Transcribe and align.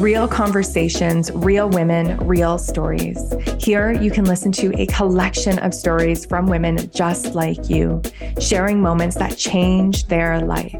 Real 0.00 0.26
conversations, 0.26 1.30
real 1.34 1.68
women, 1.68 2.16
real 2.26 2.56
stories. 2.56 3.34
Here 3.58 3.92
you 3.92 4.10
can 4.10 4.24
listen 4.24 4.50
to 4.52 4.72
a 4.80 4.86
collection 4.86 5.58
of 5.58 5.74
stories 5.74 6.24
from 6.24 6.46
women 6.46 6.90
just 6.90 7.34
like 7.34 7.68
you, 7.68 8.00
sharing 8.40 8.80
moments 8.80 9.16
that 9.16 9.36
changed 9.36 10.08
their 10.08 10.40
life. 10.40 10.74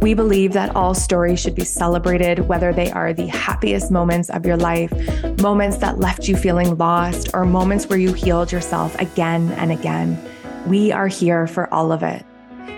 We 0.00 0.14
believe 0.14 0.52
that 0.54 0.74
all 0.74 0.94
stories 0.94 1.38
should 1.38 1.54
be 1.54 1.64
celebrated, 1.64 2.48
whether 2.48 2.72
they 2.72 2.90
are 2.90 3.12
the 3.12 3.28
happiest 3.28 3.92
moments 3.92 4.30
of 4.30 4.44
your 4.44 4.56
life, 4.56 4.90
moments 5.40 5.76
that 5.76 6.00
left 6.00 6.26
you 6.26 6.36
feeling 6.36 6.76
lost, 6.76 7.30
or 7.32 7.46
moments 7.46 7.86
where 7.86 8.00
you 8.00 8.12
healed 8.12 8.50
yourself 8.50 8.98
again 8.98 9.52
and 9.58 9.70
again. 9.70 10.20
We 10.66 10.90
are 10.90 11.06
here 11.06 11.46
for 11.46 11.72
all 11.72 11.92
of 11.92 12.02
it. 12.02 12.26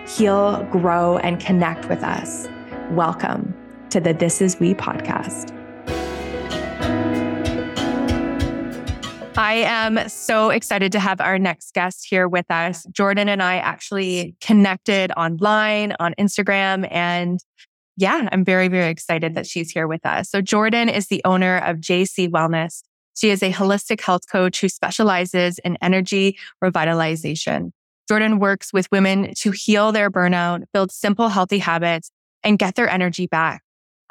Heal, 0.06 0.64
grow, 0.70 1.16
and 1.16 1.40
connect 1.40 1.88
with 1.88 2.02
us. 2.02 2.46
Welcome 2.90 3.54
to 3.88 4.00
the 4.00 4.12
This 4.12 4.42
Is 4.42 4.60
We 4.60 4.74
podcast. 4.74 5.61
I 9.38 9.54
am 9.54 10.08
so 10.10 10.50
excited 10.50 10.92
to 10.92 11.00
have 11.00 11.20
our 11.20 11.38
next 11.38 11.72
guest 11.72 12.06
here 12.08 12.28
with 12.28 12.50
us. 12.50 12.84
Jordan 12.92 13.30
and 13.30 13.42
I 13.42 13.56
actually 13.56 14.36
connected 14.42 15.10
online 15.16 15.94
on 15.98 16.14
Instagram 16.18 16.86
and 16.90 17.40
yeah, 17.96 18.28
I'm 18.30 18.44
very, 18.44 18.68
very 18.68 18.90
excited 18.90 19.34
that 19.34 19.46
she's 19.46 19.70
here 19.70 19.86
with 19.86 20.04
us. 20.04 20.30
So 20.30 20.40
Jordan 20.40 20.88
is 20.88 21.08
the 21.08 21.22
owner 21.24 21.58
of 21.58 21.78
JC 21.78 22.28
Wellness. 22.28 22.82
She 23.14 23.30
is 23.30 23.42
a 23.42 23.52
holistic 23.52 24.00
health 24.00 24.22
coach 24.30 24.60
who 24.60 24.68
specializes 24.68 25.58
in 25.60 25.78
energy 25.80 26.38
revitalization. 26.62 27.70
Jordan 28.08 28.38
works 28.38 28.72
with 28.72 28.90
women 28.90 29.32
to 29.36 29.50
heal 29.50 29.92
their 29.92 30.10
burnout, 30.10 30.64
build 30.72 30.90
simple, 30.90 31.28
healthy 31.28 31.58
habits, 31.58 32.10
and 32.42 32.58
get 32.58 32.74
their 32.74 32.88
energy 32.88 33.26
back. 33.26 33.62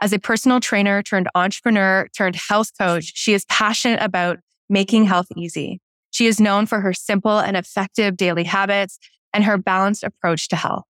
As 0.02 0.14
a 0.14 0.20
personal 0.20 0.60
trainer 0.60 1.04
turned 1.04 1.28
entrepreneur 1.36 2.08
turned 2.18 2.36
health 2.36 2.72
coach, 2.80 3.12
she 3.16 3.34
is 3.34 3.46
passionate 3.46 4.02
about 4.02 4.40
making 4.72 5.06
health 5.06 5.28
easy. 5.36 5.80
She 6.10 6.26
is 6.26 6.40
known 6.40 6.66
for 6.66 6.82
her 6.82 6.94
simple 6.94 7.38
and 7.38 7.56
effective 7.56 8.18
daily 8.18 8.46
habits 8.46 8.98
and 9.34 9.44
her 9.44 9.58
balanced 9.58 10.04
approach 10.04 10.48
to 10.50 10.56
health. 10.56 10.86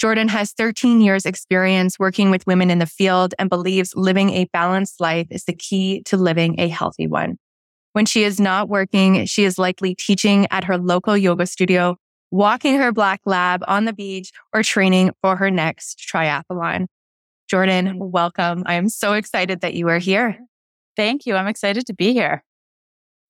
Jordan 0.00 0.28
has 0.28 0.52
13 0.52 1.02
years 1.02 1.26
experience 1.26 1.98
working 1.98 2.30
with 2.30 2.46
women 2.46 2.70
in 2.70 2.78
the 2.78 2.86
field 2.86 3.34
and 3.38 3.50
believes 3.50 3.94
living 3.94 4.30
a 4.30 4.46
balanced 4.52 4.98
life 4.98 5.26
is 5.30 5.44
the 5.44 5.52
key 5.52 6.02
to 6.06 6.16
living 6.16 6.58
a 6.58 6.68
healthy 6.68 7.06
one. 7.06 7.36
When 7.92 8.06
she 8.06 8.24
is 8.24 8.40
not 8.40 8.68
working, 8.68 9.26
she 9.26 9.44
is 9.44 9.58
likely 9.58 9.94
teaching 9.94 10.46
at 10.50 10.64
her 10.64 10.78
local 10.78 11.16
yoga 11.16 11.44
studio, 11.44 11.96
walking 12.30 12.76
her 12.76 12.92
black 12.92 13.20
lab 13.26 13.62
on 13.68 13.84
the 13.84 13.92
beach, 13.92 14.32
or 14.54 14.62
training 14.62 15.10
for 15.20 15.36
her 15.36 15.50
next 15.50 15.98
triathlon. 15.98 16.86
Jordan, 17.48 17.98
welcome. 17.98 18.62
I 18.64 18.74
am 18.74 18.88
so 18.88 19.14
excited 19.14 19.60
that 19.60 19.74
you 19.74 19.88
are 19.88 19.98
here. 19.98 20.38
Thank 20.96 21.26
you. 21.26 21.34
I'm 21.34 21.48
excited 21.48 21.86
to 21.88 21.94
be 21.94 22.12
here. 22.12 22.44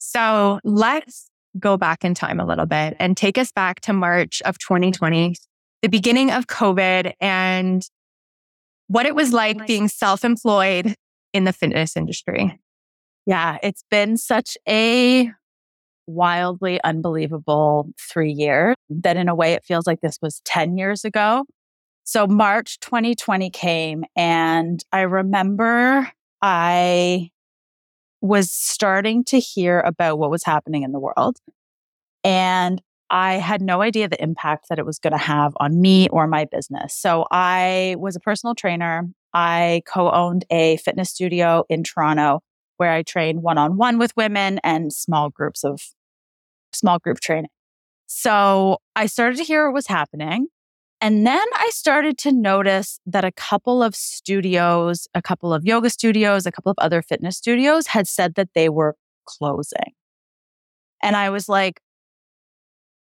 So 0.01 0.59
let's 0.65 1.31
go 1.59 1.77
back 1.77 2.05
in 2.05 2.15
time 2.15 2.41
a 2.41 2.47
little 2.47 2.67
bit 2.67 2.97
and 2.99 3.17
take 3.17 3.37
us 3.37 3.53
back 3.53 3.81
to 3.83 3.93
March 3.93 4.41
of 4.43 4.59
2020, 4.59 5.37
the 5.83 5.89
beginning 5.89 6.31
of 6.31 6.47
COVID, 6.47 7.13
and 7.21 7.87
what 8.89 9.07
it 9.07 9.15
was 9.15 9.33
like 9.33 9.67
being 9.67 9.89
self 9.89 10.25
employed 10.25 10.95
in 11.33 11.45
the 11.45 11.53
fitness 11.53 11.97
industry. 11.97 12.59
Yeah, 13.27 13.59
it's 13.63 13.85
been 13.91 14.17
such 14.17 14.57
a 14.67 15.31
wildly 16.07 16.81
unbelievable 16.83 17.91
three 18.01 18.33
years 18.33 18.75
that 18.89 19.17
in 19.17 19.29
a 19.29 19.35
way 19.35 19.53
it 19.53 19.65
feels 19.65 19.87
like 19.87 20.01
this 20.01 20.19
was 20.23 20.41
10 20.45 20.79
years 20.79 21.05
ago. 21.05 21.45
So 22.05 22.27
March 22.27 22.81
2020 22.81 23.51
came 23.51 24.05
and 24.17 24.83
I 24.93 25.03
remember 25.03 26.11
I 26.43 27.31
was 28.21 28.51
starting 28.51 29.25
to 29.25 29.39
hear 29.39 29.81
about 29.81 30.19
what 30.19 30.31
was 30.31 30.45
happening 30.45 30.83
in 30.83 30.93
the 30.93 31.01
world. 31.01 31.39
And 32.23 32.83
I 33.11 33.35
had 33.35 33.61
no 33.61 33.83
idea 33.83 34.09
the 34.09 34.23
impact 34.23 34.69
that 34.69 34.79
it 34.79 34.87
was 34.87 34.99
going 34.99 35.13
to 35.13 35.19
have 35.19 35.53
on 35.59 35.81
me 35.81 36.09
or 36.11 36.27
my 36.27 36.45
business. 36.45 36.95
So 36.95 37.27
I 37.31 37.97
was 37.99 38.15
a 38.15 38.21
personal 38.21 38.55
trainer. 38.55 39.09
I 39.35 39.83
co 39.87 40.11
owned 40.11 40.45
a 40.51 40.77
fitness 40.79 41.11
studio 41.11 41.65
in 41.69 41.83
Toronto 41.83 42.41
where 42.77 42.93
I 42.93 43.03
trained 43.03 43.43
one 43.43 43.59
on 43.59 43.77
one 43.77 43.99
with 43.99 44.17
women 44.17 44.61
and 44.63 44.93
small 44.93 45.29
groups 45.29 45.65
of 45.65 45.81
small 46.73 46.99
group 46.99 47.21
training. 47.21 47.51
So 48.07 48.79
I 48.97 49.07
started 49.07 49.37
to 49.37 49.45
hear 49.45 49.67
what 49.67 49.75
was 49.75 49.87
happening. 49.87 50.49
And 51.01 51.27
then 51.27 51.47
I 51.55 51.71
started 51.73 52.19
to 52.19 52.33
notice 52.33 53.01
that 53.07 53.25
a 53.25 53.33
couple 53.33 53.83
of 53.83 53.97
studios, 53.97 55.09
a 55.15 55.23
couple 55.23 55.55
of 55.55 55.65
yoga 55.65 55.89
studios, 55.89 56.45
a 56.45 56.53
couple 56.53 56.71
of 56.71 56.77
other 56.79 57.01
fitness 57.01 57.39
studios 57.39 57.87
had 57.87 58.07
said 58.07 58.35
that 58.35 58.51
they 58.55 58.69
were 58.69 58.97
closing. 59.25 59.95
And 61.03 61.17
I 61.17 61.31
was 61.31 61.49
like, 61.49 61.81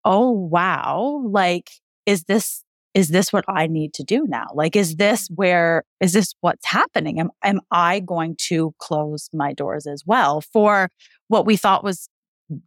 oh, 0.05 0.31
wow. 0.31 1.21
Like, 1.25 1.69
is 2.05 2.23
this, 2.23 2.63
is 2.93 3.09
this 3.09 3.33
what 3.33 3.43
I 3.49 3.67
need 3.67 3.93
to 3.95 4.03
do 4.03 4.25
now? 4.25 4.47
Like, 4.53 4.77
is 4.77 4.95
this 4.95 5.27
where, 5.35 5.83
is 5.99 6.13
this 6.13 6.33
what's 6.39 6.65
happening? 6.65 7.19
Am, 7.19 7.29
am 7.43 7.59
I 7.71 7.99
going 7.99 8.37
to 8.47 8.73
close 8.79 9.29
my 9.33 9.51
doors 9.51 9.85
as 9.85 10.03
well 10.05 10.39
for 10.39 10.89
what 11.27 11.45
we 11.45 11.57
thought 11.57 11.83
was 11.83 12.07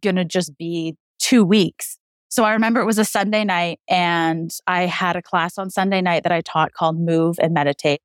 going 0.01 0.17
to 0.17 0.25
just 0.25 0.55
be 0.55 0.95
two 1.17 1.43
weeks 1.43 1.97
so 2.35 2.43
I 2.43 2.51
remember 2.51 2.81
it 2.81 2.85
was 2.85 2.99
a 2.99 3.05
Sunday 3.05 3.45
night 3.45 3.79
and 3.87 4.51
I 4.67 4.87
had 4.87 5.15
a 5.15 5.21
class 5.21 5.57
on 5.57 5.69
Sunday 5.69 6.01
night 6.01 6.23
that 6.23 6.33
I 6.33 6.41
taught 6.41 6.73
called 6.73 6.99
Move 6.99 7.37
and 7.39 7.53
Meditate, 7.53 8.01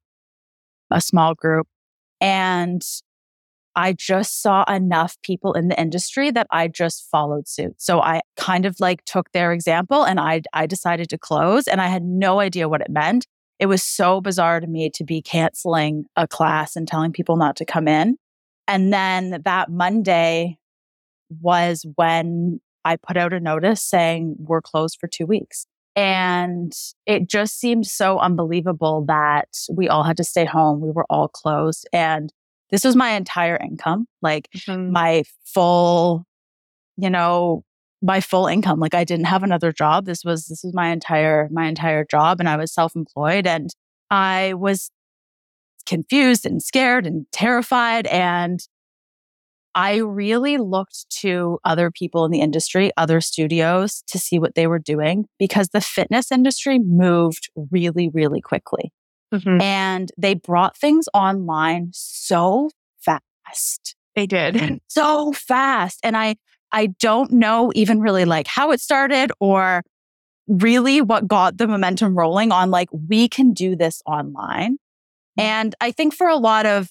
a 0.88 1.00
small 1.00 1.34
group. 1.34 1.66
And 2.20 2.80
I 3.74 3.92
just 3.92 4.40
saw 4.40 4.62
enough 4.72 5.16
people 5.24 5.54
in 5.54 5.66
the 5.66 5.80
industry 5.80 6.30
that 6.30 6.46
I 6.52 6.68
just 6.68 7.08
followed 7.10 7.48
suit. 7.48 7.74
So 7.78 8.00
I 8.00 8.20
kind 8.36 8.66
of 8.66 8.76
like 8.78 9.04
took 9.04 9.32
their 9.32 9.50
example 9.50 10.04
and 10.04 10.20
I, 10.20 10.42
I 10.52 10.66
decided 10.66 11.10
to 11.10 11.18
close 11.18 11.66
and 11.66 11.80
I 11.80 11.88
had 11.88 12.04
no 12.04 12.38
idea 12.38 12.68
what 12.68 12.82
it 12.82 12.88
meant. 12.88 13.26
It 13.58 13.66
was 13.66 13.82
so 13.82 14.20
bizarre 14.20 14.60
to 14.60 14.66
me 14.68 14.90
to 14.90 15.02
be 15.02 15.22
canceling 15.22 16.04
a 16.14 16.28
class 16.28 16.76
and 16.76 16.86
telling 16.86 17.10
people 17.10 17.34
not 17.34 17.56
to 17.56 17.64
come 17.64 17.88
in. 17.88 18.16
And 18.68 18.92
then 18.92 19.42
that 19.44 19.72
Monday 19.72 20.56
was 21.40 21.84
when 21.96 22.60
I 22.84 22.96
put 22.96 23.16
out 23.16 23.32
a 23.32 23.40
notice 23.40 23.82
saying 23.82 24.36
we're 24.38 24.62
closed 24.62 24.98
for 25.00 25.06
two 25.06 25.26
weeks. 25.26 25.66
And 25.96 26.72
it 27.04 27.28
just 27.28 27.58
seemed 27.58 27.86
so 27.86 28.18
unbelievable 28.18 29.04
that 29.06 29.48
we 29.70 29.88
all 29.88 30.04
had 30.04 30.16
to 30.18 30.24
stay 30.24 30.44
home. 30.44 30.80
We 30.80 30.90
were 30.90 31.06
all 31.10 31.28
closed. 31.28 31.88
And 31.92 32.32
this 32.70 32.84
was 32.84 32.94
my 32.94 33.10
entire 33.10 33.56
income, 33.56 34.06
like 34.22 34.48
mm-hmm. 34.56 34.92
my 34.92 35.24
full, 35.44 36.24
you 36.96 37.10
know, 37.10 37.64
my 38.00 38.20
full 38.20 38.46
income. 38.46 38.78
Like 38.78 38.94
I 38.94 39.04
didn't 39.04 39.26
have 39.26 39.42
another 39.42 39.72
job. 39.72 40.06
This 40.06 40.24
was, 40.24 40.46
this 40.46 40.62
was 40.62 40.72
my 40.72 40.90
entire, 40.90 41.48
my 41.50 41.66
entire 41.66 42.04
job. 42.04 42.38
And 42.38 42.48
I 42.48 42.56
was 42.56 42.72
self 42.72 42.94
employed 42.94 43.46
and 43.46 43.74
I 44.10 44.54
was 44.54 44.90
confused 45.86 46.46
and 46.46 46.62
scared 46.62 47.06
and 47.06 47.26
terrified. 47.32 48.06
And 48.06 48.60
I 49.74 49.96
really 49.96 50.58
looked 50.58 51.08
to 51.20 51.58
other 51.64 51.90
people 51.90 52.24
in 52.24 52.30
the 52.30 52.40
industry, 52.40 52.90
other 52.96 53.20
studios 53.20 54.02
to 54.08 54.18
see 54.18 54.38
what 54.38 54.54
they 54.54 54.66
were 54.66 54.78
doing 54.78 55.26
because 55.38 55.68
the 55.68 55.80
fitness 55.80 56.32
industry 56.32 56.78
moved 56.78 57.50
really, 57.70 58.08
really 58.08 58.40
quickly. 58.40 58.92
Mm-hmm. 59.32 59.60
And 59.60 60.10
they 60.18 60.34
brought 60.34 60.76
things 60.76 61.06
online 61.14 61.90
so 61.92 62.70
fast. 63.00 63.94
They 64.16 64.26
did. 64.26 64.80
So 64.88 65.32
fast. 65.32 66.00
And 66.02 66.16
I, 66.16 66.36
I 66.72 66.86
don't 66.98 67.30
know 67.32 67.70
even 67.74 68.00
really 68.00 68.24
like 68.24 68.48
how 68.48 68.72
it 68.72 68.80
started 68.80 69.30
or 69.38 69.82
really 70.48 71.00
what 71.00 71.28
got 71.28 71.58
the 71.58 71.68
momentum 71.68 72.18
rolling 72.18 72.50
on 72.50 72.72
like, 72.72 72.88
we 72.92 73.28
can 73.28 73.52
do 73.52 73.76
this 73.76 74.02
online. 74.04 74.74
Mm-hmm. 74.74 75.40
And 75.42 75.74
I 75.80 75.92
think 75.92 76.12
for 76.12 76.28
a 76.28 76.36
lot 76.36 76.66
of 76.66 76.90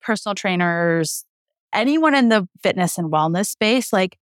personal 0.00 0.36
trainers, 0.36 1.24
anyone 1.72 2.14
in 2.14 2.28
the 2.28 2.48
fitness 2.62 2.98
and 2.98 3.12
wellness 3.12 3.46
space, 3.46 3.92
like 3.92 4.18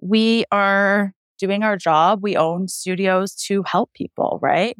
we 0.00 0.44
are 0.52 1.12
doing 1.38 1.62
our 1.62 1.76
job. 1.76 2.20
We 2.22 2.36
own 2.36 2.68
studios 2.68 3.34
to 3.46 3.62
help 3.64 3.92
people, 3.94 4.38
right? 4.42 4.76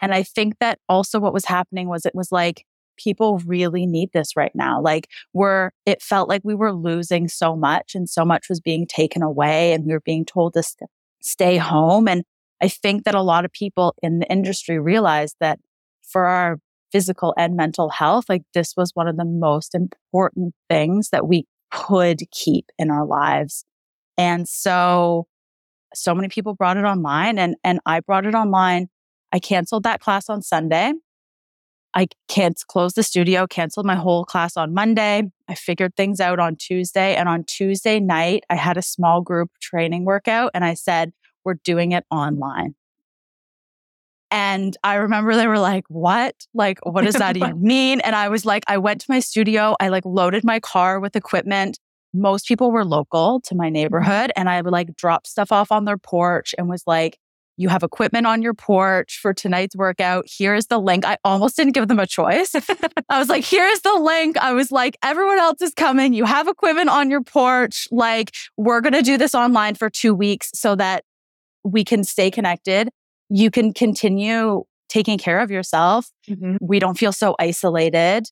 And 0.00 0.14
I 0.14 0.22
think 0.22 0.58
that 0.60 0.78
also 0.88 1.18
what 1.18 1.32
was 1.32 1.44
happening 1.44 1.88
was 1.88 2.06
it 2.06 2.14
was 2.14 2.32
like 2.32 2.64
people 2.96 3.38
really 3.46 3.86
need 3.86 4.10
this 4.12 4.36
right 4.36 4.52
now. 4.54 4.80
Like 4.80 5.08
we're, 5.32 5.70
it 5.86 6.02
felt 6.02 6.28
like 6.28 6.42
we 6.44 6.54
were 6.54 6.72
losing 6.72 7.28
so 7.28 7.56
much 7.56 7.94
and 7.94 8.08
so 8.08 8.24
much 8.24 8.48
was 8.48 8.60
being 8.60 8.86
taken 8.86 9.22
away 9.22 9.72
and 9.72 9.84
we 9.84 9.92
were 9.92 10.00
being 10.00 10.24
told 10.24 10.54
to 10.54 10.62
st- 10.62 10.90
stay 11.20 11.56
home. 11.56 12.08
And 12.08 12.24
I 12.60 12.68
think 12.68 13.04
that 13.04 13.14
a 13.14 13.22
lot 13.22 13.44
of 13.44 13.52
people 13.52 13.94
in 14.02 14.18
the 14.18 14.30
industry 14.30 14.78
realized 14.78 15.36
that 15.40 15.60
for 16.02 16.26
our 16.26 16.58
physical 16.92 17.34
and 17.36 17.56
mental 17.56 17.90
health, 17.90 18.26
like 18.28 18.42
this 18.54 18.74
was 18.76 18.92
one 18.94 19.08
of 19.08 19.16
the 19.16 19.24
most 19.24 19.74
important 19.74 20.54
things 20.68 21.10
that 21.10 21.26
we 21.26 21.46
could 21.70 22.22
keep 22.30 22.70
in 22.78 22.90
our 22.90 23.06
lives. 23.06 23.64
And 24.16 24.48
so, 24.48 25.26
so 25.94 26.14
many 26.14 26.28
people 26.28 26.54
brought 26.54 26.76
it 26.76 26.84
online 26.84 27.38
and, 27.38 27.56
and 27.62 27.80
I 27.86 28.00
brought 28.00 28.26
it 28.26 28.34
online. 28.34 28.88
I 29.32 29.38
canceled 29.38 29.82
that 29.82 30.00
class 30.00 30.28
on 30.28 30.42
Sunday. 30.42 30.92
I 31.94 32.08
can't 32.28 32.60
close 32.68 32.92
the 32.92 33.02
studio, 33.02 33.46
canceled 33.46 33.86
my 33.86 33.96
whole 33.96 34.24
class 34.24 34.56
on 34.56 34.74
Monday. 34.74 35.22
I 35.48 35.54
figured 35.54 35.96
things 35.96 36.20
out 36.20 36.38
on 36.38 36.56
Tuesday. 36.56 37.16
And 37.16 37.28
on 37.28 37.44
Tuesday 37.44 37.98
night, 37.98 38.44
I 38.50 38.56
had 38.56 38.76
a 38.76 38.82
small 38.82 39.22
group 39.22 39.50
training 39.60 40.04
workout 40.04 40.50
and 40.54 40.64
I 40.64 40.74
said, 40.74 41.12
we're 41.44 41.54
doing 41.64 41.92
it 41.92 42.04
online. 42.10 42.74
And 44.30 44.76
I 44.84 44.94
remember 44.96 45.34
they 45.34 45.46
were 45.46 45.58
like, 45.58 45.84
what? 45.88 46.34
Like, 46.54 46.78
what 46.84 47.04
does 47.04 47.14
that 47.14 47.36
even 47.38 47.62
mean? 47.62 48.00
And 48.00 48.14
I 48.14 48.28
was 48.28 48.44
like, 48.44 48.62
I 48.68 48.78
went 48.78 49.00
to 49.02 49.06
my 49.10 49.20
studio. 49.20 49.74
I 49.80 49.88
like 49.88 50.04
loaded 50.04 50.44
my 50.44 50.60
car 50.60 51.00
with 51.00 51.16
equipment. 51.16 51.78
Most 52.14 52.46
people 52.46 52.70
were 52.70 52.84
local 52.84 53.40
to 53.46 53.54
my 53.54 53.66
Mm-hmm. 53.66 53.72
neighborhood. 53.74 54.32
And 54.36 54.48
I 54.48 54.60
would 54.62 54.72
like 54.72 54.94
drop 54.96 55.26
stuff 55.26 55.52
off 55.52 55.70
on 55.72 55.84
their 55.84 55.98
porch 55.98 56.54
and 56.58 56.68
was 56.68 56.82
like, 56.86 57.18
you 57.60 57.68
have 57.68 57.82
equipment 57.82 58.24
on 58.24 58.40
your 58.40 58.54
porch 58.54 59.18
for 59.20 59.34
tonight's 59.34 59.74
workout. 59.74 60.26
Here's 60.28 60.66
the 60.66 60.78
link. 60.78 61.04
I 61.04 61.16
almost 61.24 61.56
didn't 61.56 61.72
give 61.72 61.88
them 61.88 61.98
a 61.98 62.06
choice. 62.06 62.54
I 63.08 63.18
was 63.18 63.28
like, 63.28 63.44
here's 63.44 63.80
the 63.80 63.94
link. 63.96 64.36
I 64.36 64.52
was 64.52 64.70
like, 64.70 64.96
everyone 65.02 65.40
else 65.40 65.60
is 65.60 65.74
coming. 65.74 66.12
You 66.12 66.24
have 66.24 66.46
equipment 66.46 66.88
on 66.88 67.10
your 67.10 67.20
porch. 67.22 67.88
Like, 67.90 68.32
we're 68.56 68.80
going 68.80 68.92
to 68.92 69.02
do 69.02 69.18
this 69.18 69.34
online 69.34 69.74
for 69.74 69.90
two 69.90 70.14
weeks 70.14 70.50
so 70.54 70.76
that 70.76 71.02
we 71.64 71.82
can 71.82 72.04
stay 72.04 72.30
connected. 72.30 72.90
You 73.30 73.50
can 73.50 73.72
continue 73.74 74.64
taking 74.88 75.18
care 75.18 75.40
of 75.40 75.50
yourself. 75.50 76.10
Mhm. 76.28 76.58
We 76.60 76.78
don't 76.78 76.98
feel 76.98 77.12
so 77.12 77.36
isolated. 77.38 78.26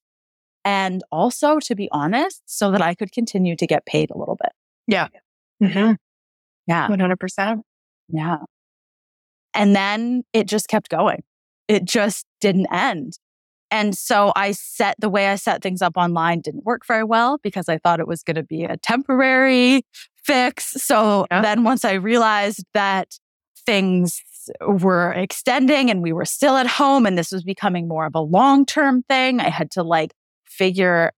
And 0.64 1.02
also, 1.12 1.58
to 1.60 1.74
be 1.74 1.88
honest, 1.92 2.42
so 2.46 2.70
that 2.72 2.82
I 2.82 2.94
could 2.94 3.12
continue 3.12 3.56
to 3.56 3.66
get 3.66 3.86
paid 3.86 4.10
a 4.10 4.18
little 4.18 4.36
bit. 4.36 4.52
Mhm. 5.62 5.96
Yeah. 6.66 6.88
100%. 6.88 7.62
Yeah. 8.08 8.38
And 9.54 9.74
then 9.74 10.24
it 10.32 10.46
just 10.48 10.68
kept 10.68 10.88
going. 10.88 11.22
It 11.68 11.84
just 11.84 12.26
didn't 12.40 12.66
end. 12.72 13.14
And 13.70 13.96
so 13.96 14.32
I 14.36 14.52
set 14.52 14.94
the 15.00 15.08
way 15.08 15.28
I 15.28 15.36
set 15.36 15.62
things 15.62 15.82
up 15.82 15.94
online 15.96 16.40
didn't 16.40 16.64
work 16.64 16.86
very 16.86 17.02
well 17.04 17.38
because 17.42 17.68
I 17.68 17.78
thought 17.78 18.00
it 18.00 18.06
was 18.06 18.22
going 18.22 18.36
to 18.36 18.42
be 18.44 18.64
a 18.64 18.76
temporary 18.76 19.82
fix. 20.24 20.72
So 20.82 21.26
Yeah. 21.30 21.42
then 21.42 21.64
once 21.64 21.84
I 21.84 21.94
realized 21.94 22.64
that 22.74 23.18
things 23.66 24.22
were 24.60 25.12
extending 25.12 25.90
and 25.90 26.02
we 26.02 26.12
were 26.12 26.24
still 26.24 26.56
at 26.56 26.66
home 26.66 27.06
and 27.06 27.16
this 27.16 27.32
was 27.32 27.42
becoming 27.42 27.88
more 27.88 28.06
of 28.06 28.14
a 28.14 28.20
long 28.20 28.66
term 28.66 29.02
thing, 29.04 29.40
I 29.40 29.48
had 29.48 29.70
to 29.72 29.82
like 29.82 30.12
figure 30.46 31.12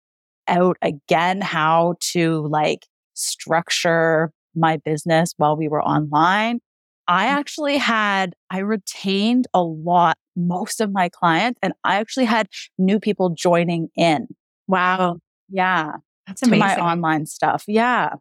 out 0.47 0.77
again 0.81 1.41
how 1.41 1.95
to 1.99 2.47
like 2.47 2.85
structure 3.13 4.31
my 4.55 4.77
business 4.77 5.33
while 5.37 5.55
we 5.55 5.67
were 5.67 5.83
online. 5.83 6.59
I 7.07 7.27
mm. 7.27 7.31
actually 7.31 7.77
had, 7.77 8.33
I 8.49 8.59
retained 8.59 9.47
a 9.53 9.61
lot, 9.61 10.17
most 10.35 10.81
of 10.81 10.91
my 10.91 11.09
clients, 11.09 11.59
and 11.61 11.73
I 11.83 11.95
actually 11.95 12.25
had 12.25 12.47
new 12.77 12.99
people 12.99 13.29
joining 13.29 13.89
in. 13.95 14.27
Wow. 14.67 15.19
Yeah. 15.49 15.93
That's 16.25 16.43
amazing. 16.43 16.59
my 16.59 16.75
online 16.77 17.25
stuff. 17.25 17.63
Yeah. 17.67 18.15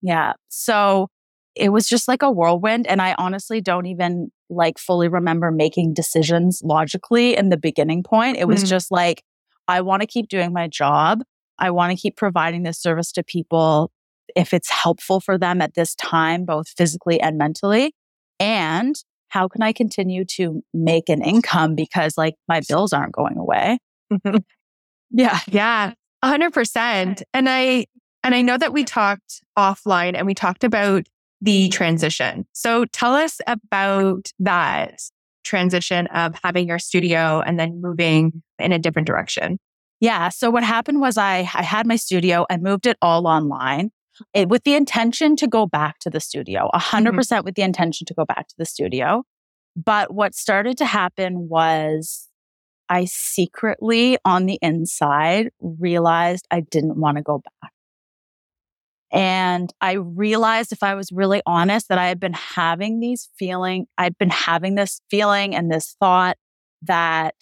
Yeah. 0.00 0.32
So 0.48 1.08
it 1.60 1.68
was 1.70 1.86
just 1.88 2.08
like 2.08 2.22
a 2.22 2.30
whirlwind. 2.30 2.86
And 2.86 3.02
I 3.02 3.14
honestly 3.18 3.60
don't 3.60 3.86
even 3.86 4.30
like 4.48 4.78
fully 4.78 5.08
remember 5.08 5.50
making 5.50 5.94
decisions 5.94 6.60
logically 6.64 7.36
in 7.36 7.50
the 7.50 7.56
beginning 7.56 8.02
point. 8.02 8.36
It 8.38 8.48
was 8.48 8.64
Mm. 8.64 8.68
just 8.68 8.90
like, 8.90 9.22
I 9.68 9.80
want 9.82 10.00
to 10.02 10.06
keep 10.06 10.28
doing 10.28 10.52
my 10.52 10.66
job. 10.68 11.22
I 11.58 11.70
want 11.70 11.90
to 11.92 11.96
keep 11.96 12.16
providing 12.16 12.62
this 12.62 12.78
service 12.78 13.12
to 13.12 13.22
people 13.22 13.92
if 14.34 14.54
it's 14.54 14.70
helpful 14.70 15.20
for 15.20 15.36
them 15.36 15.60
at 15.60 15.74
this 15.74 15.94
time, 15.94 16.44
both 16.44 16.68
physically 16.76 17.20
and 17.20 17.36
mentally. 17.36 17.92
And 18.40 18.94
how 19.28 19.46
can 19.46 19.62
I 19.62 19.72
continue 19.72 20.24
to 20.36 20.62
make 20.72 21.08
an 21.08 21.22
income 21.22 21.74
because 21.74 22.16
like 22.16 22.34
my 22.48 22.60
bills 22.68 22.92
aren't 22.92 23.12
going 23.12 23.36
away? 23.36 23.78
Mhm. 24.12 24.42
Yeah. 25.10 25.38
Yeah, 25.48 25.92
a 26.22 26.26
hundred 26.28 26.52
percent. 26.52 27.22
And 27.34 27.48
I 27.48 27.86
and 28.24 28.34
I 28.34 28.42
know 28.42 28.56
that 28.58 28.72
we 28.72 28.84
talked 28.84 29.42
offline 29.58 30.14
and 30.16 30.26
we 30.26 30.34
talked 30.34 30.64
about 30.64 31.06
the 31.40 31.68
transition. 31.68 32.46
So 32.52 32.84
tell 32.86 33.14
us 33.14 33.40
about 33.46 34.30
that 34.38 35.00
transition 35.44 36.06
of 36.08 36.34
having 36.42 36.68
your 36.68 36.78
studio 36.78 37.40
and 37.40 37.58
then 37.58 37.80
moving 37.80 38.42
in 38.58 38.72
a 38.72 38.78
different 38.78 39.06
direction. 39.06 39.58
Yeah. 40.00 40.30
So 40.30 40.50
what 40.50 40.64
happened 40.64 41.00
was 41.00 41.18
I 41.18 41.38
I 41.38 41.62
had 41.62 41.86
my 41.86 41.96
studio, 41.96 42.46
I 42.50 42.56
moved 42.56 42.86
it 42.86 42.96
all 43.02 43.26
online. 43.26 43.90
It, 44.34 44.50
with 44.50 44.64
the 44.64 44.74
intention 44.74 45.34
to 45.36 45.46
go 45.46 45.66
back 45.66 45.98
to 46.00 46.10
the 46.10 46.20
studio, 46.20 46.68
a 46.74 46.78
100% 46.78 47.06
mm-hmm. 47.06 47.16
percent 47.16 47.44
with 47.44 47.54
the 47.54 47.62
intention 47.62 48.04
to 48.06 48.14
go 48.14 48.26
back 48.26 48.48
to 48.48 48.54
the 48.58 48.66
studio. 48.66 49.22
But 49.76 50.12
what 50.12 50.34
started 50.34 50.76
to 50.78 50.84
happen 50.84 51.48
was 51.48 52.28
I 52.90 53.06
secretly 53.06 54.18
on 54.24 54.46
the 54.46 54.58
inside 54.60 55.50
realized 55.60 56.46
I 56.50 56.60
didn't 56.60 56.98
want 56.98 57.16
to 57.16 57.22
go 57.22 57.40
back. 57.62 57.72
And 59.12 59.72
I 59.80 59.92
realized 59.94 60.72
if 60.72 60.82
I 60.82 60.94
was 60.94 61.10
really 61.12 61.42
honest 61.46 61.88
that 61.88 61.98
I 61.98 62.06
had 62.08 62.20
been 62.20 62.32
having 62.34 63.00
these 63.00 63.28
feeling, 63.38 63.86
I'd 63.98 64.16
been 64.18 64.30
having 64.30 64.76
this 64.76 65.00
feeling 65.10 65.54
and 65.54 65.70
this 65.70 65.96
thought 66.00 66.36
that 66.82 67.34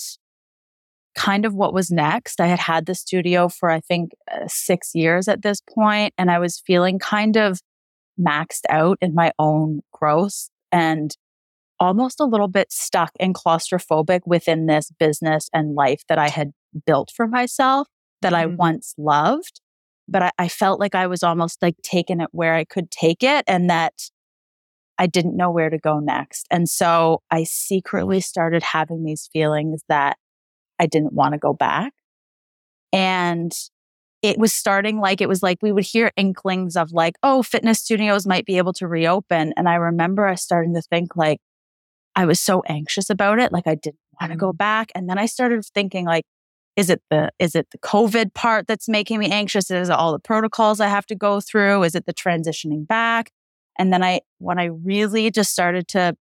kind 1.14 1.44
of 1.44 1.54
what 1.54 1.74
was 1.74 1.90
next. 1.90 2.40
I 2.40 2.46
had 2.46 2.58
had 2.60 2.86
the 2.86 2.94
studio 2.94 3.48
for, 3.48 3.70
I 3.70 3.80
think, 3.80 4.12
uh, 4.30 4.46
six 4.46 4.94
years 4.94 5.26
at 5.28 5.42
this 5.42 5.60
point, 5.74 6.14
and 6.16 6.30
I 6.30 6.38
was 6.38 6.62
feeling 6.66 6.98
kind 6.98 7.36
of 7.36 7.60
maxed 8.20 8.62
out 8.70 8.98
in 9.00 9.14
my 9.14 9.32
own 9.38 9.82
growth 9.92 10.50
and 10.72 11.16
almost 11.80 12.20
a 12.20 12.24
little 12.26 12.48
bit 12.48 12.72
stuck 12.72 13.12
and 13.20 13.34
claustrophobic 13.34 14.20
within 14.26 14.66
this 14.66 14.90
business 14.98 15.48
and 15.54 15.74
life 15.74 16.02
that 16.08 16.18
I 16.18 16.28
had 16.28 16.52
built 16.86 17.12
for 17.16 17.26
myself 17.28 17.88
that 18.22 18.34
I 18.34 18.46
Mhm. 18.46 18.56
once 18.56 18.94
loved. 18.98 19.60
But 20.08 20.22
I, 20.22 20.30
I 20.38 20.48
felt 20.48 20.80
like 20.80 20.94
I 20.94 21.06
was 21.06 21.22
almost 21.22 21.60
like 21.62 21.76
taking 21.82 22.20
it 22.20 22.28
where 22.32 22.54
I 22.54 22.64
could 22.64 22.90
take 22.90 23.22
it 23.22 23.44
and 23.46 23.68
that 23.68 23.94
I 24.98 25.06
didn't 25.06 25.36
know 25.36 25.50
where 25.50 25.70
to 25.70 25.78
go 25.78 26.00
next. 26.00 26.46
And 26.50 26.68
so 26.68 27.22
I 27.30 27.44
secretly 27.44 28.20
started 28.20 28.62
having 28.62 29.04
these 29.04 29.28
feelings 29.32 29.82
that 29.88 30.16
I 30.78 30.86
didn't 30.86 31.12
want 31.12 31.34
to 31.34 31.38
go 31.38 31.52
back. 31.52 31.92
And 32.92 33.52
it 34.22 34.38
was 34.38 34.52
starting 34.52 34.98
like 34.98 35.20
it 35.20 35.28
was 35.28 35.42
like 35.42 35.58
we 35.62 35.70
would 35.70 35.84
hear 35.84 36.10
inklings 36.16 36.76
of 36.76 36.90
like, 36.90 37.14
oh, 37.22 37.42
fitness 37.42 37.80
studios 37.80 38.26
might 38.26 38.46
be 38.46 38.58
able 38.58 38.72
to 38.74 38.88
reopen. 38.88 39.52
And 39.56 39.68
I 39.68 39.74
remember 39.74 40.26
I 40.26 40.34
starting 40.34 40.74
to 40.74 40.82
think 40.82 41.14
like 41.16 41.38
I 42.16 42.24
was 42.24 42.40
so 42.40 42.62
anxious 42.66 43.10
about 43.10 43.38
it. 43.38 43.52
Like 43.52 43.68
I 43.68 43.76
didn't 43.76 44.00
want 44.20 44.32
to 44.32 44.38
go 44.38 44.52
mm. 44.52 44.58
back. 44.58 44.90
And 44.94 45.08
then 45.08 45.18
I 45.18 45.26
started 45.26 45.64
thinking 45.72 46.04
like, 46.04 46.24
is 46.78 46.90
it 46.90 47.02
the 47.10 47.28
is 47.40 47.56
it 47.56 47.66
the 47.72 47.78
COVID 47.78 48.34
part 48.34 48.68
that's 48.68 48.88
making 48.88 49.18
me 49.18 49.28
anxious? 49.28 49.68
Is 49.68 49.88
it 49.88 49.92
all 49.92 50.12
the 50.12 50.20
protocols 50.20 50.78
I 50.78 50.86
have 50.86 51.06
to 51.06 51.16
go 51.16 51.40
through? 51.40 51.82
Is 51.82 51.96
it 51.96 52.06
the 52.06 52.14
transitioning 52.14 52.86
back? 52.86 53.32
And 53.80 53.92
then 53.92 54.04
I 54.04 54.20
when 54.38 54.60
I 54.60 54.66
really 54.66 55.32
just 55.32 55.50
started 55.50 55.88
to 55.88 56.16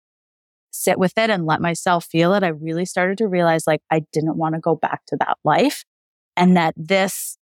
sit 0.72 0.98
with 0.98 1.14
it 1.16 1.30
and 1.30 1.46
let 1.46 1.62
myself 1.62 2.06
feel 2.06 2.34
it, 2.34 2.42
I 2.42 2.48
really 2.48 2.86
started 2.86 3.20
to 3.20 3.28
realize 3.28 3.68
like 3.68 3.82
I 3.92 4.02
didn't 4.12 4.36
want 4.36 4.56
to 4.56 4.60
go 4.60 4.76
back 4.76 5.06
to 5.10 5.18
that 5.20 5.38
life 5.44 5.86
and 6.36 6.58
that 6.58 6.74
this 6.76 7.38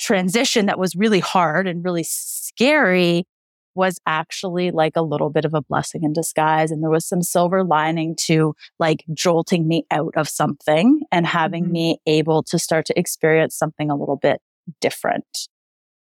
transition 0.00 0.66
that 0.66 0.78
was 0.78 0.96
really 0.96 1.20
hard 1.20 1.68
and 1.68 1.84
really 1.84 2.04
scary 2.04 3.28
was 3.74 3.98
actually 4.06 4.70
like 4.70 4.92
a 4.96 5.02
little 5.02 5.30
bit 5.30 5.44
of 5.44 5.54
a 5.54 5.62
blessing 5.62 6.02
in 6.04 6.12
disguise. 6.12 6.70
And 6.70 6.82
there 6.82 6.90
was 6.90 7.06
some 7.06 7.22
silver 7.22 7.62
lining 7.64 8.16
to 8.26 8.54
like 8.78 9.04
jolting 9.14 9.68
me 9.68 9.84
out 9.90 10.12
of 10.16 10.28
something 10.28 11.02
and 11.12 11.26
having 11.26 11.66
Mhm. 11.66 11.70
me 11.70 11.98
able 12.06 12.42
to 12.44 12.58
start 12.58 12.86
to 12.86 12.98
experience 12.98 13.56
something 13.56 13.90
a 13.90 13.96
little 13.96 14.16
bit 14.16 14.40
different. 14.80 15.48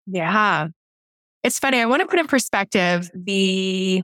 Yeah. 0.06 0.68
It's 1.42 1.58
funny. 1.58 1.80
I 1.80 1.86
want 1.86 2.00
to 2.02 2.06
put 2.06 2.18
in 2.18 2.26
perspective 2.26 3.10
the 3.14 4.02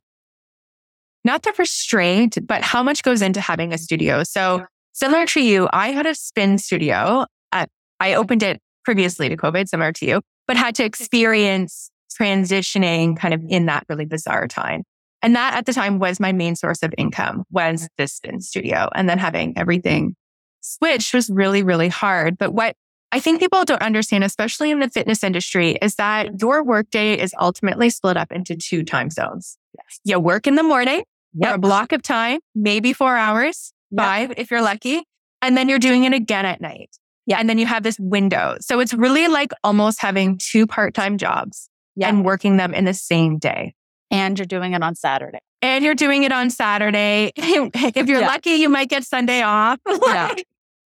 not 1.25 1.43
the 1.43 1.53
restraint, 1.59 2.39
but 2.47 2.63
how 2.63 2.83
much 2.85 3.03
goes 3.03 3.21
into 3.21 3.41
having 3.41 3.73
a 3.73 3.79
studio. 3.79 4.23
So 4.23 4.65
similar 4.93 5.27
to 5.27 5.41
you, 5.41 5.69
I 5.73 5.91
had 5.91 6.07
a 6.07 6.15
spin 6.15 6.57
studio. 6.59 7.27
At, 7.51 7.69
I 7.99 8.15
opened 8.15 8.45
it 8.45 8.61
previously 8.85 9.29
to 9.29 9.37
COVID, 9.37 9.69
similar 9.69 9.93
to 9.95 10.07
you, 10.07 10.21
but 10.47 10.57
had 10.57 10.77
to 10.77 10.85
experience 10.85 11.91
transitioning 12.19 13.17
kind 13.17 13.35
of 13.35 13.43
in 13.49 13.67
that 13.67 13.85
really 13.89 14.07
bizarre 14.07 14.49
time. 14.49 14.83
And 15.23 15.35
that 15.35 15.55
at 15.55 15.67
the 15.67 15.73
time 15.73 15.99
was 15.99 16.21
my 16.21 16.33
main 16.33 16.57
source 16.57 16.83
of 16.83 16.95
income 16.97 17.45
was 17.51 17.89
this 17.99 18.15
spin 18.15 18.41
studio. 18.41 18.89
And 18.95 19.09
then 19.09 19.19
having 19.19 19.57
everything 19.57 20.15
switched 20.61 21.15
was 21.15 21.31
really, 21.31 21.63
really 21.63 21.89
hard. 21.89 22.39
But 22.39 22.53
what 22.53 22.77
I 23.13 23.21
think 23.21 23.41
people 23.41 23.65
don't 23.65 23.83
understand, 23.83 24.25
especially 24.25 24.71
in 24.71 24.81
the 24.81 24.91
fitness 24.91 25.25
industry, 25.25 25.79
is 25.81 25.95
that 25.95 26.41
your 26.41 26.65
workday 26.65 27.15
is 27.19 27.35
ultimately 27.41 27.89
split 27.91 28.17
up 28.17 28.31
into 28.31 28.57
two 28.57 28.83
time 28.83 29.11
zones. 29.11 29.57
Yes. 29.75 30.01
You 30.05 30.21
work 30.21 30.47
in 30.47 30.55
the 30.57 30.63
morning 30.63 31.03
for 31.41 31.51
a 31.51 31.59
block 31.59 31.93
of 31.93 32.03
time, 32.03 32.41
maybe 32.55 32.93
four 32.93 33.17
hours, 33.17 33.73
Yep. 33.93 34.05
five 34.05 34.33
if 34.37 34.51
you're 34.51 34.63
lucky. 34.63 35.03
And 35.41 35.57
then 35.57 35.69
you're 35.69 35.79
doing 35.79 36.05
it 36.05 36.13
again 36.13 36.45
at 36.45 36.61
night. 36.61 36.91
Yeah. 37.27 37.39
And 37.39 37.49
then 37.49 37.59
you 37.59 37.67
have 37.67 37.83
this 37.85 37.97
window. 38.01 38.57
So 38.61 38.81
it's 38.81 38.93
really 38.93 39.29
like 39.29 39.53
almost 39.63 40.01
having 40.01 40.39
two 40.39 40.67
part 40.67 40.93
time 40.93 41.19
jobs 41.19 41.69
Yeah. 41.97 42.09
and 42.09 42.25
working 42.25 42.57
them 42.57 42.75
in 42.75 42.85
the 42.85 42.95
same 42.95 43.39
day. 43.39 43.75
And 44.11 44.39
you're 44.39 44.47
doing 44.47 44.75
it 44.75 44.83
on 44.83 44.95
Saturday. 44.95 45.41
And 45.63 45.85
you're 45.85 45.95
doing 45.95 46.23
it 46.23 46.33
on 46.33 46.51
Saturday. 46.51 47.33
if 47.37 48.09
you're 48.09 48.21
Yeah. 48.21 48.27
lucky, 48.27 48.51
you 48.53 48.69
might 48.69 48.89
get 48.89 49.05
Sunday 49.05 49.43
off. 49.43 49.79
Yeah. 50.07 50.35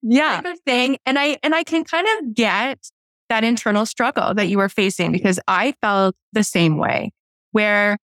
yeah. 0.02 0.40
type 0.40 0.55
of 0.55 0.61
thing. 0.61 0.97
And 1.05 1.19
I 1.19 1.37
and 1.43 1.55
I 1.55 1.64
can 1.64 1.85
kind 1.85 2.07
of 2.19 2.35
get 2.35 2.79
that 3.29 3.45
internal 3.45 3.85
struggle 3.87 4.35
that 4.35 4.49
you 4.49 4.57
were 4.59 4.69
facing 4.69 5.12
because 5.12 5.38
I 5.47 5.75
felt 5.83 6.17
the 6.33 6.43
same 6.45 6.79
way 6.79 7.12
where 7.52 7.99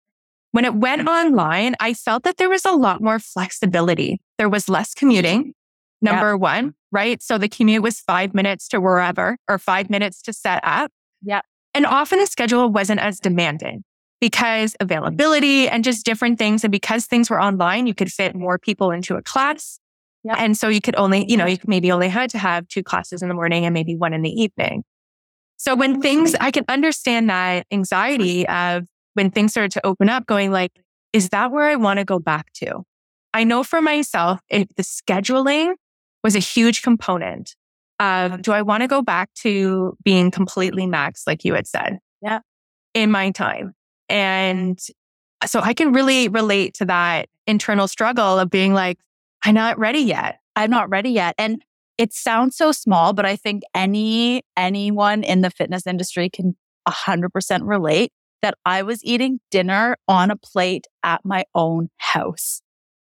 when 0.53 0.65
it 0.65 0.75
went 0.75 1.07
online, 1.09 1.75
I 1.81 1.95
felt 1.95 2.23
that 2.25 2.39
there 2.39 2.49
was 2.49 2.65
a 2.65 2.73
lot 2.73 3.03
more 3.03 3.19
flexibility. 3.19 4.21
There 4.39 4.49
was 4.49 4.69
less 4.69 4.95
commuting, 4.95 5.53
number 6.01 6.33
yep. 6.33 6.41
one, 6.41 6.75
right? 6.93 7.23
So 7.23 7.39
the 7.39 7.49
commute 7.49 7.83
was 7.83 8.01
five 8.01 8.35
minutes 8.35 8.69
to 8.69 8.81
wherever 8.81 9.37
or 9.49 9.59
five 9.59 9.91
minutes 9.91 10.23
to 10.23 10.33
set 10.33 10.61
up. 10.63 10.91
Yeah. 11.23 11.41
And 11.77 11.85
often 11.85 12.19
the 12.19 12.27
schedule 12.27 12.71
wasn't 12.71 13.01
as 13.01 13.21
demanding 13.21 13.85
because 14.19 14.75
availability 14.81 15.69
and 15.69 15.85
just 15.85 16.07
different 16.07 16.39
things. 16.39 16.65
And 16.65 16.73
because 16.73 17.05
things 17.05 17.29
were 17.29 17.39
online, 17.39 17.87
you 17.87 17.93
could 17.93 18.11
fit 18.11 18.35
more 18.35 18.59
people 18.59 18.91
into 18.91 19.15
a 19.17 19.23
class. 19.23 19.79
Yep. 20.25 20.37
And 20.39 20.57
so 20.57 20.69
you 20.69 20.81
could 20.81 20.97
only, 20.97 21.31
you 21.31 21.37
know, 21.37 21.45
you 21.45 21.59
maybe 21.67 21.93
only 21.93 22.09
had 22.09 22.31
to 22.31 22.39
have 22.39 22.67
two 22.69 22.83
classes 22.83 23.21
in 23.21 23.29
the 23.29 23.35
morning 23.35 23.67
and 23.67 23.75
maybe 23.75 23.95
one 23.95 24.15
in 24.15 24.23
the 24.23 24.31
evening. 24.31 24.85
So 25.59 25.75
when 25.75 25.99
oh, 25.99 26.01
things, 26.01 26.35
I 26.41 26.51
can 26.51 26.65
understand 26.67 27.29
that 27.29 27.67
anxiety 27.71 28.49
of 28.49 28.85
when 29.13 29.31
things 29.31 29.51
started 29.51 29.73
to 29.73 29.87
open 29.87 30.09
up, 30.09 30.25
going 30.25 30.51
like, 30.51 30.73
is 31.13 31.29
that 31.29 31.53
where 31.53 31.69
I 31.69 31.77
want 31.77 31.99
to 31.99 32.07
go 32.07 32.19
back 32.19 32.55
to? 32.55 32.85
I 33.35 33.45
know 33.45 33.63
for 33.63 33.83
myself, 33.83 34.41
if 34.49 34.67
the 34.77 34.83
scheduling 34.83 35.75
was 36.25 36.35
a 36.35 36.39
huge 36.39 36.81
component 36.81 37.55
of 38.01 38.33
um 38.33 38.43
do 38.43 38.53
I 38.53 38.63
want 38.63 38.83
to 38.83 38.89
go 38.89 39.03
back 39.03 39.33
to 39.43 39.97
being 40.05 40.31
completely 40.31 40.87
max, 40.87 41.27
like 41.27 41.45
you 41.45 41.55
had 41.55 41.67
said? 41.67 41.99
Yeah. 42.23 42.41
In 42.95 43.11
my 43.11 43.31
time. 43.31 43.75
And 44.09 44.79
uh, 45.43 45.47
so 45.47 45.61
I 45.61 45.75
can 45.75 45.93
really 45.93 46.29
relate 46.29 46.75
to 46.75 46.85
that 46.87 47.29
internal 47.47 47.89
struggle 47.89 48.39
of 48.39 48.51
being 48.51 48.73
like, 48.75 48.99
I'm 49.45 49.55
not 49.55 49.79
ready 49.79 50.01
yet. 50.01 50.39
I'm 50.55 50.71
not 50.71 50.89
ready 50.89 51.11
yet. 51.11 51.35
And 51.39 51.63
it 51.99 52.13
sounds 52.13 52.57
so 52.57 52.73
small, 52.73 53.13
but 53.13 53.25
I 53.25 53.37
think 53.37 53.63
any 53.75 54.43
anyone 54.57 55.23
in 55.23 55.41
the 55.41 55.51
fitness 55.51 55.87
industry 55.87 56.29
can 56.29 56.57
100% 56.89 57.61
relate 57.63 58.13
that 58.43 58.55
I 58.65 58.83
was 58.83 59.05
eating 59.05 59.41
dinner 59.51 59.97
on 60.07 60.31
a 60.31 60.37
plate 60.37 60.87
at 61.03 61.25
my 61.25 61.45
own 61.55 61.89
house. 61.97 62.61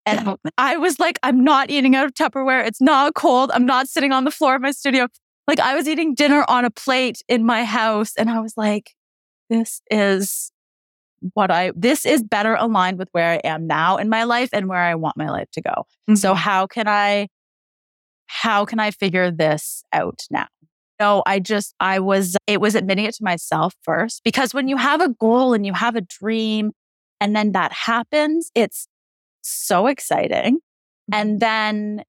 And 0.07 0.37
I 0.57 0.77
was 0.77 0.99
like, 0.99 1.19
I'm 1.23 1.45
not 1.45 1.71
eating 1.71 1.95
out 1.95 2.07
of 2.07 2.15
Tupperware. 2.15 2.67
It's 2.67 2.81
not 2.81 3.15
cold. 3.15 3.51
I'm 3.53 3.67
not 3.67 3.89
sitting 3.89 4.13
on 4.13 4.25
the 4.25 4.31
floor 4.31 4.57
of 4.57 4.63
my 4.63 4.71
studio. 4.71 5.09
Like 5.47 5.61
I 5.61 5.75
was 5.75 5.89
eating 5.89 6.15
dinner 6.15 6.45
on 6.49 6.65
a 6.65 6.71
plate 6.71 7.23
in 7.29 7.45
my 7.45 7.65
house. 7.65 8.13
And 8.17 8.31
I 8.31 8.41
was 8.41 8.55
like, 8.57 8.93
this 9.51 9.83
is 9.91 10.53
what 11.35 11.51
I, 11.51 11.73
this 11.77 12.07
is 12.07 12.23
better 12.23 12.55
aligned 12.55 12.99
with 12.99 13.09
where 13.13 13.31
I 13.31 13.37
am 13.45 13.67
now 13.67 13.99
in 13.99 14.09
my 14.09 14.25
life 14.25 14.49
and 14.53 14.69
where 14.69 14.81
I 14.81 14.95
want 14.95 15.17
my 15.17 15.29
life 15.29 15.51
to 15.53 15.61
go. 15.61 15.71
Mm-hmm. 15.71 16.15
So 16.15 16.35
how 16.35 16.67
can 16.67 16.89
I, 16.89 17.29
how 18.27 18.65
can 18.65 18.79
I 18.79 18.91
figure 18.91 19.31
this 19.31 19.83
out 19.93 20.21
now? 20.31 20.47
No, 20.99 21.23
I 21.27 21.41
just, 21.41 21.75
I 21.81 21.99
was, 21.99 22.37
it 22.47 22.61
was 22.61 22.75
admitting 22.75 23.07
it 23.07 23.15
to 23.15 23.25
myself 23.25 23.75
first 23.83 24.23
because 24.23 24.55
when 24.55 24.69
you 24.69 24.77
have 24.77 25.01
a 25.01 25.09
goal 25.09 25.53
and 25.53 25.67
you 25.67 25.73
have 25.73 25.97
a 25.97 26.03
dream 26.03 26.73
and 27.21 27.35
then 27.35 27.53
that 27.53 27.73
happens, 27.73 28.51
it's 28.55 28.87
so 29.43 29.87
exciting. 29.87 30.57
Mm-hmm. 30.57 31.15
And 31.15 31.41
then 31.41 32.05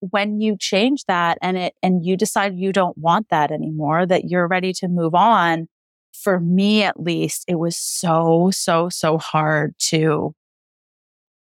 when 0.00 0.40
you 0.40 0.56
change 0.58 1.04
that 1.08 1.38
and 1.40 1.56
it, 1.56 1.74
and 1.82 2.04
you 2.04 2.16
decide 2.16 2.56
you 2.56 2.72
don't 2.72 2.96
want 2.98 3.28
that 3.30 3.50
anymore, 3.50 4.06
that 4.06 4.24
you're 4.24 4.46
ready 4.46 4.72
to 4.74 4.88
move 4.88 5.14
on, 5.14 5.68
for 6.12 6.40
me 6.40 6.82
at 6.82 7.00
least, 7.00 7.44
it 7.48 7.58
was 7.58 7.76
so, 7.76 8.50
so, 8.52 8.88
so 8.88 9.18
hard 9.18 9.74
to 9.78 10.34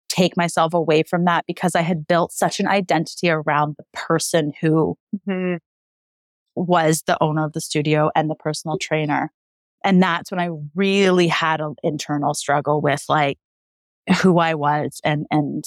take 0.08 0.36
myself 0.36 0.72
away 0.72 1.02
from 1.02 1.24
that 1.24 1.44
because 1.46 1.74
I 1.74 1.82
had 1.82 2.06
built 2.06 2.32
such 2.32 2.60
an 2.60 2.68
identity 2.68 3.28
around 3.28 3.76
the 3.76 3.84
person 3.92 4.52
who 4.60 4.96
mm-hmm 5.28 5.56
was 6.56 7.02
the 7.06 7.22
owner 7.22 7.44
of 7.44 7.52
the 7.52 7.60
studio 7.60 8.10
and 8.16 8.28
the 8.28 8.34
personal 8.34 8.78
trainer. 8.78 9.30
And 9.84 10.02
that's 10.02 10.30
when 10.30 10.40
I 10.40 10.48
really 10.74 11.28
had 11.28 11.60
an 11.60 11.76
internal 11.84 12.34
struggle 12.34 12.80
with 12.80 13.04
like 13.08 13.38
who 14.22 14.38
I 14.38 14.54
was 14.54 15.00
and, 15.04 15.26
and, 15.30 15.64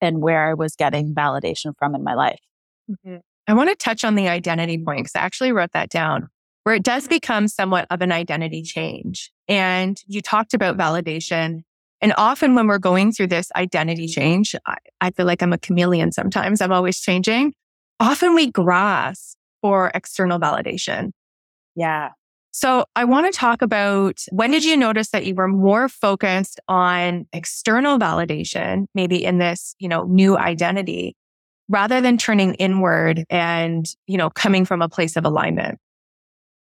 and 0.00 0.20
where 0.20 0.48
I 0.48 0.54
was 0.54 0.74
getting 0.76 1.14
validation 1.14 1.74
from 1.78 1.94
in 1.94 2.02
my 2.02 2.14
life. 2.14 2.40
Mm-hmm. 2.90 3.16
I 3.46 3.54
want 3.54 3.70
to 3.70 3.76
touch 3.76 4.04
on 4.04 4.14
the 4.14 4.28
identity 4.28 4.78
point 4.78 5.00
because 5.00 5.16
I 5.16 5.20
actually 5.20 5.52
wrote 5.52 5.72
that 5.72 5.88
down 5.88 6.28
where 6.64 6.74
it 6.74 6.82
does 6.82 7.08
become 7.08 7.48
somewhat 7.48 7.86
of 7.90 8.02
an 8.02 8.12
identity 8.12 8.62
change. 8.62 9.32
And 9.48 10.00
you 10.06 10.20
talked 10.20 10.54
about 10.54 10.76
validation. 10.76 11.62
And 12.00 12.14
often 12.16 12.54
when 12.54 12.66
we're 12.66 12.78
going 12.78 13.12
through 13.12 13.28
this 13.28 13.50
identity 13.56 14.06
change, 14.06 14.54
I, 14.66 14.76
I 15.00 15.10
feel 15.10 15.26
like 15.26 15.42
I'm 15.42 15.52
a 15.52 15.58
chameleon 15.58 16.12
sometimes. 16.12 16.60
I'm 16.60 16.72
always 16.72 17.00
changing. 17.00 17.54
Often 18.00 18.34
we 18.34 18.50
grasp 18.50 19.36
for 19.60 19.90
external 19.94 20.38
validation. 20.38 21.10
Yeah. 21.74 22.10
So 22.52 22.84
I 22.94 23.04
want 23.04 23.32
to 23.32 23.36
talk 23.36 23.62
about 23.62 24.20
when 24.30 24.50
did 24.50 24.62
you 24.62 24.76
notice 24.76 25.08
that 25.10 25.24
you 25.24 25.34
were 25.34 25.48
more 25.48 25.88
focused 25.88 26.60
on 26.68 27.26
external 27.32 27.98
validation, 27.98 28.86
maybe 28.94 29.24
in 29.24 29.38
this, 29.38 29.74
you 29.78 29.88
know, 29.88 30.04
new 30.04 30.36
identity 30.36 31.16
rather 31.68 32.02
than 32.02 32.18
turning 32.18 32.54
inward 32.54 33.24
and, 33.30 33.86
you 34.06 34.18
know, 34.18 34.28
coming 34.28 34.66
from 34.66 34.82
a 34.82 34.88
place 34.88 35.16
of 35.16 35.24
alignment? 35.24 35.78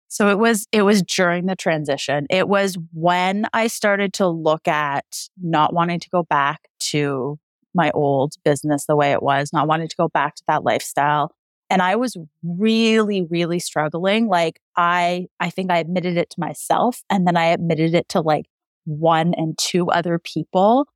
So 0.07 0.29
it 0.29 0.39
was, 0.39 0.65
it 0.71 0.83
was 0.83 1.03
during 1.03 1.45
the 1.45 1.57
transition. 1.57 2.25
It 2.29 2.47
was 2.47 2.77
when 2.93 3.45
I 3.51 3.67
started 3.67 4.13
to 4.13 4.29
look 4.29 4.69
at 4.69 5.03
not 5.41 5.73
wanting 5.73 5.99
to 5.99 6.09
go 6.09 6.23
back 6.23 6.69
to 6.91 7.37
my 7.73 7.91
old 7.91 8.35
business 8.45 8.85
the 8.85 8.95
way 8.95 9.11
it 9.11 9.21
was, 9.21 9.51
not 9.51 9.67
wanting 9.67 9.89
to 9.89 9.95
go 9.97 10.07
back 10.07 10.35
to 10.35 10.43
that 10.47 10.63
lifestyle, 10.63 11.31
and 11.69 11.81
I 11.81 11.95
was 11.95 12.15
really, 12.43 13.23
really 13.23 13.59
struggling. 13.59 14.27
Like 14.27 14.59
I, 14.75 15.27
I 15.39 15.49
think 15.49 15.71
I 15.71 15.79
admitted 15.79 16.17
it 16.17 16.29
to 16.31 16.39
myself 16.39 17.01
and 17.09 17.25
then 17.25 17.37
I 17.37 17.45
admitted 17.45 17.93
it 17.95 18.09
to 18.09 18.21
like 18.21 18.45
one 18.85 19.33
and 19.33 19.57
two 19.57 19.89
other 19.89 20.19
people. 20.19 20.87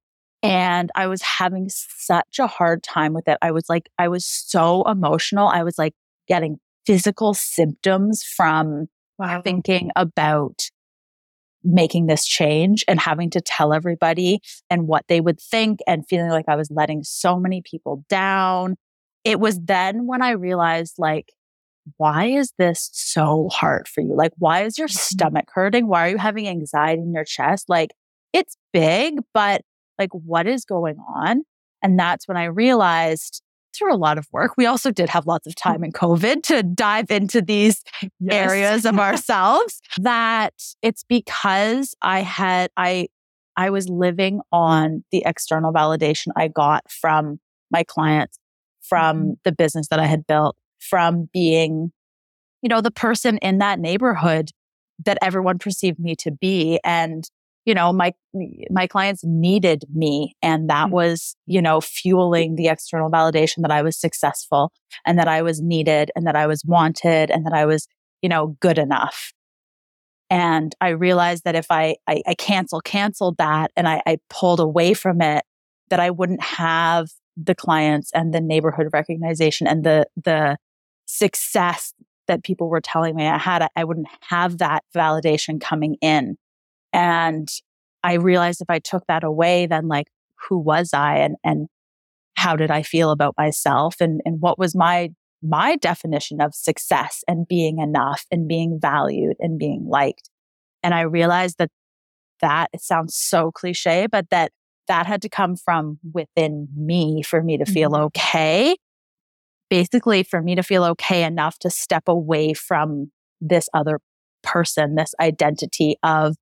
And 0.41 0.89
I 0.95 1.07
was 1.07 1.21
having 1.21 1.67
such 1.69 2.39
a 2.39 2.47
hard 2.47 2.83
time 2.83 3.13
with 3.13 3.27
it. 3.27 3.37
I 3.41 3.51
was 3.51 3.65
like, 3.67 3.89
I 3.97 4.07
was 4.07 4.25
so 4.25 4.83
emotional. 4.83 5.47
I 5.47 5.63
was 5.63 5.77
like 5.77 5.93
getting 6.27 6.59
physical 6.85 7.33
symptoms 7.33 8.23
from 8.23 8.87
wow. 9.17 9.41
thinking 9.41 9.89
about 9.95 10.69
making 11.63 12.05
this 12.05 12.25
change 12.25 12.85
and 12.87 12.99
having 12.99 13.29
to 13.31 13.41
tell 13.41 13.73
everybody 13.73 14.39
and 14.69 14.87
what 14.87 15.03
they 15.09 15.19
would 15.19 15.41
think 15.41 15.79
and 15.87 16.07
feeling 16.07 16.29
like 16.29 16.47
I 16.47 16.55
was 16.55 16.71
letting 16.71 17.03
so 17.03 17.37
many 17.37 17.61
people 17.61 18.05
down 18.07 18.77
it 19.23 19.39
was 19.39 19.59
then 19.59 20.07
when 20.07 20.21
I 20.21 20.31
realized, 20.31 20.95
like, 20.97 21.33
why 21.97 22.25
is 22.25 22.53
this 22.57 22.89
so 22.93 23.49
hard 23.51 23.87
for 23.87 24.01
you? 24.01 24.15
Like, 24.15 24.33
why 24.37 24.63
is 24.63 24.77
your 24.77 24.87
mm-hmm. 24.87 25.15
stomach 25.15 25.49
hurting? 25.53 25.87
Why 25.87 26.07
are 26.07 26.11
you 26.11 26.17
having 26.17 26.47
anxiety 26.47 27.01
in 27.01 27.13
your 27.13 27.23
chest? 27.23 27.65
Like, 27.67 27.91
it's 28.33 28.55
big, 28.73 29.19
but 29.33 29.61
like, 29.97 30.11
what 30.11 30.47
is 30.47 30.65
going 30.65 30.97
on? 31.15 31.43
And 31.81 31.97
that's 31.97 32.27
when 32.27 32.37
I 32.37 32.45
realized 32.45 33.41
through 33.75 33.93
a 33.93 33.97
lot 33.97 34.17
of 34.17 34.27
work, 34.31 34.53
we 34.57 34.65
also 34.65 34.91
did 34.91 35.09
have 35.09 35.27
lots 35.27 35.47
of 35.47 35.53
mm. 35.53 35.61
time 35.61 35.83
in 35.83 35.91
COVID 35.91 36.43
to 36.43 36.63
dive 36.63 37.11
into 37.11 37.41
these 37.41 37.83
yes. 38.01 38.49
areas 38.51 38.85
of 38.85 38.99
ourselves 38.99 39.79
that 39.99 40.53
it's 40.81 41.03
because 41.03 41.95
I 42.01 42.21
had, 42.21 42.71
I, 42.77 43.07
I 43.55 43.69
was 43.69 43.89
living 43.89 44.41
on 44.51 45.03
the 45.11 45.23
external 45.25 45.73
validation 45.73 46.27
I 46.35 46.47
got 46.47 46.89
from 46.89 47.39
my 47.71 47.83
clients 47.83 48.39
from 48.89 49.17
mm-hmm. 49.17 49.31
the 49.43 49.51
business 49.51 49.87
that 49.89 49.99
I 49.99 50.07
had 50.07 50.27
built, 50.27 50.57
from 50.79 51.29
being, 51.31 51.91
you 52.61 52.69
know, 52.69 52.81
the 52.81 52.91
person 52.91 53.37
in 53.37 53.59
that 53.59 53.79
neighborhood 53.79 54.49
that 55.05 55.17
everyone 55.21 55.59
perceived 55.59 55.99
me 55.99 56.15
to 56.17 56.31
be. 56.31 56.79
And, 56.83 57.23
you 57.65 57.73
know, 57.73 57.93
my, 57.93 58.13
my 58.69 58.87
clients 58.87 59.23
needed 59.23 59.85
me. 59.93 60.35
And 60.41 60.69
that 60.69 60.85
mm-hmm. 60.85 60.95
was, 60.95 61.35
you 61.45 61.61
know, 61.61 61.79
fueling 61.79 62.55
the 62.55 62.67
external 62.67 63.09
validation 63.09 63.61
that 63.61 63.71
I 63.71 63.81
was 63.81 63.97
successful 63.97 64.73
and 65.05 65.17
that 65.19 65.27
I 65.27 65.41
was 65.41 65.61
needed 65.61 66.11
and 66.15 66.25
that 66.27 66.35
I 66.35 66.47
was 66.47 66.63
wanted 66.65 67.29
and 67.29 67.45
that 67.45 67.53
I 67.53 67.65
was, 67.65 67.87
you 68.21 68.27
know, 68.27 68.57
good 68.59 68.77
enough. 68.77 69.31
And 70.29 70.75
I 70.79 70.89
realized 70.89 71.43
that 71.45 71.55
if 71.55 71.67
I, 71.69 71.95
I, 72.07 72.21
I 72.27 72.33
cancel, 72.35 72.81
canceled 72.81 73.37
that 73.37 73.71
and 73.75 73.87
I, 73.87 74.01
I 74.05 74.17
pulled 74.29 74.59
away 74.59 74.93
from 74.93 75.21
it, 75.21 75.43
that 75.89 75.99
I 75.99 76.11
wouldn't 76.11 76.43
have 76.43 77.09
the 77.41 77.55
clients 77.55 78.11
and 78.13 78.33
the 78.33 78.41
neighborhood 78.41 78.89
recognition 78.91 79.67
and 79.67 79.83
the 79.83 80.05
the 80.15 80.57
success 81.05 81.93
that 82.29 82.43
people 82.43 82.69
were 82.69 82.79
telling 82.79 83.15
me 83.15 83.27
I 83.27 83.39
had, 83.39 83.67
I 83.75 83.83
wouldn't 83.83 84.07
have 84.29 84.59
that 84.59 84.83
validation 84.95 85.59
coming 85.59 85.95
in. 85.99 86.37
And 86.93 87.49
I 88.03 88.13
realized 88.13 88.61
if 88.61 88.69
I 88.69 88.79
took 88.79 89.03
that 89.07 89.23
away, 89.23 89.65
then 89.65 89.87
like, 89.87 90.07
who 90.47 90.59
was 90.59 90.93
I 90.93 91.17
and, 91.17 91.35
and 91.43 91.67
how 92.35 92.55
did 92.55 92.69
I 92.69 92.83
feel 92.83 93.09
about 93.09 93.33
myself 93.37 93.95
and, 93.99 94.21
and 94.25 94.39
what 94.39 94.59
was 94.59 94.75
my, 94.75 95.09
my 95.41 95.75
definition 95.77 96.39
of 96.39 96.53
success 96.53 97.23
and 97.27 97.47
being 97.47 97.79
enough 97.79 98.25
and 98.31 98.47
being 98.47 98.79
valued 98.79 99.35
and 99.39 99.57
being 99.57 99.87
liked. 99.89 100.29
And 100.83 100.93
I 100.93 101.01
realized 101.01 101.57
that 101.57 101.71
that 102.41 102.69
it 102.71 102.81
sounds 102.81 103.15
so 103.15 103.51
cliche, 103.51 104.07
but 104.09 104.29
that 104.29 104.51
that 104.89 105.05
had 105.05 105.21
to 105.21 105.29
come 105.29 105.55
from 105.55 105.99
within 106.13 106.67
me 106.75 107.23
for 107.23 107.41
me 107.41 107.57
to 107.57 107.65
feel 107.65 107.91
mm-hmm. 107.91 108.03
okay. 108.05 108.75
basically 109.69 110.23
for 110.23 110.41
me 110.41 110.55
to 110.55 110.63
feel 110.63 110.83
okay 110.83 111.23
enough 111.23 111.59
to 111.59 111.69
step 111.69 112.03
away 112.07 112.53
from 112.53 113.11
this 113.39 113.69
other 113.73 113.99
person, 114.43 114.95
this 114.95 115.13
identity 115.21 115.95
of, 116.03 116.35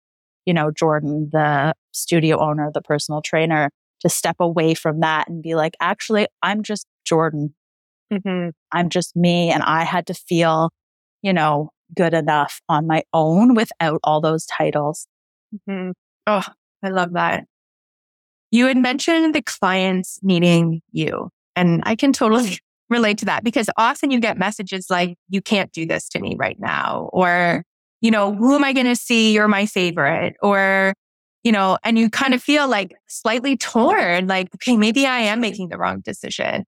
you 0.45 0.53
know, 0.53 0.71
Jordan, 0.71 1.29
the 1.31 1.73
studio 1.91 2.39
owner, 2.39 2.71
the 2.73 2.81
personal 2.81 3.21
trainer, 3.21 3.69
to 3.99 4.09
step 4.09 4.37
away 4.39 4.73
from 4.73 5.01
that 5.01 5.27
and 5.27 5.43
be 5.43 5.55
like, 5.55 5.73
actually, 5.79 6.27
I'm 6.41 6.63
just 6.63 6.87
Jordan. 7.05 7.53
Mm-hmm. 8.11 8.49
I'm 8.71 8.89
just 8.89 9.15
me. 9.15 9.51
And 9.51 9.63
I 9.63 9.83
had 9.83 10.07
to 10.07 10.13
feel, 10.13 10.71
you 11.21 11.33
know, 11.33 11.71
good 11.95 12.13
enough 12.13 12.61
on 12.69 12.87
my 12.87 13.03
own 13.13 13.55
without 13.55 13.99
all 14.03 14.21
those 14.21 14.45
titles. 14.45 15.07
Mm-hmm. 15.53 15.91
Oh, 16.27 16.43
I 16.83 16.89
love 16.89 17.13
that. 17.13 17.45
You 18.51 18.67
had 18.67 18.77
mentioned 18.77 19.35
the 19.35 19.41
clients 19.41 20.19
needing 20.21 20.81
you. 20.91 21.29
And 21.55 21.81
I 21.85 21.95
can 21.95 22.13
totally 22.13 22.59
relate 22.89 23.17
to 23.19 23.25
that 23.25 23.43
because 23.43 23.69
often 23.77 24.11
you 24.11 24.19
get 24.19 24.37
messages 24.37 24.87
like, 24.89 25.17
you 25.29 25.41
can't 25.41 25.71
do 25.73 25.85
this 25.85 26.07
to 26.09 26.19
me 26.19 26.35
right 26.37 26.57
now. 26.59 27.09
Or, 27.11 27.63
you 28.01 28.11
know, 28.11 28.33
who 28.33 28.55
am 28.55 28.63
I 28.63 28.73
going 28.73 28.85
to 28.85 28.95
see? 28.95 29.33
You're 29.33 29.47
my 29.47 29.65
favorite. 29.65 30.35
Or, 30.41 30.93
you 31.43 31.51
know, 31.51 31.77
and 31.83 31.99
you 31.99 32.09
kind 32.09 32.33
of 32.33 32.41
feel 32.41 32.67
like 32.67 32.93
slightly 33.07 33.57
torn, 33.57 34.27
like, 34.27 34.49
okay, 34.55 34.77
maybe 34.77 35.05
I 35.05 35.19
am 35.19 35.41
making 35.41 35.69
the 35.69 35.77
wrong 35.77 36.01
decision. 36.01 36.63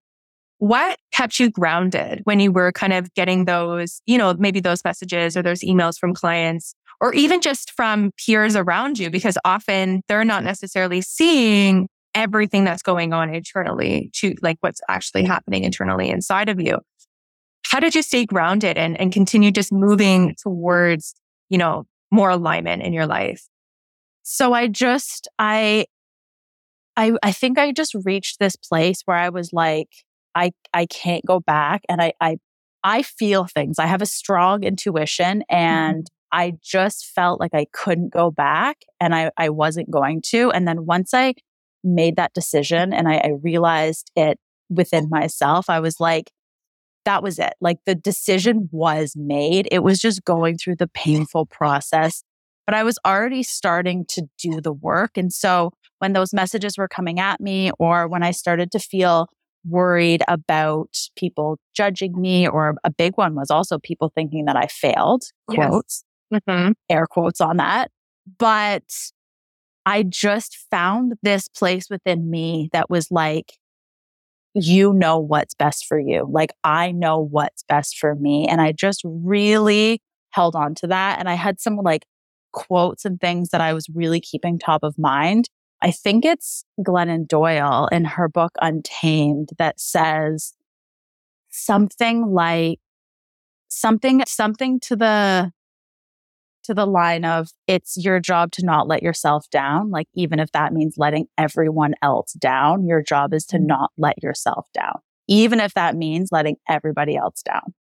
What 0.57 0.97
kept 1.13 1.39
you 1.39 1.49
grounded 1.49 2.21
when 2.25 2.41
you 2.41 2.51
were 2.51 2.73
kind 2.73 2.91
of 2.91 3.13
getting 3.13 3.45
those, 3.45 4.01
you 4.05 4.17
know, 4.17 4.33
maybe 4.37 4.59
those 4.59 4.83
messages 4.83 5.37
or 5.37 5.41
those 5.41 5.61
emails 5.61 5.97
from 5.97 6.13
clients 6.13 6.75
or 7.01 7.13
even 7.13 7.41
just 7.41 7.71
from 7.71 8.11
peers 8.25 8.55
around 8.55 8.99
you? 8.99 9.09
Because 9.09 9.37
often 9.45 10.01
they're 10.07 10.25
not 10.25 10.43
necessarily 10.43 11.01
seeing 11.01 11.87
everything 12.13 12.63
that's 12.63 12.81
going 12.81 13.13
on 13.13 13.33
internally 13.33 14.09
to 14.15 14.35
like 14.41 14.57
what's 14.61 14.81
actually 14.89 15.23
happening 15.23 15.63
internally 15.63 16.09
inside 16.09 16.49
of 16.49 16.59
you. 16.59 16.79
How 17.65 17.79
did 17.79 17.93
you 17.93 18.01
stay 18.01 18.25
grounded 18.25 18.77
and, 18.77 18.99
and 18.99 19.11
continue 19.11 19.51
just 19.51 19.71
moving 19.71 20.35
towards, 20.41 21.13
you 21.49 21.57
know, 21.57 21.85
more 22.11 22.29
alignment 22.29 22.81
in 22.81 22.93
your 22.93 23.05
life? 23.05 23.47
So 24.23 24.53
I 24.53 24.67
just, 24.67 25.27
I, 25.37 25.85
I, 26.97 27.13
I 27.21 27.31
think 27.31 27.57
I 27.57 27.71
just 27.71 27.95
reached 28.03 28.39
this 28.39 28.55
place 28.55 29.01
where 29.05 29.17
I 29.17 29.29
was 29.29 29.53
like, 29.53 29.89
I, 30.35 30.51
I 30.73 30.85
can't 30.87 31.25
go 31.25 31.39
back 31.39 31.81
and 31.87 32.01
I, 32.01 32.13
I, 32.19 32.37
I 32.83 33.03
feel 33.03 33.45
things. 33.45 33.77
I 33.79 33.85
have 33.85 34.01
a 34.01 34.07
strong 34.07 34.63
intuition 34.63 35.43
and 35.49 36.03
mm-hmm. 36.03 36.18
I 36.31 36.53
just 36.61 37.05
felt 37.07 37.39
like 37.39 37.53
I 37.53 37.65
couldn't 37.71 38.13
go 38.13 38.31
back 38.31 38.77
and 38.99 39.15
I, 39.15 39.31
I 39.37 39.49
wasn't 39.49 39.91
going 39.91 40.21
to. 40.27 40.51
And 40.51 40.67
then 40.67 40.85
once 40.85 41.13
I 41.13 41.33
made 41.83 42.17
that 42.17 42.33
decision 42.33 42.93
and 42.93 43.07
I, 43.07 43.17
I 43.17 43.31
realized 43.41 44.11
it 44.15 44.39
within 44.69 45.09
myself, 45.09 45.69
I 45.69 45.79
was 45.79 45.99
like, 45.99 46.31
that 47.05 47.23
was 47.23 47.39
it. 47.39 47.53
Like 47.61 47.77
the 47.85 47.95
decision 47.95 48.69
was 48.71 49.13
made. 49.15 49.67
It 49.71 49.79
was 49.79 49.99
just 49.99 50.23
going 50.23 50.57
through 50.57 50.75
the 50.75 50.87
painful 50.87 51.45
process, 51.47 52.23
but 52.65 52.75
I 52.75 52.83
was 52.83 52.99
already 53.05 53.41
starting 53.41 54.05
to 54.09 54.27
do 54.37 54.61
the 54.61 54.73
work. 54.73 55.17
And 55.17 55.33
so 55.33 55.71
when 55.99 56.13
those 56.13 56.33
messages 56.33 56.77
were 56.77 56.87
coming 56.87 57.19
at 57.19 57.39
me, 57.41 57.71
or 57.79 58.07
when 58.07 58.23
I 58.23 58.31
started 58.31 58.71
to 58.71 58.79
feel 58.79 59.27
worried 59.65 60.23
about 60.27 60.95
people 61.15 61.57
judging 61.75 62.19
me, 62.19 62.47
or 62.47 62.75
a 62.83 62.91
big 62.91 63.17
one 63.17 63.35
was 63.35 63.51
also 63.51 63.79
people 63.79 64.11
thinking 64.13 64.45
that 64.45 64.55
I 64.55 64.67
failed, 64.67 65.23
quotes, 65.47 66.03
yes. 66.03 66.08
Mm-hmm. 66.33 66.71
air 66.89 67.07
quotes 67.07 67.41
on 67.41 67.57
that. 67.57 67.91
But 68.37 68.83
I 69.85 70.03
just 70.03 70.57
found 70.69 71.13
this 71.23 71.47
place 71.47 71.89
within 71.89 72.29
me 72.29 72.69
that 72.73 72.89
was 72.89 73.09
like, 73.11 73.53
you 74.53 74.93
know 74.93 75.19
what's 75.19 75.53
best 75.53 75.85
for 75.85 75.99
you. 75.99 76.27
Like, 76.29 76.51
I 76.63 76.91
know 76.91 77.19
what's 77.19 77.63
best 77.63 77.97
for 77.97 78.15
me. 78.15 78.47
And 78.47 78.61
I 78.61 78.71
just 78.71 79.01
really 79.03 80.01
held 80.31 80.55
on 80.55 80.75
to 80.75 80.87
that. 80.87 81.19
And 81.19 81.29
I 81.29 81.35
had 81.35 81.59
some 81.59 81.77
like 81.77 82.05
quotes 82.51 83.05
and 83.05 83.19
things 83.19 83.49
that 83.49 83.61
I 83.61 83.73
was 83.73 83.87
really 83.93 84.19
keeping 84.19 84.59
top 84.59 84.83
of 84.83 84.97
mind. 84.97 85.49
I 85.81 85.91
think 85.91 86.25
it's 86.25 86.65
Glennon 86.81 87.27
Doyle 87.27 87.87
in 87.91 88.05
her 88.05 88.27
book 88.27 88.51
Untamed 88.61 89.49
that 89.57 89.79
says 89.79 90.53
something 91.49 92.27
like 92.27 92.79
something, 93.69 94.23
something 94.27 94.79
to 94.81 94.95
the 94.95 95.51
to 96.69 96.75
the 96.75 96.85
line 96.85 97.25
of 97.25 97.49
it's 97.65 97.97
your 97.97 98.19
job 98.19 98.51
to 98.51 98.63
not 98.63 98.87
let 98.87 99.01
yourself 99.01 99.49
down. 99.49 99.89
Like, 99.89 100.07
even 100.13 100.39
if 100.39 100.51
that 100.51 100.71
means 100.71 100.95
letting 100.97 101.25
everyone 101.35 101.95
else 102.03 102.33
down, 102.33 102.85
your 102.85 103.01
job 103.01 103.33
is 103.33 103.43
to 103.47 103.57
mm-hmm. 103.57 103.65
not 103.65 103.91
let 103.97 104.21
yourself 104.21 104.67
down, 104.71 104.99
even 105.27 105.59
if 105.59 105.73
that 105.73 105.95
means 105.95 106.29
letting 106.31 106.57
everybody 106.69 107.15
else 107.15 107.41
down. 107.41 107.73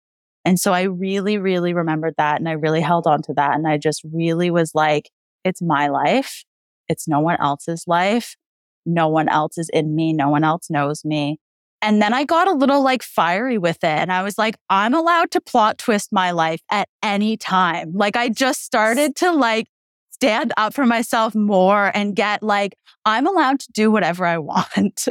And 0.45 0.61
so 0.61 0.73
I 0.73 0.83
really, 0.83 1.37
really 1.37 1.75
remembered 1.75 2.15
that 2.19 2.39
and 2.39 2.49
I 2.49 2.53
really 2.53 2.81
held 2.81 3.09
on 3.09 3.23
to 3.23 3.35
that. 3.35 3.57
And 3.57 3.67
I 3.67 3.77
just 3.77 4.03
really 4.05 4.53
was 4.53 4.71
like, 4.73 5.11
it's 5.45 5.61
my 5.61 5.89
life. 5.89 6.45
It's 6.89 7.09
no 7.09 7.19
one 7.19 7.39
else's 7.41 7.83
life. 7.89 8.37
No 8.85 9.09
one 9.09 9.29
else 9.29 9.59
is 9.59 9.69
in 9.71 9.97
me. 9.97 10.13
No 10.13 10.29
one 10.29 10.45
else 10.45 10.71
knows 10.71 11.05
me. 11.05 11.41
And 11.83 12.01
then 12.01 12.15
I 12.15 12.25
got 12.25 12.49
a 12.49 12.53
little 12.53 12.83
like 12.83 13.03
fiery 13.03 13.59
with 13.59 13.85
it. 13.85 13.85
And 13.85 14.13
I 14.13 14.23
was 14.23 14.39
like, 14.39 14.57
I'm 14.71 14.95
allowed 14.95 15.31
to 15.33 15.41
plot 15.41 15.79
twist 15.79 16.13
my 16.13 16.31
life 16.31 16.63
at 16.71 16.89
any 17.03 17.37
time. 17.37 17.93
Like 17.95 18.17
I 18.17 18.29
just 18.29 18.65
started 18.65 19.15
to 19.17 19.33
like 19.33 19.69
stand 20.11 20.53
up 20.57 20.75
for 20.75 20.87
myself 20.87 21.35
more 21.35 21.91
and 21.95 22.17
get 22.17 22.43
like, 22.43 22.75
I'm 23.05 23.27
allowed 23.27 23.61
to 23.61 23.73
do 23.73 23.91
whatever 23.91 24.25
I 24.25 24.39
want. 24.39 25.09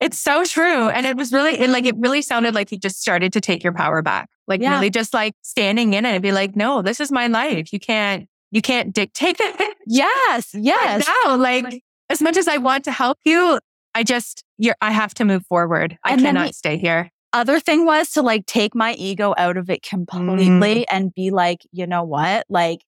It's 0.00 0.18
so 0.18 0.44
true. 0.44 0.88
And 0.88 1.04
it 1.04 1.16
was 1.16 1.30
really, 1.30 1.60
it, 1.60 1.68
like, 1.68 1.84
it 1.84 1.94
really 1.98 2.22
sounded 2.22 2.54
like 2.54 2.72
you 2.72 2.78
just 2.78 3.00
started 3.00 3.34
to 3.34 3.40
take 3.40 3.62
your 3.62 3.74
power 3.74 4.00
back. 4.00 4.30
Like 4.48 4.62
yeah. 4.62 4.74
really 4.74 4.88
just 4.88 5.12
like 5.12 5.34
standing 5.42 5.92
in 5.92 6.06
it 6.06 6.08
and 6.08 6.22
be 6.22 6.32
like, 6.32 6.56
no, 6.56 6.80
this 6.80 7.00
is 7.00 7.12
my 7.12 7.26
life. 7.26 7.70
You 7.72 7.78
can't, 7.78 8.26
you 8.50 8.62
can't 8.62 8.94
dictate 8.94 9.36
it. 9.38 9.76
Yes. 9.86 10.54
Yes. 10.54 11.06
Now, 11.24 11.36
like, 11.36 11.82
as 12.08 12.20
much 12.20 12.36
as 12.36 12.48
I 12.48 12.56
want 12.56 12.84
to 12.84 12.92
help 12.92 13.18
you, 13.24 13.60
I 14.00 14.02
just, 14.02 14.44
you're, 14.56 14.76
I 14.80 14.92
have 14.92 15.12
to 15.14 15.26
move 15.26 15.44
forward. 15.44 15.98
I 16.02 16.12
and 16.12 16.22
cannot 16.22 16.54
stay 16.54 16.78
here. 16.78 17.10
Other 17.34 17.60
thing 17.60 17.84
was 17.84 18.08
to 18.12 18.22
like 18.22 18.46
take 18.46 18.74
my 18.74 18.94
ego 18.94 19.34
out 19.36 19.58
of 19.58 19.68
it 19.68 19.82
completely 19.82 20.80
mm. 20.80 20.84
and 20.90 21.14
be 21.14 21.30
like, 21.30 21.66
you 21.70 21.86
know 21.86 22.02
what? 22.02 22.46
Like, 22.48 22.80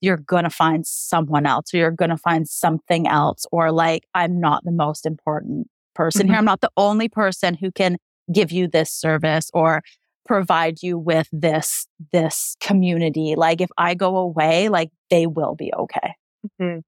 you're 0.00 0.16
going 0.16 0.44
to 0.44 0.50
find 0.50 0.86
someone 0.86 1.44
else 1.44 1.74
or 1.74 1.76
you're 1.76 1.90
going 1.90 2.08
to 2.08 2.16
find 2.16 2.48
something 2.48 3.06
else. 3.06 3.44
Or 3.52 3.70
like, 3.70 4.04
I'm 4.14 4.40
not 4.40 4.64
the 4.64 4.72
most 4.72 5.04
important 5.04 5.68
person 5.94 6.22
mm-hmm. 6.22 6.30
here. 6.30 6.38
I'm 6.38 6.46
not 6.46 6.62
the 6.62 6.70
only 6.74 7.10
person 7.10 7.52
who 7.52 7.70
can 7.70 7.98
give 8.32 8.50
you 8.50 8.66
this 8.66 8.90
service 8.90 9.50
or 9.52 9.82
provide 10.26 10.82
you 10.82 10.98
with 10.98 11.28
this, 11.32 11.86
this 12.14 12.56
community. 12.60 13.34
Like, 13.36 13.60
if 13.60 13.68
I 13.76 13.92
go 13.92 14.16
away, 14.16 14.70
like, 14.70 14.88
they 15.10 15.26
will 15.26 15.54
be 15.54 15.70
okay. 15.74 16.14
Mm-hmm. 16.58 16.78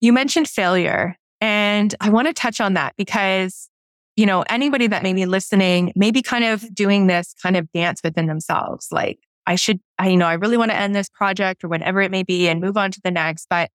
You 0.00 0.12
mentioned 0.12 0.48
failure 0.48 1.14
and 1.40 1.94
I 2.00 2.10
want 2.10 2.28
to 2.28 2.34
touch 2.34 2.60
on 2.60 2.74
that 2.74 2.94
because, 2.96 3.68
you 4.16 4.26
know, 4.26 4.44
anybody 4.48 4.86
that 4.88 5.02
may 5.02 5.12
be 5.12 5.26
listening, 5.26 5.92
maybe 5.94 6.22
kind 6.22 6.44
of 6.44 6.74
doing 6.74 7.06
this 7.06 7.34
kind 7.42 7.56
of 7.56 7.70
dance 7.72 8.00
within 8.02 8.26
themselves. 8.26 8.88
Like, 8.90 9.18
I 9.46 9.54
should, 9.54 9.80
I, 9.98 10.08
you 10.08 10.16
know, 10.16 10.26
I 10.26 10.34
really 10.34 10.56
want 10.56 10.70
to 10.70 10.76
end 10.76 10.94
this 10.94 11.08
project 11.08 11.64
or 11.64 11.68
whatever 11.68 12.00
it 12.00 12.10
may 12.10 12.22
be 12.22 12.48
and 12.48 12.60
move 12.60 12.76
on 12.76 12.90
to 12.90 13.00
the 13.02 13.10
next, 13.10 13.46
but 13.48 13.70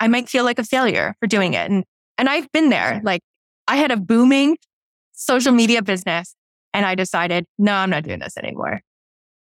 I 0.00 0.08
might 0.08 0.28
feel 0.28 0.44
like 0.44 0.58
a 0.58 0.64
failure 0.64 1.14
for 1.20 1.26
doing 1.26 1.54
it. 1.54 1.70
And, 1.70 1.84
and 2.18 2.28
I've 2.28 2.50
been 2.52 2.68
there. 2.68 3.00
Like, 3.04 3.22
I 3.66 3.76
had 3.76 3.90
a 3.90 3.96
booming 3.96 4.58
social 5.12 5.52
media 5.52 5.82
business 5.82 6.34
and 6.74 6.84
I 6.84 6.94
decided, 6.94 7.46
no, 7.58 7.72
I'm 7.72 7.90
not 7.90 8.02
doing 8.02 8.18
this 8.18 8.36
anymore. 8.36 8.80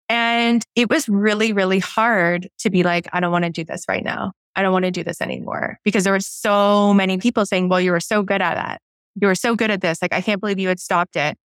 And 0.09 0.63
it 0.75 0.89
was 0.89 1.09
really, 1.09 1.51
really 1.51 1.79
hard 1.79 2.49
to 2.59 2.69
be 2.69 2.83
like, 2.83 3.07
I 3.11 3.19
don't 3.19 3.31
want 3.31 3.43
to 3.43 3.51
do 3.51 3.65
this 3.65 3.83
right 3.89 4.03
now. 4.03 4.31
I 4.57 4.63
don't 4.63 4.73
want 4.73 4.85
to 4.85 4.91
do 4.91 5.03
this 5.03 5.21
anymore 5.21 5.79
because 5.83 6.03
there 6.03 6.11
were 6.11 6.19
so 6.19 6.93
many 6.93 7.19
people 7.19 7.45
saying, 7.45 7.69
well, 7.69 7.79
you 7.79 7.91
were 7.91 7.99
so 7.99 8.23
good 8.23 8.41
at 8.41 8.55
that. 8.55 8.81
You 9.21 9.27
were 9.27 9.35
so 9.35 9.55
good 9.55 9.71
at 9.71 9.81
this. 9.81 10.01
Like, 10.01 10.13
I 10.13 10.21
can't 10.21 10.41
believe 10.41 10.59
you 10.59 10.67
had 10.67 10.79
stopped 10.79 11.15
it. 11.15 11.37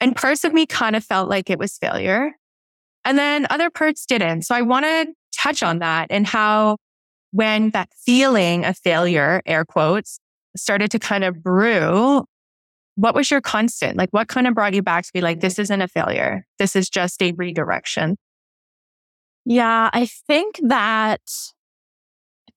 And 0.00 0.14
parts 0.16 0.44
of 0.44 0.54
me 0.54 0.66
kind 0.66 0.96
of 0.96 1.04
felt 1.04 1.28
like 1.28 1.50
it 1.50 1.58
was 1.58 1.76
failure. 1.76 2.32
And 3.04 3.18
then 3.18 3.46
other 3.50 3.70
parts 3.70 4.06
didn't. 4.06 4.42
So 4.42 4.54
I 4.54 4.62
want 4.62 4.86
to 4.86 5.12
touch 5.36 5.62
on 5.62 5.80
that 5.80 6.06
and 6.10 6.26
how 6.26 6.76
when 7.32 7.70
that 7.70 7.88
feeling 8.04 8.64
of 8.64 8.78
failure, 8.78 9.42
air 9.46 9.64
quotes, 9.64 10.20
started 10.56 10.90
to 10.92 10.98
kind 10.98 11.24
of 11.24 11.42
brew, 11.42 12.24
what 12.94 13.14
was 13.14 13.30
your 13.30 13.40
constant? 13.40 13.96
Like, 13.96 14.10
what 14.10 14.28
kind 14.28 14.46
of 14.46 14.54
brought 14.54 14.74
you 14.74 14.82
back 14.82 15.04
to 15.04 15.12
be 15.12 15.20
like, 15.20 15.40
this 15.40 15.58
isn't 15.58 15.80
a 15.80 15.88
failure. 15.88 16.44
This 16.58 16.76
is 16.76 16.88
just 16.88 17.22
a 17.22 17.32
redirection? 17.32 18.16
Yeah, 19.44 19.90
I 19.92 20.06
think 20.06 20.60
that 20.62 21.20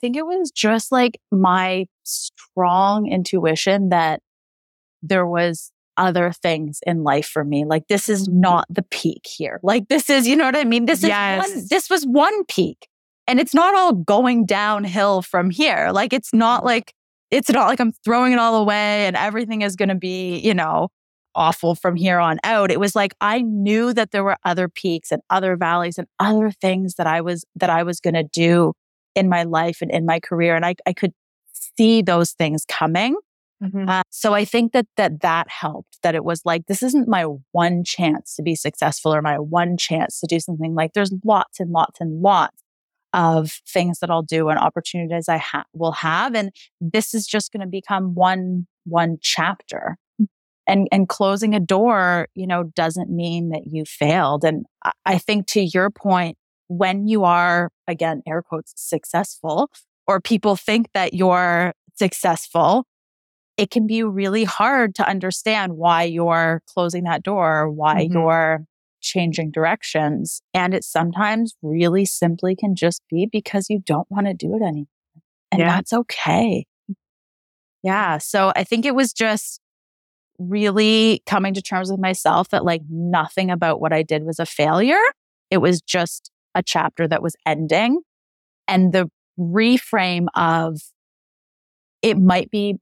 think 0.04 0.18
it 0.18 0.26
was 0.26 0.52
just 0.52 0.92
like 0.92 1.18
my 1.32 1.86
strong 2.04 3.08
intuition 3.08 3.88
that 3.88 4.20
there 5.02 5.26
was 5.26 5.72
other 5.96 6.34
things 6.34 6.80
in 6.86 7.04
life 7.04 7.26
for 7.26 7.46
me. 7.46 7.63
Like 7.63 7.88
this 7.88 8.10
is 8.10 8.28
mm-hmm. 8.28 8.42
not 8.42 8.66
the 8.70 8.84
peak 8.84 9.26
here. 9.26 9.62
Like 9.63 9.88
this 9.88 10.10
is, 10.10 10.28
you 10.28 10.36
know 10.36 10.44
what 10.44 10.58
I 10.58 10.66
mean? 10.66 10.88
This 10.88 11.06
is 11.06 11.10
one, 11.10 11.66
this 11.70 11.89
was 11.89 12.04
one 12.04 12.44
peak. 12.46 12.89
And 13.28 13.39
it's 13.39 13.54
not 13.54 13.76
all 13.76 13.94
going 13.94 14.46
downhill 14.46 15.22
from 15.22 15.50
here. 15.50 15.92
Like 15.94 16.12
it's 16.12 16.34
not 16.34 16.66
like 16.66 16.94
it's 17.32 17.50
not 17.50 17.68
like 17.68 17.80
I'm 17.80 17.94
throwing 18.04 18.34
it 18.34 18.39
all 18.39 18.58
away 18.58 19.08
and 19.08 19.16
everything 19.16 19.62
is 19.62 19.78
going 19.78 19.88
to 19.88 19.96
be, 19.96 20.38
you 20.39 20.54
know, 20.54 20.89
awful 21.34 21.76
from 21.76 21.96
here 21.96 22.20
on 22.20 22.39
out. 22.44 22.72
It 22.72 22.80
was 22.80 22.94
like 22.94 23.13
I 23.22 23.42
knew 23.42 23.94
that 23.94 24.12
there 24.12 24.26
were 24.26 24.36
other 24.44 24.68
peaks 24.68 25.12
and 25.13 25.22
other 25.30 25.56
valleys 25.56 25.98
and 25.98 26.08
other 26.20 26.52
things 26.52 26.96
that 26.96 27.08
I 27.08 27.22
was 27.22 27.46
that 27.56 27.70
I 27.70 27.84
was 27.84 28.02
going 28.02 28.16
to 28.16 28.24
do 28.24 28.74
in 29.15 29.30
my 29.30 29.43
life 29.43 29.80
and 29.82 29.91
in 29.91 30.06
my 30.06 30.19
career 30.19 30.56
and 30.56 30.65
I 30.65 30.76
I 30.86 30.93
could 30.93 31.13
see 31.78 32.02
those 32.02 32.32
things 32.32 32.65
coming. 32.67 33.15
Mm-hmm. 33.63 33.88
Uh, 33.88 34.02
so 34.10 34.34
I 34.34 34.43
think 34.45 34.73
that 34.73 34.88
that 34.97 35.21
that 35.21 35.49
helped 35.49 35.99
that 36.04 36.15
it 36.15 36.26
was 36.26 36.41
like 36.43 36.65
this 36.67 36.84
isn't 36.84 37.08
my 37.08 37.23
one 37.52 37.84
chance 37.84 38.36
to 38.36 38.43
be 38.43 38.56
successful 38.56 39.13
or 39.13 39.21
my 39.21 39.39
one 39.39 39.78
chance 39.78 40.19
to 40.19 40.28
do 40.28 40.39
something 40.39 40.76
like 40.76 40.93
there's 40.93 41.13
lots 41.23 41.60
and 41.60 41.71
lots 41.71 42.02
and 42.02 42.21
lots 42.21 42.58
of 43.13 43.52
things 43.67 43.99
that 43.99 44.10
I'll 44.10 44.23
do 44.23 44.49
and 44.49 44.60
opportunities 44.60 45.30
I 45.30 45.38
ha- 45.38 45.65
will 45.73 45.91
have 45.93 46.36
and 46.36 46.52
this 46.82 47.13
is 47.13 47.26
just 47.26 47.52
going 47.54 47.62
to 47.62 47.67
become 47.67 48.15
one 48.15 48.67
one 48.86 49.17
chapter 49.21 49.97
and 50.67 50.88
and 50.91 51.08
closing 51.10 51.54
a 51.54 51.60
door 51.60 52.28
you 52.36 52.47
know 52.47 52.63
doesn't 52.63 53.10
mean 53.10 53.49
that 53.49 53.67
you 53.67 53.86
failed 53.86 54.43
and 54.43 54.65
i 55.06 55.17
think 55.17 55.47
to 55.47 55.62
your 55.62 55.89
point 55.89 56.38
when 56.67 57.08
you 57.08 57.23
are 57.23 57.69
again 57.88 58.21
air 58.28 58.41
quotes 58.41 58.73
successful 58.76 59.69
or 60.08 60.19
people 60.19 60.56
think 60.56 60.88
that 60.93 61.13
you're 61.13 61.73
successful 61.95 62.86
it 63.56 63.69
can 63.69 63.86
be 63.86 64.02
really 64.02 64.43
hard 64.43 64.95
to 64.95 65.08
understand 65.08 65.73
why 65.73 66.04
you're 66.04 66.62
closing 66.67 67.04
that 67.04 67.23
door 67.23 67.69
why 67.69 68.04
mm-hmm. 68.04 68.13
you're 68.13 68.65
changing 69.02 69.52
directions 69.52 70.41
and 70.54 70.73
it 70.73 70.84
sometimes 70.84 71.54
really 71.62 72.06
simply 72.06 72.56
can 72.56 72.73
just 72.73 73.02
be 73.10 73.28
because 73.32 73.65
you 73.69 73.80
don't 73.86 74.08
want 74.10 74.26
to 74.26 74.34
do 74.34 74.56
it 74.56 74.62
anymore 74.62 74.86
and 75.52 75.60
yeah. 75.60 75.67
that's 75.67 75.91
okay 75.91 76.65
yeah 77.84 78.17
so 78.17 78.54
i 78.56 78.63
think 78.63 78.86
it 78.86 78.95
was 78.95 79.12
just 79.12 79.60
really 80.39 81.21
coming 81.26 81.54
to 81.54 81.62
terms 81.62 81.91
with 81.91 81.99
myself 81.99 82.49
that 82.49 82.65
like 82.65 82.82
nothing 82.89 83.52
about 83.52 83.80
what 83.80 83.93
I 83.93 84.04
did 84.04 84.23
was 84.23 84.39
a 84.39 84.45
failure. 84.45 85.02
It 85.49 85.58
was 85.58 85.82
just 85.82 86.32
a 86.56 86.63
chapter 86.63 87.08
that 87.08 87.22
was 87.22 87.36
ending. 87.46 88.02
And 88.68 88.94
the 88.94 89.10
reframe 89.39 90.28
of 90.36 90.80
it 92.02 92.18
might 92.18 92.52
be 92.52 92.78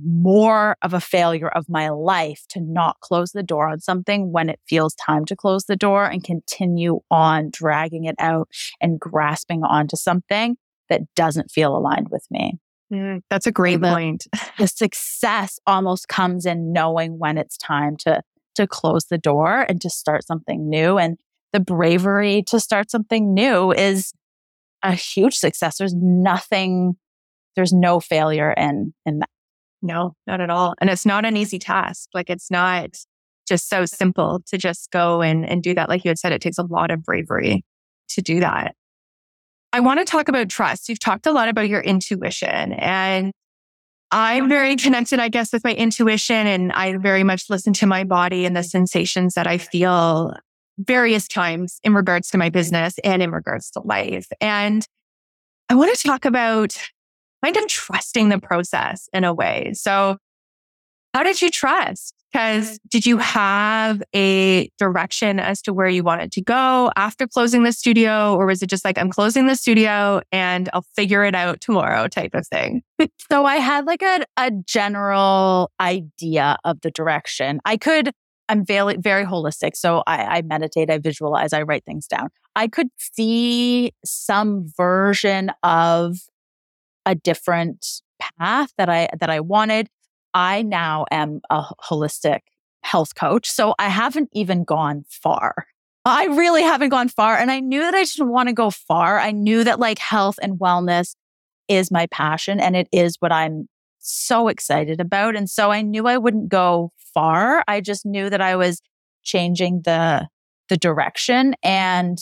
more 0.00 0.76
of 0.82 0.94
a 0.94 1.00
failure 1.00 1.48
of 1.48 1.68
my 1.68 1.88
life 1.88 2.44
to 2.50 2.60
not 2.60 3.00
close 3.00 3.32
the 3.32 3.42
door 3.42 3.68
on 3.68 3.80
something 3.80 4.32
when 4.32 4.48
it 4.48 4.60
feels 4.68 4.94
time 4.94 5.24
to 5.24 5.34
close 5.34 5.64
the 5.64 5.76
door 5.76 6.04
and 6.04 6.22
continue 6.22 7.00
on 7.10 7.50
dragging 7.50 8.04
it 8.04 8.14
out 8.18 8.48
and 8.80 9.00
grasping 9.00 9.64
onto 9.64 9.96
something 9.96 10.56
that 10.88 11.02
doesn't 11.14 11.50
feel 11.50 11.76
aligned 11.76 12.08
with 12.10 12.26
me. 12.30 12.58
Mm, 12.92 13.22
that's 13.28 13.46
a 13.46 13.52
great 13.52 13.80
the, 13.80 13.88
point. 13.88 14.26
the 14.58 14.66
success 14.66 15.58
almost 15.66 16.08
comes 16.08 16.46
in 16.46 16.72
knowing 16.72 17.18
when 17.18 17.36
it's 17.36 17.56
time 17.56 17.96
to 17.98 18.22
to 18.54 18.66
close 18.66 19.04
the 19.04 19.18
door 19.18 19.64
and 19.68 19.80
to 19.80 19.88
start 19.88 20.26
something 20.26 20.68
new 20.68 20.98
and 20.98 21.16
the 21.52 21.60
bravery 21.60 22.42
to 22.48 22.60
start 22.60 22.90
something 22.90 23.34
new 23.34 23.72
is 23.72 24.12
a 24.82 24.92
huge 24.92 25.34
success. 25.36 25.78
There's 25.78 25.94
nothing 25.94 26.96
there's 27.56 27.72
no 27.72 27.98
failure 27.98 28.52
in 28.52 28.94
in 29.04 29.18
that. 29.18 29.28
No, 29.82 30.14
not 30.26 30.40
at 30.40 30.50
all. 30.50 30.74
And 30.80 30.90
it's 30.90 31.06
not 31.06 31.24
an 31.24 31.36
easy 31.36 31.58
task. 31.58 32.08
Like 32.14 32.30
it's 32.30 32.50
not 32.50 32.90
just 33.48 33.68
so 33.68 33.84
simple 33.84 34.42
to 34.46 34.58
just 34.58 34.90
go 34.90 35.22
and, 35.22 35.48
and 35.48 35.62
do 35.62 35.74
that. 35.74 35.88
Like 35.88 36.04
you 36.04 36.10
had 36.10 36.18
said, 36.18 36.32
it 36.32 36.40
takes 36.40 36.58
a 36.58 36.62
lot 36.62 36.90
of 36.90 37.02
bravery 37.02 37.64
to 38.10 38.22
do 38.22 38.40
that. 38.40 38.74
I 39.72 39.80
want 39.80 40.00
to 40.00 40.04
talk 40.04 40.28
about 40.28 40.48
trust. 40.48 40.88
You've 40.88 41.00
talked 41.00 41.26
a 41.26 41.32
lot 41.32 41.48
about 41.48 41.68
your 41.68 41.80
intuition 41.80 42.72
and 42.72 43.32
I'm 44.10 44.48
very 44.48 44.76
connected, 44.76 45.20
I 45.20 45.28
guess, 45.28 45.52
with 45.52 45.64
my 45.64 45.74
intuition 45.74 46.46
and 46.46 46.72
I 46.72 46.96
very 46.96 47.24
much 47.24 47.50
listen 47.50 47.72
to 47.74 47.86
my 47.86 48.04
body 48.04 48.46
and 48.46 48.56
the 48.56 48.62
sensations 48.62 49.34
that 49.34 49.46
I 49.46 49.58
feel 49.58 50.32
various 50.78 51.28
times 51.28 51.80
in 51.82 51.94
regards 51.94 52.30
to 52.30 52.38
my 52.38 52.48
business 52.48 52.98
and 53.04 53.22
in 53.22 53.30
regards 53.30 53.70
to 53.72 53.80
life. 53.80 54.26
And 54.40 54.86
I 55.68 55.74
want 55.74 55.96
to 55.96 56.06
talk 56.06 56.24
about 56.24 56.76
kind 57.44 57.56
of 57.56 57.66
trusting 57.68 58.28
the 58.28 58.38
process 58.38 59.08
in 59.12 59.24
a 59.24 59.34
way. 59.34 59.72
So 59.74 60.16
how 61.14 61.22
did 61.22 61.40
you 61.40 61.50
trust? 61.50 62.14
Because 62.32 62.78
did 62.88 63.06
you 63.06 63.16
have 63.18 64.02
a 64.14 64.70
direction 64.78 65.40
as 65.40 65.62
to 65.62 65.72
where 65.72 65.88
you 65.88 66.02
wanted 66.02 66.30
to 66.32 66.42
go 66.42 66.90
after 66.94 67.26
closing 67.26 67.62
the 67.62 67.72
studio? 67.72 68.36
Or 68.36 68.46
was 68.46 68.62
it 68.62 68.68
just 68.68 68.84
like, 68.84 68.98
I'm 68.98 69.10
closing 69.10 69.46
the 69.46 69.56
studio 69.56 70.20
and 70.30 70.68
I'll 70.74 70.84
figure 70.94 71.24
it 71.24 71.34
out 71.34 71.62
tomorrow 71.62 72.06
type 72.06 72.34
of 72.34 72.46
thing? 72.46 72.82
so 73.30 73.46
I 73.46 73.56
had 73.56 73.86
like 73.86 74.02
a, 74.02 74.26
a 74.36 74.50
general 74.50 75.70
idea 75.80 76.58
of 76.64 76.82
the 76.82 76.90
direction. 76.90 77.60
I 77.64 77.78
could, 77.78 78.12
I'm 78.48 78.64
very, 78.64 78.96
very 78.96 79.24
holistic. 79.24 79.76
So 79.76 80.02
I, 80.06 80.38
I 80.38 80.42
meditate, 80.42 80.90
I 80.90 80.98
visualize, 80.98 81.52
I 81.52 81.62
write 81.62 81.84
things 81.84 82.06
down. 82.06 82.30
I 82.56 82.68
could 82.68 82.88
see 82.96 83.92
some 84.04 84.66
version 84.76 85.52
of 85.62 86.16
a 87.04 87.14
different 87.14 88.02
path 88.18 88.72
that 88.78 88.88
I, 88.88 89.08
that 89.20 89.30
I 89.30 89.40
wanted. 89.40 89.88
I 90.34 90.62
now 90.62 91.04
am 91.10 91.40
a 91.50 91.62
holistic 91.82 92.40
health 92.82 93.14
coach. 93.14 93.48
So 93.48 93.74
I 93.78 93.88
haven't 93.88 94.30
even 94.32 94.64
gone 94.64 95.04
far. 95.08 95.66
I 96.04 96.26
really 96.26 96.62
haven't 96.62 96.88
gone 96.88 97.08
far. 97.08 97.36
And 97.36 97.50
I 97.50 97.60
knew 97.60 97.80
that 97.80 97.94
I 97.94 98.04
didn't 98.04 98.28
want 98.28 98.48
to 98.48 98.54
go 98.54 98.70
far. 98.70 99.18
I 99.18 99.30
knew 99.30 99.64
that 99.64 99.78
like 99.78 99.98
health 99.98 100.38
and 100.40 100.58
wellness 100.58 101.14
is 101.68 101.90
my 101.90 102.06
passion 102.06 102.60
and 102.60 102.74
it 102.74 102.88
is 102.92 103.16
what 103.18 103.30
I'm 103.30 103.68
so 104.10 104.48
excited 104.48 105.00
about. 105.00 105.36
And 105.36 105.48
so 105.48 105.70
I 105.70 105.82
knew 105.82 106.06
I 106.06 106.18
wouldn't 106.18 106.48
go 106.48 106.92
far. 107.14 107.64
I 107.68 107.80
just 107.80 108.06
knew 108.06 108.30
that 108.30 108.40
I 108.40 108.56
was 108.56 108.80
changing 109.22 109.82
the, 109.84 110.28
the 110.68 110.76
direction 110.76 111.54
and 111.62 112.18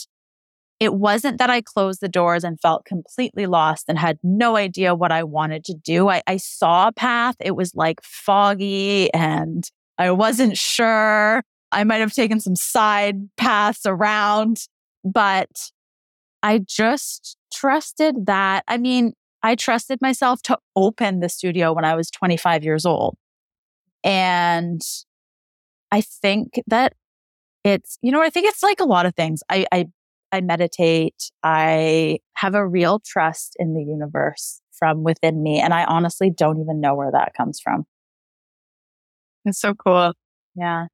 it 0.79 0.93
wasn't 0.93 1.39
that 1.39 1.49
I 1.49 1.61
closed 1.61 2.01
the 2.01 2.09
doors 2.09 2.43
and 2.43 2.59
felt 2.61 2.85
completely 2.85 3.47
lost 3.47 3.85
and 3.87 3.97
had 3.97 4.19
no 4.21 4.55
idea 4.55 4.93
what 4.93 5.11
I 5.11 5.23
wanted 5.23 5.63
to 5.65 5.73
do. 5.73 6.07
I, 6.09 6.21
I 6.27 6.37
saw 6.37 6.89
a 6.89 6.91
path. 6.91 7.35
It 7.39 7.55
was 7.55 7.73
like 7.73 7.99
foggy 8.03 9.11
and 9.13 9.67
I 9.97 10.11
wasn't 10.11 10.55
sure. 10.57 11.43
I 11.71 11.83
might 11.83 11.97
have 11.97 12.13
taken 12.13 12.39
some 12.39 12.55
side 12.55 13.27
paths 13.37 13.85
around, 13.85 14.67
but 15.03 15.49
I 16.43 16.59
just 16.59 17.37
trusted 17.51 18.27
that. 18.27 18.63
I 18.67 18.77
mean, 18.77 19.13
I 19.43 19.55
trusted 19.55 19.99
myself 20.01 20.41
to 20.43 20.57
open 20.75 21.19
the 21.19 21.29
studio 21.29 21.73
when 21.73 21.85
I 21.85 21.95
was 21.95 22.09
25 22.11 22.63
years 22.63 22.85
old. 22.85 23.17
And 24.03 24.81
I 25.91 26.01
think 26.01 26.61
that 26.67 26.93
it's, 27.63 27.97
you 28.01 28.11
know, 28.11 28.21
I 28.21 28.29
think 28.29 28.47
it's 28.47 28.63
like 28.63 28.79
a 28.79 28.85
lot 28.85 29.05
of 29.05 29.15
things. 29.15 29.41
I, 29.49 29.65
I 29.71 29.87
I 30.31 30.41
meditate. 30.41 31.31
I 31.43 32.19
have 32.33 32.53
a 32.53 32.67
real 32.67 32.99
trust 32.99 33.55
in 33.59 33.73
the 33.73 33.83
universe 33.83 34.61
from 34.77 35.03
within 35.03 35.41
me. 35.41 35.59
And 35.59 35.73
I 35.73 35.85
honestly 35.85 36.29
don't 36.29 36.59
even 36.59 36.81
know 36.81 36.95
where 36.95 37.11
that 37.11 37.33
comes 37.35 37.59
from. 37.59 37.85
It's 39.45 39.59
so 39.59 39.73
cool. 39.73 40.13
Yeah. 40.55 40.87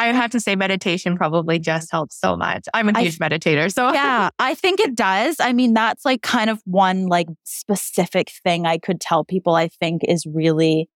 I 0.00 0.14
have 0.14 0.30
to 0.30 0.40
say 0.40 0.56
meditation 0.56 1.14
probably 1.14 1.58
just 1.58 1.90
helps 1.90 2.18
so 2.18 2.34
much. 2.34 2.66
I'm 2.72 2.88
a 2.88 2.98
huge 2.98 3.20
I, 3.20 3.28
meditator. 3.28 3.70
So 3.70 3.92
yeah, 3.92 4.30
I 4.38 4.54
think 4.54 4.80
it 4.80 4.94
does. 4.94 5.36
I 5.38 5.52
mean, 5.52 5.74
that's 5.74 6.06
like 6.06 6.22
kind 6.22 6.48
of 6.48 6.62
one 6.64 7.06
like 7.06 7.28
specific 7.44 8.30
thing 8.42 8.64
I 8.64 8.78
could 8.78 8.98
tell 8.98 9.26
people 9.26 9.54
I 9.56 9.68
think 9.68 10.00
is 10.08 10.24
really, 10.24 10.88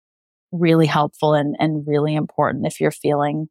really 0.53 0.87
helpful 0.87 1.35
and, 1.35 1.55
and 1.59 1.87
really 1.87 2.15
important 2.15 2.67
if 2.67 2.81
you're 2.81 2.91
feeling 2.91 3.49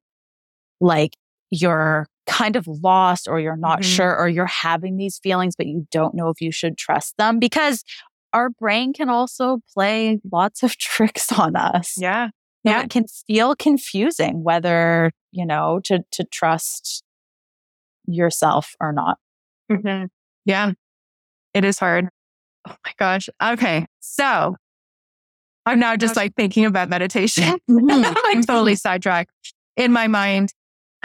like 0.81 1.15
you're 1.51 2.07
kind 2.25 2.55
of 2.55 2.65
lost 2.67 3.27
or 3.27 3.39
you're 3.39 3.55
not 3.55 3.81
mm-hmm. 3.81 3.91
sure 3.91 4.17
or 4.17 4.27
you're 4.27 4.47
having 4.47 4.97
these 4.97 5.19
feelings, 5.19 5.55
but 5.55 5.67
you 5.67 5.85
don't 5.91 6.15
know 6.15 6.29
if 6.29 6.41
you 6.41 6.51
should 6.51 6.79
trust 6.79 7.15
them 7.17 7.37
because 7.37 7.83
our 8.33 8.49
brain 8.49 8.91
can 8.91 9.07
also 9.07 9.59
play 9.71 10.19
lots 10.31 10.63
of 10.63 10.77
tricks 10.79 11.31
on 11.31 11.55
us. 11.55 11.93
Yeah. 11.95 12.29
Yeah. 12.63 12.83
It 12.83 12.89
can 12.89 13.05
feel 13.07 13.55
confusing 13.55 14.43
whether, 14.43 15.11
you 15.31 15.45
know, 15.45 15.81
to, 15.85 16.03
to 16.11 16.23
trust 16.25 17.03
yourself 18.05 18.75
or 18.79 18.93
not. 18.93 19.17
Mm-hmm. 19.71 20.05
Yeah. 20.45 20.71
It 21.53 21.65
is 21.65 21.79
hard. 21.79 22.09
Oh 22.67 22.75
my 22.85 22.93
gosh. 22.97 23.29
Okay. 23.41 23.85
So 23.99 24.55
I'm 25.65 25.79
now 25.79 25.95
just 25.95 26.15
like 26.15 26.35
thinking 26.35 26.65
about 26.65 26.89
meditation. 26.89 27.57
Mm-hmm. 27.69 28.13
I'm 28.25 28.43
totally 28.43 28.75
sidetracked 28.75 29.31
in 29.77 29.91
my 29.91 30.07
mind. 30.07 30.53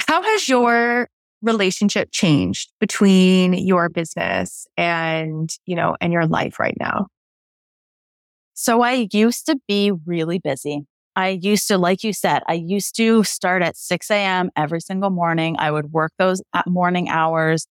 How 0.07 0.23
has 0.23 0.49
your 0.49 1.09
relationship 1.43 2.11
changed 2.13 2.73
between 2.81 3.55
your 3.55 3.89
business 3.89 4.67
and, 4.77 5.51
you 5.67 5.77
know, 5.77 5.97
and 6.01 6.13
your 6.13 6.27
life 6.27 6.59
right 6.59 6.77
now? 6.79 7.07
So 8.55 8.83
I 8.83 9.09
used 9.13 9.47
to 9.47 9.59
be 9.69 9.93
really 10.05 10.39
busy. 10.39 10.85
I 11.19 11.31
used 11.31 11.67
to, 11.67 11.79
like 11.79 12.05
you 12.05 12.13
said, 12.13 12.45
I 12.47 12.53
used 12.53 12.95
to 12.95 13.25
start 13.25 13.61
at 13.61 13.77
6 13.77 14.09
a.m. 14.09 14.53
every 14.55 14.81
single 14.81 15.11
morning. 15.11 15.57
I 15.59 15.69
would 15.69 15.91
work 15.91 16.13
those 16.17 16.41
morning 16.65 17.09
hours. 17.09 17.67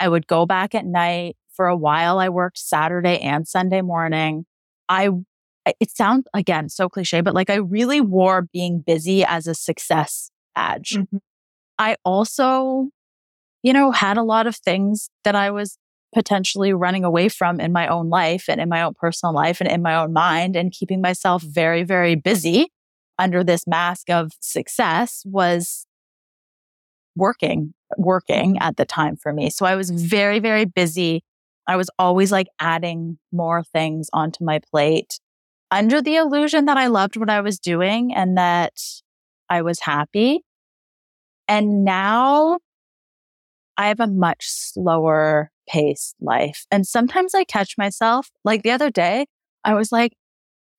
I 0.00 0.08
would 0.08 0.26
go 0.26 0.44
back 0.44 0.74
at 0.74 0.84
night. 0.84 1.36
For 1.52 1.68
a 1.68 1.76
while, 1.76 2.18
I 2.18 2.30
worked 2.30 2.58
Saturday 2.58 3.20
and 3.20 3.46
Sunday 3.46 3.80
morning. 3.80 4.44
I 4.88 5.10
it 5.78 5.90
sounds 5.90 6.26
again 6.34 6.68
so 6.68 6.88
cliche, 6.88 7.20
but 7.20 7.32
like 7.32 7.48
I 7.48 7.56
really 7.56 8.00
wore 8.00 8.48
being 8.52 8.80
busy 8.80 9.24
as 9.24 9.46
a 9.46 9.54
success 9.54 10.32
badge. 10.56 10.94
Mm-hmm. 10.94 11.18
I 11.78 11.96
also, 12.04 12.88
you 13.62 13.72
know, 13.72 13.92
had 13.92 14.16
a 14.16 14.24
lot 14.24 14.48
of 14.48 14.56
things 14.56 15.10
that 15.22 15.36
I 15.36 15.52
was 15.52 15.78
potentially 16.12 16.72
running 16.72 17.04
away 17.04 17.28
from 17.28 17.60
in 17.60 17.72
my 17.72 17.86
own 17.86 18.08
life 18.08 18.46
and 18.48 18.60
in 18.60 18.68
my 18.68 18.82
own 18.82 18.94
personal 18.94 19.32
life 19.32 19.60
and 19.60 19.70
in 19.70 19.80
my 19.80 19.94
own 19.94 20.12
mind 20.12 20.56
and 20.56 20.72
keeping 20.72 21.00
myself 21.00 21.42
very, 21.42 21.84
very 21.84 22.16
busy 22.16 22.72
under 23.20 23.44
this 23.44 23.66
mask 23.66 24.10
of 24.10 24.32
success 24.40 25.22
was 25.24 25.86
working, 27.14 27.74
working 27.98 28.58
at 28.58 28.76
the 28.76 28.86
time 28.86 29.16
for 29.16 29.32
me. 29.32 29.50
So 29.50 29.66
I 29.66 29.76
was 29.76 29.90
very, 29.90 30.38
very 30.40 30.64
busy. 30.64 31.22
I 31.68 31.76
was 31.76 31.90
always 31.98 32.32
like 32.32 32.48
adding 32.58 33.18
more 33.30 33.62
things 33.62 34.08
onto 34.12 34.42
my 34.42 34.60
plate 34.70 35.20
under 35.70 36.02
the 36.02 36.16
illusion 36.16 36.64
that 36.64 36.76
I 36.76 36.88
loved 36.88 37.16
what 37.16 37.30
I 37.30 37.42
was 37.42 37.58
doing 37.58 38.12
and 38.12 38.36
that 38.36 38.72
I 39.48 39.62
was 39.62 39.80
happy. 39.80 40.40
And 41.46 41.84
now 41.84 42.58
I 43.76 43.88
have 43.88 44.00
a 44.00 44.06
much 44.06 44.48
slower 44.48 45.50
paced 45.68 46.16
life. 46.20 46.66
And 46.70 46.86
sometimes 46.86 47.34
I 47.34 47.44
catch 47.44 47.76
myself, 47.78 48.30
like 48.44 48.62
the 48.62 48.72
other 48.72 48.90
day, 48.90 49.26
I 49.64 49.74
was 49.74 49.92
like, 49.92 50.12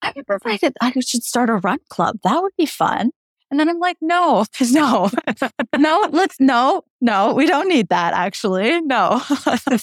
I 0.02 0.14
I, 0.46 0.58
did, 0.58 0.74
I 0.82 0.94
oh, 0.96 1.02
should 1.02 1.24
start 1.24 1.50
a 1.50 1.56
run 1.56 1.80
club. 1.90 2.18
That 2.24 2.42
would 2.42 2.54
be 2.58 2.66
fun. 2.66 3.12
And 3.50 3.60
then 3.60 3.70
I'm 3.70 3.80
like, 3.80 3.98
no, 4.02 4.46
no, 4.72 5.10
no, 5.78 6.10
let's, 6.12 6.40
no, 6.40 6.84
no, 7.02 7.34
we 7.34 7.46
don't 7.46 7.68
need 7.68 7.90
that 7.90 8.14
actually. 8.14 8.82
No. 8.82 9.22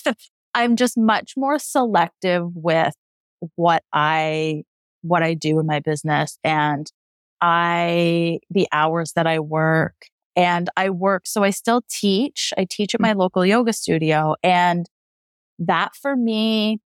I'm 0.54 0.76
just 0.76 0.96
much 0.96 1.34
more 1.36 1.58
selective 1.58 2.44
with 2.54 2.94
what 3.54 3.84
I 3.92 4.64
what 5.02 5.22
I 5.22 5.34
do 5.34 5.60
in 5.60 5.66
my 5.66 5.78
business 5.78 6.38
and 6.42 6.90
I, 7.40 8.40
the 8.50 8.66
hours 8.72 9.12
that 9.12 9.28
I 9.28 9.38
work 9.38 9.94
and 10.34 10.68
I 10.76 10.90
work. 10.90 11.26
So 11.26 11.44
I 11.44 11.50
still 11.50 11.82
teach. 11.88 12.52
I 12.58 12.66
teach 12.68 12.94
at 12.94 13.00
mm. 13.00 13.04
my 13.04 13.12
local 13.12 13.44
yoga 13.44 13.72
studio. 13.72 14.34
And 14.42 14.86
that 15.58 15.94
for 15.94 16.16
me 16.16 16.80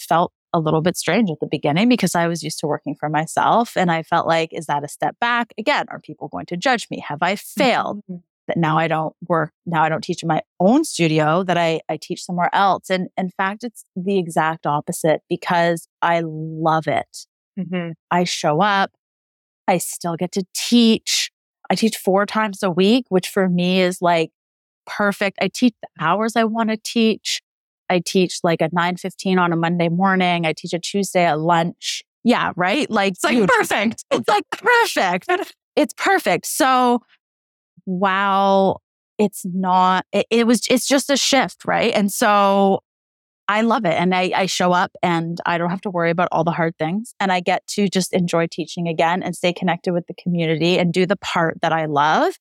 felt 0.00 0.32
a 0.52 0.60
little 0.60 0.80
bit 0.80 0.96
strange 0.96 1.30
at 1.30 1.40
the 1.40 1.48
beginning 1.50 1.88
because 1.88 2.14
I 2.14 2.28
was 2.28 2.42
used 2.42 2.58
to 2.60 2.66
working 2.66 2.94
for 2.94 3.08
myself. 3.08 3.76
And 3.76 3.90
I 3.90 4.02
felt 4.02 4.26
like, 4.26 4.52
is 4.52 4.66
that 4.66 4.84
a 4.84 4.88
step 4.88 5.16
back? 5.20 5.52
Again, 5.58 5.86
are 5.90 6.00
people 6.00 6.28
going 6.28 6.46
to 6.46 6.56
judge 6.56 6.86
me? 6.90 7.00
Have 7.06 7.22
I 7.22 7.36
failed? 7.36 7.98
Mm-hmm. 8.10 8.16
That 8.48 8.56
now 8.56 8.78
I 8.78 8.86
don't 8.86 9.12
work, 9.28 9.50
now 9.66 9.82
I 9.82 9.88
don't 9.88 10.04
teach 10.04 10.22
in 10.22 10.28
my 10.28 10.40
own 10.60 10.84
studio, 10.84 11.42
that 11.42 11.58
I, 11.58 11.80
I 11.88 11.98
teach 12.00 12.22
somewhere 12.22 12.48
else. 12.52 12.90
And 12.90 13.08
in 13.16 13.30
fact, 13.30 13.64
it's 13.64 13.84
the 13.96 14.18
exact 14.18 14.68
opposite 14.68 15.22
because 15.28 15.88
I 16.00 16.22
love 16.24 16.86
it. 16.86 17.26
Mm-hmm. 17.58 17.92
I 18.12 18.22
show 18.22 18.60
up. 18.60 18.92
I 19.66 19.78
still 19.78 20.14
get 20.14 20.30
to 20.32 20.44
teach. 20.54 21.32
I 21.68 21.74
teach 21.74 21.96
four 21.96 22.24
times 22.24 22.62
a 22.62 22.70
week, 22.70 23.06
which 23.08 23.26
for 23.28 23.48
me 23.48 23.80
is 23.80 24.00
like 24.00 24.30
perfect. 24.86 25.38
I 25.40 25.48
teach 25.48 25.74
the 25.82 26.04
hours 26.04 26.36
I 26.36 26.44
want 26.44 26.70
to 26.70 26.76
teach. 26.76 27.42
I 27.88 28.00
teach 28.04 28.40
like 28.42 28.62
at 28.62 28.72
9:15 28.72 29.38
on 29.38 29.52
a 29.52 29.56
Monday 29.56 29.88
morning. 29.88 30.46
I 30.46 30.52
teach 30.52 30.72
a 30.72 30.78
Tuesday 30.78 31.24
at 31.24 31.40
lunch. 31.40 32.02
Yeah, 32.24 32.52
right? 32.56 32.90
Like 32.90 33.12
it's 33.12 33.24
like 33.24 33.36
dude, 33.36 33.48
perfect. 33.48 34.04
It's 34.10 34.28
like 34.28 34.44
perfect. 34.50 35.54
It's 35.76 35.94
perfect. 35.94 36.46
So 36.46 37.00
while 37.84 38.82
it's 39.18 39.44
not 39.46 40.04
it, 40.12 40.26
it 40.30 40.46
was 40.46 40.62
it's 40.68 40.88
just 40.88 41.10
a 41.10 41.16
shift, 41.16 41.64
right? 41.64 41.92
And 41.94 42.12
so 42.12 42.80
I 43.48 43.60
love 43.60 43.84
it. 43.84 43.94
And 43.94 44.14
I, 44.14 44.32
I 44.34 44.46
show 44.46 44.72
up 44.72 44.90
and 45.02 45.38
I 45.46 45.56
don't 45.56 45.70
have 45.70 45.80
to 45.82 45.90
worry 45.90 46.10
about 46.10 46.28
all 46.32 46.42
the 46.42 46.50
hard 46.50 46.76
things. 46.78 47.14
And 47.20 47.30
I 47.30 47.40
get 47.40 47.64
to 47.68 47.88
just 47.88 48.12
enjoy 48.12 48.48
teaching 48.48 48.88
again 48.88 49.22
and 49.22 49.36
stay 49.36 49.52
connected 49.52 49.92
with 49.92 50.06
the 50.08 50.14
community 50.14 50.78
and 50.78 50.92
do 50.92 51.06
the 51.06 51.16
part 51.16 51.58
that 51.62 51.72
I 51.72 51.86
love. 51.86 52.34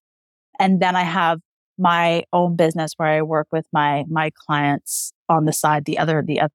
And 0.59 0.81
then 0.81 0.95
I 0.95 1.03
have 1.03 1.39
my 1.77 2.23
own 2.33 2.55
business 2.55 2.93
where 2.97 3.09
I 3.09 3.21
work 3.21 3.47
with 3.51 3.67
my, 3.71 4.05
my 4.07 4.31
clients 4.47 5.13
on 5.29 5.45
the 5.45 5.53
side, 5.53 5.85
the 5.85 5.97
other, 5.97 6.23
the 6.25 6.41
other, 6.41 6.53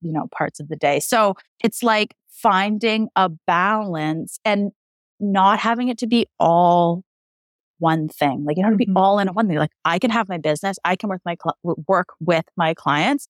you 0.00 0.12
know, 0.12 0.26
parts 0.30 0.60
of 0.60 0.68
the 0.68 0.76
day. 0.76 1.00
So 1.00 1.34
it's 1.62 1.82
like 1.82 2.14
finding 2.28 3.08
a 3.16 3.30
balance 3.46 4.38
and 4.44 4.72
not 5.18 5.58
having 5.58 5.88
it 5.88 5.98
to 5.98 6.06
be 6.06 6.26
all 6.38 7.02
one 7.78 8.08
thing. 8.08 8.44
Like 8.44 8.56
you 8.56 8.62
don't 8.62 8.72
have 8.72 8.78
to 8.78 8.84
be 8.84 8.90
mm-hmm. 8.90 8.96
all 8.96 9.18
in 9.18 9.28
one 9.28 9.48
thing. 9.48 9.58
Like 9.58 9.72
I 9.84 9.98
can 9.98 10.10
have 10.10 10.28
my 10.28 10.38
business, 10.38 10.78
I 10.84 10.96
can 10.96 11.08
work 11.08 11.22
my 11.24 11.36
cl- 11.42 11.76
work 11.86 12.08
with 12.20 12.44
my 12.56 12.74
clients, 12.74 13.28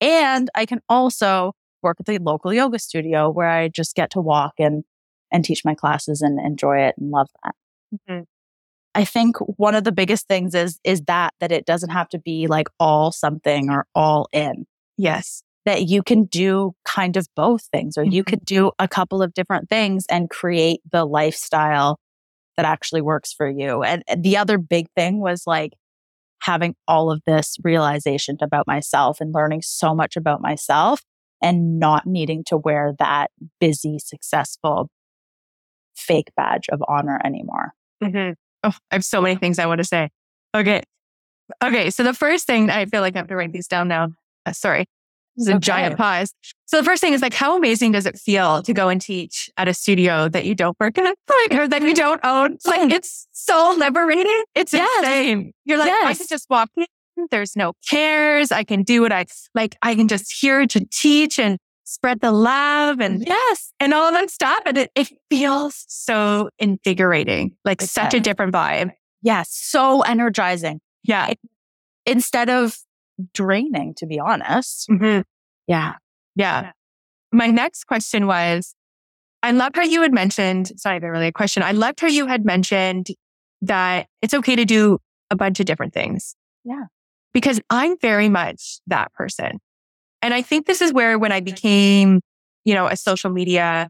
and 0.00 0.50
I 0.54 0.66
can 0.66 0.80
also 0.88 1.52
work 1.82 1.96
at 2.00 2.06
the 2.06 2.18
local 2.18 2.52
yoga 2.52 2.78
studio 2.78 3.30
where 3.30 3.48
I 3.48 3.68
just 3.68 3.94
get 3.94 4.10
to 4.10 4.20
walk 4.20 4.54
and, 4.58 4.84
and 5.32 5.44
teach 5.44 5.64
my 5.64 5.74
classes 5.74 6.22
and 6.22 6.40
enjoy 6.44 6.78
it 6.78 6.96
and 6.98 7.10
love 7.10 7.28
that. 7.44 7.54
Mm-hmm. 7.94 8.22
I 8.98 9.04
think 9.04 9.36
one 9.58 9.74
of 9.74 9.84
the 9.84 9.92
biggest 9.92 10.26
things 10.26 10.54
is, 10.54 10.80
is 10.82 11.02
that, 11.02 11.32
that 11.40 11.52
it 11.52 11.64
doesn't 11.64 11.90
have 11.90 12.08
to 12.10 12.18
be 12.18 12.46
like 12.48 12.68
all 12.80 13.12
something 13.12 13.70
or 13.70 13.86
all 13.94 14.28
in. 14.32 14.66
Yes. 14.96 15.42
That 15.64 15.88
you 15.88 16.02
can 16.02 16.24
do 16.24 16.72
kind 16.84 17.16
of 17.16 17.26
both 17.36 17.62
things, 17.72 17.96
or 17.96 18.02
mm-hmm. 18.02 18.12
you 18.12 18.24
could 18.24 18.44
do 18.44 18.72
a 18.78 18.88
couple 18.88 19.22
of 19.22 19.34
different 19.34 19.68
things 19.68 20.04
and 20.10 20.28
create 20.28 20.80
the 20.90 21.04
lifestyle 21.04 21.98
that 22.56 22.66
actually 22.66 23.02
works 23.02 23.32
for 23.32 23.48
you. 23.48 23.82
And 23.82 24.02
the 24.16 24.36
other 24.36 24.58
big 24.58 24.86
thing 24.96 25.20
was 25.20 25.44
like, 25.46 25.72
having 26.40 26.74
all 26.86 27.10
of 27.10 27.20
this 27.26 27.56
realization 27.64 28.36
about 28.40 28.66
myself 28.66 29.20
and 29.20 29.34
learning 29.34 29.60
so 29.60 29.92
much 29.94 30.16
about 30.16 30.40
myself 30.40 31.02
and 31.42 31.78
not 31.78 32.06
needing 32.06 32.44
to 32.44 32.56
wear 32.56 32.94
that 32.98 33.30
busy, 33.60 33.98
successful, 33.98 34.88
fake 35.96 36.30
badge 36.36 36.68
of 36.70 36.80
honor 36.88 37.20
anymore. 37.24 37.72
Mm-hmm. 38.02 38.32
Oh, 38.64 38.74
I 38.90 38.94
have 38.94 39.04
so 39.04 39.20
many 39.20 39.36
things 39.36 39.58
I 39.58 39.66
want 39.66 39.78
to 39.78 39.84
say. 39.84 40.10
Okay. 40.54 40.82
Okay. 41.62 41.90
So 41.90 42.02
the 42.02 42.14
first 42.14 42.46
thing 42.46 42.70
I 42.70 42.86
feel 42.86 43.00
like 43.00 43.14
I 43.16 43.18
have 43.18 43.28
to 43.28 43.36
write 43.36 43.52
these 43.52 43.68
down 43.68 43.88
now. 43.88 44.08
Uh, 44.44 44.52
sorry. 44.52 44.86
This 45.36 45.46
is 45.46 45.48
a 45.52 45.56
okay. 45.56 45.60
giant 45.60 45.96
pause. 45.96 46.34
So 46.66 46.78
the 46.78 46.82
first 46.82 47.00
thing 47.00 47.12
is 47.12 47.22
like, 47.22 47.32
how 47.32 47.56
amazing 47.56 47.92
does 47.92 48.06
it 48.06 48.18
feel 48.18 48.60
to 48.62 48.74
go 48.74 48.88
and 48.88 49.00
teach 49.00 49.48
at 49.56 49.68
a 49.68 49.74
studio 49.74 50.28
that 50.28 50.44
you 50.44 50.54
don't 50.56 50.76
work 50.80 50.98
in, 50.98 51.04
like, 51.04 51.54
or 51.54 51.68
that 51.68 51.82
you 51.82 51.94
don't 51.94 52.20
own? 52.24 52.54
It's 52.54 52.66
like, 52.66 52.90
it's 52.90 53.28
so 53.30 53.76
liberating. 53.78 54.42
It's 54.56 54.72
yes. 54.72 54.88
insane. 54.98 55.52
You're 55.64 55.78
like, 55.78 55.86
yes. 55.86 56.06
I 56.06 56.14
can 56.14 56.26
just 56.28 56.50
walk 56.50 56.70
in. 56.76 56.86
There's 57.30 57.54
no 57.56 57.72
cares. 57.88 58.50
I 58.50 58.64
can 58.64 58.82
do 58.82 59.00
what 59.00 59.12
I 59.12 59.26
like. 59.54 59.76
I 59.80 59.94
can 59.94 60.08
just 60.08 60.32
here 60.40 60.66
to 60.66 60.84
teach 60.90 61.38
and 61.38 61.58
spread 61.88 62.20
the 62.20 62.30
love 62.30 63.00
and 63.00 63.26
yes, 63.26 63.72
and 63.80 63.94
all 63.94 64.08
of 64.08 64.14
that 64.14 64.30
stuff. 64.30 64.60
And 64.66 64.76
it, 64.76 64.90
it 64.94 65.08
feels 65.30 65.86
so 65.88 66.50
invigorating, 66.58 67.56
like 67.64 67.80
such 67.80 68.12
a 68.12 68.20
different 68.20 68.52
vibe. 68.52 68.90
Yes. 69.22 69.48
So 69.50 70.02
energizing. 70.02 70.80
Yeah. 71.02 71.28
It, 71.28 71.38
instead 72.04 72.50
of 72.50 72.76
draining, 73.32 73.94
to 73.94 74.06
be 74.06 74.20
honest. 74.20 74.88
Mm-hmm. 74.90 75.22
Yeah. 75.66 75.94
yeah. 76.36 76.62
Yeah. 76.62 76.70
My 77.32 77.46
next 77.46 77.84
question 77.84 78.26
was 78.26 78.74
I 79.42 79.52
love 79.52 79.72
how 79.74 79.82
you 79.82 80.02
had 80.02 80.12
mentioned, 80.12 80.70
it's 80.70 80.84
not 80.84 80.96
even 80.96 81.08
really 81.08 81.28
a 81.28 81.32
question. 81.32 81.62
I 81.62 81.72
loved 81.72 82.00
how 82.00 82.08
you 82.08 82.26
had 82.26 82.44
mentioned 82.44 83.08
that 83.62 84.08
it's 84.20 84.34
okay 84.34 84.56
to 84.56 84.66
do 84.66 84.98
a 85.30 85.36
bunch 85.36 85.58
of 85.58 85.64
different 85.64 85.94
things. 85.94 86.36
Yeah. 86.64 86.84
Because 87.32 87.60
I'm 87.70 87.98
very 87.98 88.28
much 88.28 88.80
that 88.88 89.12
person. 89.14 89.58
And 90.22 90.34
I 90.34 90.42
think 90.42 90.66
this 90.66 90.82
is 90.82 90.92
where 90.92 91.18
when 91.18 91.32
I 91.32 91.40
became, 91.40 92.20
you 92.64 92.74
know, 92.74 92.86
a 92.86 92.96
social 92.96 93.30
media, 93.30 93.88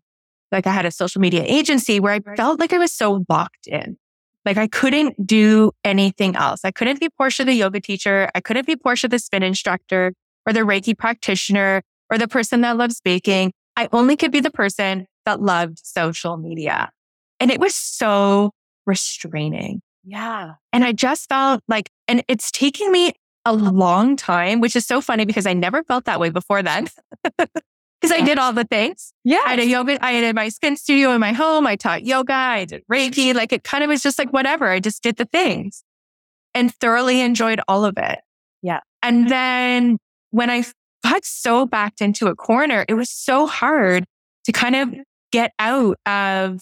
like 0.53 0.67
I 0.67 0.73
had 0.73 0.87
a 0.87 0.91
social 0.91 1.21
media 1.21 1.45
agency 1.47 2.01
where 2.01 2.13
I 2.13 2.21
felt 2.37 2.61
like 2.61 2.73
I 2.73 2.79
was 2.79 2.93
so 2.93 3.25
locked 3.29 3.67
in. 3.67 3.97
Like 4.45 4.57
I 4.57 4.67
couldn't 4.67 5.27
do 5.27 5.73
anything 5.85 6.37
else. 6.37 6.61
I 6.65 6.71
couldn't 6.71 7.01
be 7.01 7.09
Portia, 7.11 7.45
the 7.45 7.55
yoga 7.55 7.81
teacher. 7.81 8.31
I 8.35 8.41
couldn't 8.41 8.67
be 8.67 8.77
Portia, 8.77 9.09
the 9.09 9.19
spin 9.19 9.43
instructor 9.43 10.13
or 10.47 10.53
the 10.53 10.61
Reiki 10.61 10.97
practitioner 10.97 11.83
or 12.11 12.19
the 12.19 12.29
person 12.29 12.63
that 12.63 12.77
loves 12.77 13.01
baking. 13.01 13.53
I 13.77 13.89
only 13.93 14.17
could 14.17 14.33
be 14.33 14.41
the 14.41 14.51
person 14.51 15.07
that 15.27 15.41
loved 15.41 15.81
social 15.83 16.37
media. 16.37 16.91
And 17.41 17.51
it 17.51 17.61
was 17.61 17.75
so 17.75 18.53
restraining. 18.87 19.83
Yeah. 20.05 20.55
And 20.73 20.85
I 20.85 20.93
just 20.93 21.29
felt 21.29 21.63
like, 21.69 21.91
and 22.07 22.25
it's 22.29 22.51
taking 22.51 22.91
me 22.91 23.13
a 23.45 23.53
long 23.53 24.17
time, 24.17 24.61
which 24.61 24.77
is 24.77 24.87
so 24.87 25.01
funny 25.01 25.25
because 25.25 25.47
I 25.47 25.55
never 25.55 25.83
felt 25.83 26.05
that 26.05 26.21
way 26.21 26.31
before 26.31 26.63
then. 26.63 26.89
because 28.01 28.13
I 28.13 28.21
did 28.21 28.39
all 28.39 28.53
the 28.53 28.65
things. 28.65 29.13
Yeah. 29.25 29.43
I 29.45 29.51
had 29.51 29.59
a 29.59 29.67
yoga, 29.67 30.05
I 30.05 30.13
had 30.13 30.35
my 30.35 30.49
spin 30.49 30.77
studio 30.77 31.13
in 31.13 31.21
my 31.21 31.33
home. 31.33 31.67
I 31.67 31.77
taught 31.77 32.05
yoga. 32.05 32.35
I 32.35 32.65
did 32.65 32.83
Reiki. 32.91 33.35
Like 33.35 33.53
it 33.53 33.65
kind 33.65 33.83
of 33.83 33.89
was 33.89 34.03
just 34.03 34.19
like 34.19 34.33
whatever. 34.33 34.69
I 34.69 34.81
just 34.81 35.03
did 35.03 35.17
the 35.17 35.25
things 35.25 35.83
and 36.55 36.75
thoroughly 36.75 37.21
enjoyed 37.21 37.61
all 37.69 37.85
of 37.85 37.95
it. 37.97 38.21
Yeah. 38.63 38.81
And 39.03 39.29
then 39.29 39.99
when 40.31 40.51
I 40.51 40.65
got 41.03 41.25
so 41.25 41.67
backed 41.67 42.01
into 42.01 42.27
a 42.27 42.37
corner, 42.37 42.85
it 42.89 42.95
was 42.95 43.11
so 43.11 43.47
hard 43.47 44.05
to 44.45 44.53
kind 44.53 44.77
of 44.77 44.95
get 45.33 45.53
out 45.59 45.97
of 46.07 46.61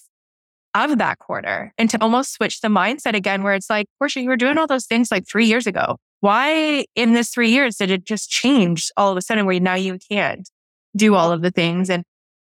of 0.74 0.98
that 0.98 1.18
corner 1.18 1.72
and 1.78 1.88
to 1.88 1.98
almost 2.02 2.34
switch 2.34 2.60
the 2.60 2.68
mindset 2.68 3.14
again 3.14 3.42
where 3.42 3.54
it's 3.54 3.70
like, 3.70 3.86
Portia, 3.98 4.20
you 4.20 4.28
were 4.28 4.36
doing 4.36 4.58
all 4.58 4.66
those 4.66 4.84
things 4.84 5.10
like 5.10 5.26
three 5.26 5.46
years 5.46 5.66
ago. 5.66 5.96
Why 6.26 6.86
in 6.94 7.14
this 7.14 7.30
three 7.30 7.50
years 7.50 7.76
did 7.76 7.90
it 7.90 8.04
just 8.04 8.28
change 8.28 8.90
all 8.96 9.10
of 9.12 9.16
a 9.16 9.22
sudden 9.22 9.46
where 9.46 9.60
now 9.60 9.74
you 9.74 9.98
can't? 10.10 10.48
do 10.96 11.14
all 11.14 11.30
of 11.30 11.42
the 11.42 11.50
things. 11.50 11.90
And 11.90 12.04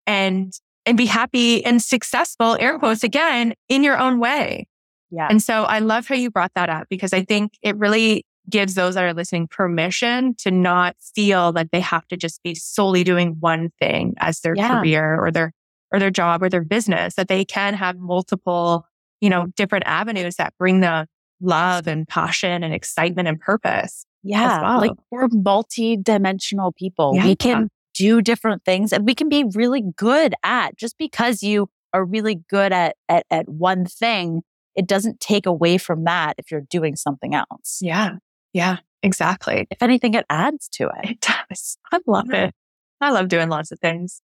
and 0.07 0.53
and 0.87 0.99
be 0.99 1.07
happy 1.07 1.65
and 1.65 1.83
successful, 1.83 2.59
air 2.61 2.79
quotes 2.79 3.03
again, 3.03 3.55
in 3.71 3.83
your 3.83 3.99
own 3.99 4.21
way. 4.21 4.67
Yeah. 5.11 5.29
And 5.31 5.43
so 5.43 5.65
I 5.65 5.79
love 5.79 6.07
how 6.07 6.15
you 6.15 6.31
brought 6.31 6.53
that 6.55 6.69
up 6.69 6.87
because 6.91 7.15
I 7.15 7.25
think 7.25 7.53
it 7.63 7.75
really 7.77 8.27
gives 8.51 8.75
those 8.75 8.95
that 8.97 9.05
are 9.05 9.15
listening 9.15 9.49
permission 9.49 10.35
to 10.41 10.51
not 10.51 10.95
feel 11.15 11.53
that 11.53 11.71
they 11.73 11.81
have 11.81 12.07
to 12.09 12.19
just 12.19 12.43
be 12.43 12.55
solely 12.55 13.03
doing 13.03 13.37
one 13.41 13.71
thing 13.81 14.13
as 14.19 14.41
their 14.41 14.55
Yeah. 14.55 14.79
career 14.81 15.19
or 15.19 15.31
their 15.31 15.53
or 15.91 15.99
their 15.99 16.11
job 16.11 16.43
or 16.43 16.51
their 16.51 16.65
business, 16.65 17.15
that 17.15 17.29
they 17.29 17.45
can 17.47 17.73
have 17.73 17.97
multiple, 17.97 18.87
you 19.23 19.31
know, 19.31 19.47
different 19.57 19.85
avenues 19.87 20.37
that 20.37 20.53
bring 20.59 20.81
them 20.81 21.07
love 21.41 21.87
and 21.87 22.07
passion 22.07 22.63
and 22.63 22.73
excitement 22.73 23.29
and 23.29 23.41
purpose. 23.41 24.07
Yeah. 24.23 24.63
well. 24.63 24.81
Like 24.81 24.93
we're 25.11 25.29
multi-dimensional 25.31 26.73
people. 26.73 27.13
Yeah. 27.15 27.27
We 27.27 27.37
can 27.37 27.69
do 27.95 28.21
different 28.23 28.65
things 28.65 28.93
and 28.93 29.05
we 29.05 29.15
can 29.15 29.29
be 29.29 29.45
really 29.55 29.83
good 29.97 30.35
at 30.43 30.77
just 30.77 30.97
because 30.99 31.43
you 31.43 31.69
are 31.93 32.05
really 32.05 32.43
good 32.49 32.73
at, 32.73 32.97
at, 33.09 33.25
at 33.31 33.49
one 33.49 33.85
thing, 33.85 34.43
it 34.75 34.87
doesn't 34.87 35.21
take 35.21 35.47
away 35.47 35.79
from 35.79 36.05
that 36.05 36.35
if 36.39 36.51
you're 36.51 36.63
doing 36.69 36.97
something 36.97 37.35
else. 37.35 37.79
Yeah. 37.81 38.17
Yeah. 38.53 38.79
Exactly. 39.03 39.67
If 39.71 39.83
anything, 39.83 40.15
it 40.15 40.25
adds 40.31 40.69
to 40.71 40.89
it. 41.03 41.11
It 41.11 41.21
does. 41.21 41.77
I 41.93 42.01
love 42.07 42.31
it. 42.31 42.55
I 43.01 43.11
love 43.11 43.29
doing 43.29 43.49
lots 43.49 43.71
of 43.71 43.79
things. 43.79 44.23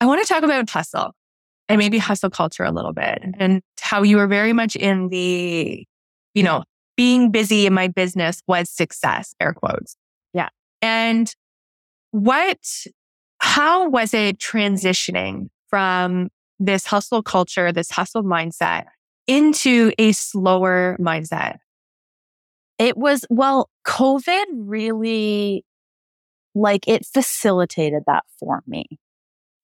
I 0.00 0.06
want 0.06 0.22
to 0.22 0.32
talk 0.32 0.42
about 0.42 0.70
hustle 0.70 1.10
and 1.68 1.78
maybe 1.78 1.98
hustle 1.98 2.30
culture 2.30 2.64
a 2.64 2.70
little 2.70 2.92
bit 2.92 3.20
and 3.38 3.62
how 3.80 4.02
you 4.02 4.16
were 4.16 4.26
very 4.26 4.52
much 4.52 4.76
in 4.76 5.08
the, 5.08 5.86
you 6.34 6.42
know, 6.42 6.64
being 6.96 7.30
busy 7.30 7.66
in 7.66 7.72
my 7.72 7.88
business 7.88 8.42
was 8.46 8.70
success, 8.70 9.34
air 9.40 9.54
quotes. 9.54 9.96
Yeah. 10.34 10.48
And 10.80 11.34
what, 12.10 12.58
how 13.38 13.88
was 13.88 14.14
it 14.14 14.38
transitioning 14.38 15.48
from 15.68 16.28
this 16.58 16.86
hustle 16.86 17.22
culture, 17.22 17.72
this 17.72 17.90
hustle 17.90 18.22
mindset 18.22 18.84
into 19.26 19.92
a 19.98 20.12
slower 20.12 20.96
mindset? 21.00 21.58
It 22.78 22.96
was, 22.96 23.24
well, 23.30 23.70
COVID 23.86 24.44
really, 24.54 25.64
like, 26.54 26.86
it 26.88 27.06
facilitated 27.06 28.02
that 28.06 28.24
for 28.38 28.62
me 28.66 28.84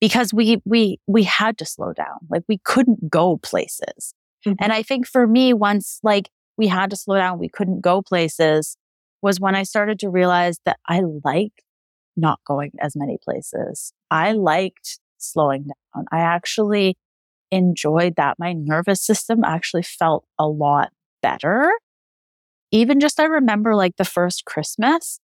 because 0.00 0.32
we, 0.32 0.62
we, 0.64 0.98
we 1.06 1.24
had 1.24 1.58
to 1.58 1.64
slow 1.64 1.92
down. 1.92 2.18
Like, 2.30 2.42
we 2.48 2.58
couldn't 2.58 3.10
go 3.10 3.38
places. 3.38 4.14
Mhm. 4.46 4.56
And 4.60 4.72
I 4.72 4.82
think 4.82 5.06
for 5.06 5.26
me, 5.26 5.52
once 5.52 5.98
like 6.02 6.30
we 6.58 6.66
had 6.66 6.90
to 6.90 6.96
slow 6.96 7.16
down, 7.16 7.38
we 7.38 7.48
couldn't 7.48 7.80
go 7.80 8.02
places 8.02 8.76
was 9.22 9.40
when 9.40 9.54
I 9.54 9.62
started 9.62 9.98
to 10.00 10.10
realize 10.10 10.58
that 10.64 10.78
I 10.86 11.00
liked 11.24 11.62
not 12.16 12.40
going 12.46 12.72
as 12.80 12.94
many 12.96 13.16
places. 13.22 13.92
I 14.10 14.32
liked 14.32 14.98
slowing 15.18 15.64
down. 15.64 16.04
I 16.12 16.20
actually 16.20 16.96
enjoyed 17.50 18.14
that. 18.16 18.36
My 18.38 18.52
nervous 18.52 19.04
system 19.04 19.44
actually 19.44 19.84
felt 19.84 20.24
a 20.38 20.46
lot 20.46 20.90
better. 21.22 21.70
Even 22.70 23.00
just 23.00 23.18
I 23.18 23.24
remember 23.24 23.74
like 23.74 23.96
the 23.96 24.04
first 24.04 24.44
Christmas, 24.44 25.20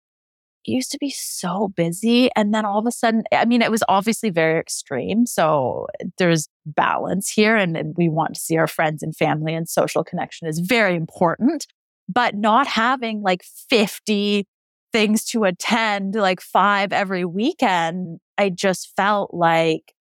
used 0.67 0.91
to 0.91 0.97
be 0.97 1.09
so 1.09 1.71
busy. 1.75 2.29
And 2.35 2.53
then 2.53 2.65
all 2.65 2.79
of 2.79 2.85
a 2.85 2.91
sudden, 2.91 3.23
eh, 3.31 3.39
I 3.39 3.45
mean, 3.45 3.61
it 3.61 3.71
was 3.71 3.83
obviously 3.87 4.29
very 4.29 4.59
extreme. 4.59 5.25
So 5.25 5.87
there's 6.17 6.47
balance 6.65 7.29
here 7.29 7.55
and, 7.55 7.75
and 7.75 7.95
we 7.97 8.09
want 8.09 8.35
to 8.35 8.39
see 8.39 8.57
our 8.57 8.67
friends 8.67 9.03
and 9.03 9.15
family 9.15 9.53
and 9.53 9.67
social 9.67 10.03
connection 10.03 10.47
is 10.47 10.59
very 10.59 10.95
important. 10.95 11.67
But 12.09 12.35
not 12.35 12.67
having 12.67 13.21
like 13.21 13.43
50 13.69 14.45
things 14.91 15.23
to 15.25 15.43
attend, 15.45 16.15
like 16.15 16.41
five 16.41 16.93
every 16.93 17.25
weekend, 17.25 18.19
I 18.37 18.49
just 18.49 18.93
felt 18.95 19.33
like, 19.33 19.93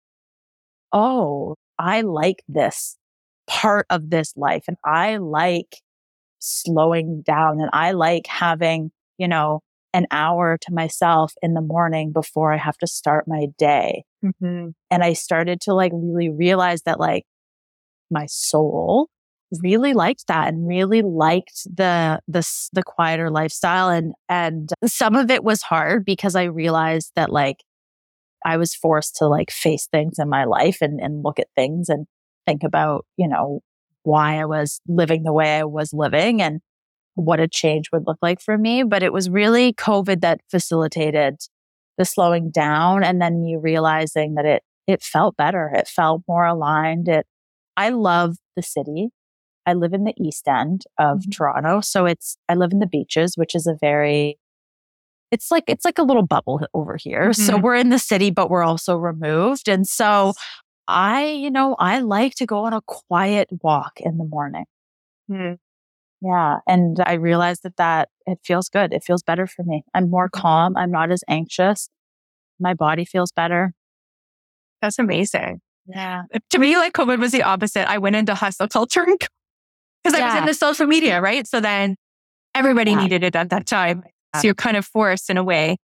oh, 0.92 1.56
I 1.78 2.02
like 2.02 2.42
this 2.48 2.96
part 3.46 3.86
of 3.90 4.10
this 4.10 4.32
life 4.36 4.64
and 4.68 4.76
I 4.84 5.16
like 5.16 5.76
slowing 6.38 7.22
down 7.22 7.60
and 7.60 7.70
I 7.72 7.92
like 7.92 8.26
having, 8.26 8.90
you 9.18 9.28
know, 9.28 9.60
an 9.94 10.06
hour 10.10 10.58
to 10.62 10.72
myself 10.72 11.34
in 11.42 11.54
the 11.54 11.60
morning 11.60 12.12
before 12.12 12.52
I 12.52 12.56
have 12.56 12.78
to 12.78 12.86
start 12.86 13.26
my 13.28 13.46
day. 13.58 14.04
Mm-hmm. 14.24 14.68
And 14.90 15.04
I 15.04 15.12
started 15.12 15.60
to 15.62 15.74
like 15.74 15.92
really 15.94 16.30
realize 16.30 16.82
that 16.82 16.98
like 16.98 17.24
my 18.10 18.26
soul 18.26 19.08
really 19.62 19.92
liked 19.92 20.26
that 20.28 20.48
and 20.48 20.66
really 20.66 21.02
liked 21.02 21.64
the 21.64 22.20
the 22.26 22.46
the 22.72 22.82
quieter 22.82 23.30
lifestyle 23.30 23.90
and 23.90 24.14
and 24.28 24.70
some 24.86 25.14
of 25.14 25.30
it 25.30 25.44
was 25.44 25.60
hard 25.60 26.06
because 26.06 26.34
I 26.34 26.44
realized 26.44 27.12
that 27.16 27.30
like 27.30 27.58
I 28.46 28.56
was 28.56 28.74
forced 28.74 29.16
to 29.16 29.26
like 29.26 29.50
face 29.50 29.86
things 29.86 30.18
in 30.18 30.28
my 30.28 30.44
life 30.44 30.78
and 30.80 31.00
and 31.00 31.22
look 31.22 31.38
at 31.38 31.48
things 31.54 31.88
and 31.88 32.06
think 32.46 32.62
about, 32.64 33.04
you 33.16 33.28
know, 33.28 33.60
why 34.04 34.40
I 34.40 34.46
was 34.46 34.80
living 34.88 35.22
the 35.22 35.32
way 35.32 35.58
I 35.58 35.64
was 35.64 35.92
living 35.92 36.42
and 36.42 36.60
what 37.14 37.40
a 37.40 37.48
change 37.48 37.90
would 37.92 38.06
look 38.06 38.18
like 38.22 38.40
for 38.40 38.56
me. 38.58 38.82
But 38.82 39.02
it 39.02 39.12
was 39.12 39.28
really 39.30 39.72
COVID 39.74 40.20
that 40.22 40.40
facilitated 40.50 41.36
the 41.98 42.04
slowing 42.04 42.50
down 42.50 43.04
and 43.04 43.20
then 43.20 43.40
me 43.42 43.56
realizing 43.56 44.34
that 44.34 44.46
it, 44.46 44.62
it 44.86 45.02
felt 45.02 45.36
better. 45.36 45.70
It 45.74 45.88
felt 45.88 46.22
more 46.26 46.46
aligned. 46.46 47.08
It, 47.08 47.26
I 47.76 47.90
love 47.90 48.36
the 48.56 48.62
city. 48.62 49.10
I 49.66 49.74
live 49.74 49.92
in 49.92 50.04
the 50.04 50.14
East 50.18 50.48
End 50.48 50.84
of 50.98 51.20
Mhm. 51.20 51.32
Toronto. 51.36 51.80
So 51.82 52.06
it's, 52.06 52.36
I 52.48 52.54
live 52.54 52.72
in 52.72 52.78
the 52.80 52.86
beaches, 52.86 53.36
which 53.36 53.54
is 53.54 53.66
a 53.66 53.76
very, 53.80 54.38
it's 55.30 55.50
like, 55.50 55.64
it's 55.68 55.84
like 55.84 55.98
a 55.98 56.02
little 56.02 56.26
bubble 56.26 56.60
over 56.74 56.96
here. 56.96 57.32
So 57.34 57.58
Mhm. 57.58 57.62
we're 57.62 57.76
in 57.76 57.88
the 57.90 57.98
city, 57.98 58.30
but 58.30 58.50
we're 58.50 58.64
also 58.64 58.96
removed. 58.96 59.68
And 59.68 59.86
so 59.86 60.34
I, 60.88 61.26
you 61.26 61.50
know, 61.50 61.76
I 61.78 62.00
like 62.00 62.34
to 62.36 62.46
go 62.46 62.64
on 62.64 62.72
a 62.74 62.82
quiet 62.82 63.48
walk 63.62 64.00
in 64.00 64.18
the 64.18 64.24
morning. 64.24 64.64
Mm-hmm. 65.30 65.54
Yeah. 66.22 66.58
And 66.68 66.98
I 67.04 67.14
realized 67.14 67.64
that 67.64 67.76
that 67.78 68.08
it 68.26 68.38
feels 68.44 68.68
good. 68.68 68.92
It 68.92 69.02
feels 69.02 69.22
better 69.22 69.46
for 69.46 69.64
me. 69.64 69.82
I'm 69.92 70.08
more 70.08 70.28
mm-hmm. 70.28 70.40
calm. 70.40 70.76
I'm 70.76 70.90
not 70.90 71.10
as 71.10 71.24
anxious. 71.28 71.88
My 72.60 72.74
body 72.74 73.04
feels 73.04 73.32
better. 73.32 73.72
That's 74.80 74.98
amazing. 74.98 75.60
Yeah. 75.86 76.22
To 76.50 76.58
me, 76.58 76.76
like 76.76 76.92
COVID 76.92 77.18
was 77.18 77.32
the 77.32 77.42
opposite. 77.42 77.90
I 77.90 77.98
went 77.98 78.14
into 78.14 78.34
hustle 78.34 78.68
culture 78.68 79.04
because 79.04 80.18
I 80.18 80.24
was 80.24 80.34
Yeah. 80.34 80.38
in 80.38 80.46
the 80.46 80.54
social 80.54 80.86
media, 80.86 81.20
right? 81.20 81.46
So 81.46 81.60
then 81.60 81.96
everybody 82.54 82.92
Yeah. 82.92 83.02
needed 83.02 83.24
it 83.24 83.34
at 83.34 83.50
that 83.50 83.66
time. 83.66 84.04
Yeah. 84.34 84.40
So 84.40 84.46
you're 84.46 84.54
kind 84.54 84.76
of 84.76 84.86
forced 84.86 85.28
in 85.28 85.36
a 85.36 85.44
way. 85.44 85.76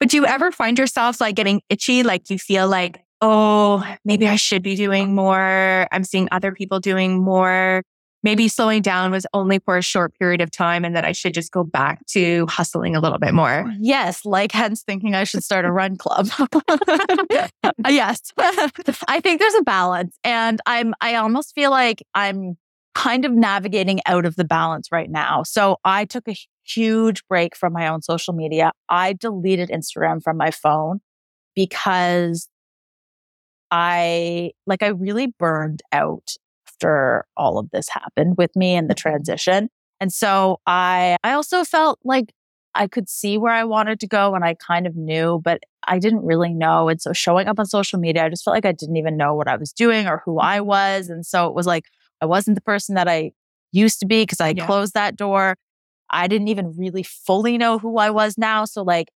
But 0.00 0.08
do 0.08 0.16
you 0.16 0.26
ever 0.26 0.50
find 0.50 0.76
yourself 0.76 1.20
like 1.20 1.36
getting 1.36 1.62
itchy? 1.68 2.02
Like 2.02 2.30
you 2.30 2.38
feel 2.38 2.66
like, 2.68 3.00
oh, 3.20 3.84
maybe 4.04 4.26
I 4.26 4.36
should 4.36 4.62
be 4.62 4.74
doing 4.74 5.14
more. 5.14 5.86
I'm 5.92 6.02
seeing 6.02 6.28
other 6.32 6.50
people 6.52 6.80
doing 6.80 7.22
more. 7.22 7.82
Maybe 8.24 8.48
slowing 8.48 8.82
down 8.82 9.12
was 9.12 9.26
only 9.34 9.58
for 9.60 9.76
a 9.76 9.82
short 9.82 10.18
period 10.18 10.40
of 10.40 10.50
time 10.50 10.84
and 10.84 10.96
that 10.96 11.04
I 11.04 11.12
should 11.12 11.34
just 11.34 11.52
go 11.52 11.62
back 11.62 12.04
to 12.06 12.46
hustling 12.48 12.96
a 12.96 13.00
little 13.00 13.18
bit 13.18 13.34
more. 13.34 13.70
Yes. 13.78 14.24
Like 14.24 14.50
hence 14.50 14.82
thinking 14.82 15.14
I 15.14 15.24
should 15.24 15.44
start 15.44 15.66
a 15.66 15.70
run 15.70 15.96
club. 15.96 16.28
yes. 17.88 18.32
I 18.38 19.20
think 19.20 19.40
there's 19.40 19.54
a 19.54 19.62
balance 19.62 20.18
and 20.24 20.58
I'm, 20.64 20.94
I 21.02 21.16
almost 21.16 21.54
feel 21.54 21.70
like 21.70 22.02
I'm 22.14 22.56
kind 22.94 23.26
of 23.26 23.32
navigating 23.32 24.00
out 24.06 24.24
of 24.24 24.36
the 24.36 24.44
balance 24.44 24.90
right 24.90 25.10
now. 25.10 25.42
So 25.42 25.76
I 25.84 26.06
took 26.06 26.26
a 26.26 26.36
huge 26.64 27.22
break 27.28 27.54
from 27.54 27.74
my 27.74 27.88
own 27.88 28.00
social 28.00 28.32
media. 28.32 28.72
I 28.88 29.12
deleted 29.12 29.68
Instagram 29.68 30.22
from 30.22 30.38
my 30.38 30.50
phone 30.50 31.00
because 31.54 32.48
I 33.70 34.52
like 34.66 34.82
I 34.82 34.88
really 34.88 35.26
burned 35.26 35.82
out 35.92 36.36
after 36.74 37.24
all 37.36 37.58
of 37.58 37.70
this 37.70 37.88
happened 37.88 38.36
with 38.36 38.54
me 38.56 38.74
and 38.74 38.88
the 38.88 38.94
mm-hmm. 38.94 39.08
transition. 39.08 39.68
And 40.00 40.12
so 40.12 40.60
I 40.66 41.16
I 41.22 41.32
also 41.32 41.64
felt 41.64 41.98
like 42.04 42.32
I 42.74 42.88
could 42.88 43.08
see 43.08 43.38
where 43.38 43.52
I 43.52 43.64
wanted 43.64 44.00
to 44.00 44.08
go 44.08 44.34
and 44.34 44.44
I 44.44 44.54
kind 44.54 44.86
of 44.86 44.96
knew, 44.96 45.40
but 45.44 45.62
I 45.86 46.00
didn't 46.00 46.24
really 46.24 46.52
know. 46.52 46.88
And 46.88 47.00
so 47.00 47.12
showing 47.12 47.46
up 47.46 47.60
on 47.60 47.66
social 47.66 48.00
media, 48.00 48.24
I 48.24 48.28
just 48.28 48.44
felt 48.44 48.56
like 48.56 48.66
I 48.66 48.72
didn't 48.72 48.96
even 48.96 49.16
know 49.16 49.34
what 49.34 49.46
I 49.46 49.56
was 49.56 49.72
doing 49.72 50.08
or 50.08 50.22
who 50.24 50.40
I 50.40 50.58
mm-hmm. 50.58 50.66
was. 50.66 51.08
And 51.08 51.24
so 51.24 51.46
it 51.46 51.54
was 51.54 51.66
like 51.66 51.84
I 52.20 52.26
wasn't 52.26 52.56
the 52.56 52.62
person 52.62 52.94
that 52.96 53.08
I 53.08 53.32
used 53.72 54.00
to 54.00 54.06
be 54.06 54.22
because 54.22 54.40
I 54.40 54.50
Yeah. 54.50 54.66
closed 54.66 54.94
that 54.94 55.16
door. 55.16 55.56
I 56.10 56.26
didn't 56.28 56.48
even 56.48 56.74
really 56.76 57.02
fully 57.02 57.58
know 57.58 57.78
who 57.78 57.98
I 57.98 58.10
was 58.10 58.36
now. 58.36 58.64
So 58.64 58.82
like 58.82 59.08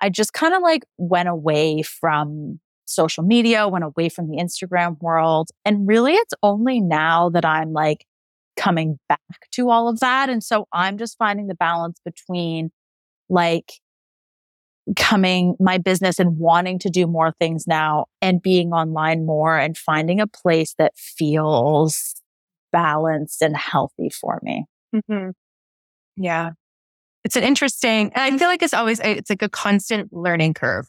I 0.00 0.10
just 0.10 0.32
kind 0.32 0.54
of 0.54 0.62
like 0.62 0.84
went 0.96 1.28
away 1.28 1.82
from 1.82 2.60
social 2.88 3.24
media, 3.24 3.68
went 3.68 3.84
away 3.84 4.08
from 4.08 4.28
the 4.28 4.38
Instagram 4.38 5.00
world. 5.00 5.50
And 5.64 5.86
really 5.86 6.14
it's 6.14 6.34
only 6.42 6.80
now 6.80 7.30
that 7.30 7.44
I'm 7.44 7.72
like 7.72 8.04
coming 8.56 8.98
back 9.08 9.20
to 9.52 9.70
all 9.70 9.88
of 9.88 10.00
that. 10.00 10.28
And 10.28 10.42
so 10.42 10.66
I'm 10.72 10.98
just 10.98 11.16
finding 11.18 11.46
the 11.46 11.54
balance 11.54 12.00
between 12.04 12.70
like 13.28 13.72
coming 14.96 15.54
my 15.60 15.78
business 15.78 16.18
and 16.18 16.38
wanting 16.38 16.78
to 16.78 16.90
do 16.90 17.06
more 17.06 17.34
things 17.38 17.66
now 17.66 18.06
and 18.22 18.40
being 18.40 18.72
online 18.72 19.26
more 19.26 19.56
and 19.56 19.76
finding 19.76 20.18
a 20.18 20.26
place 20.26 20.74
that 20.78 20.96
feels 20.96 22.14
balanced 22.72 23.42
and 23.42 23.56
healthy 23.56 24.08
for 24.08 24.40
me. 24.42 24.64
Mm-hmm. 24.94 25.30
Yeah. 26.16 26.50
It's 27.24 27.36
an 27.36 27.44
interesting, 27.44 28.12
I 28.14 28.36
feel 28.38 28.48
like 28.48 28.62
it's 28.62 28.72
always, 28.72 29.00
it's 29.00 29.28
like 29.28 29.42
a 29.42 29.48
constant 29.48 30.12
learning 30.12 30.54
curve. 30.54 30.88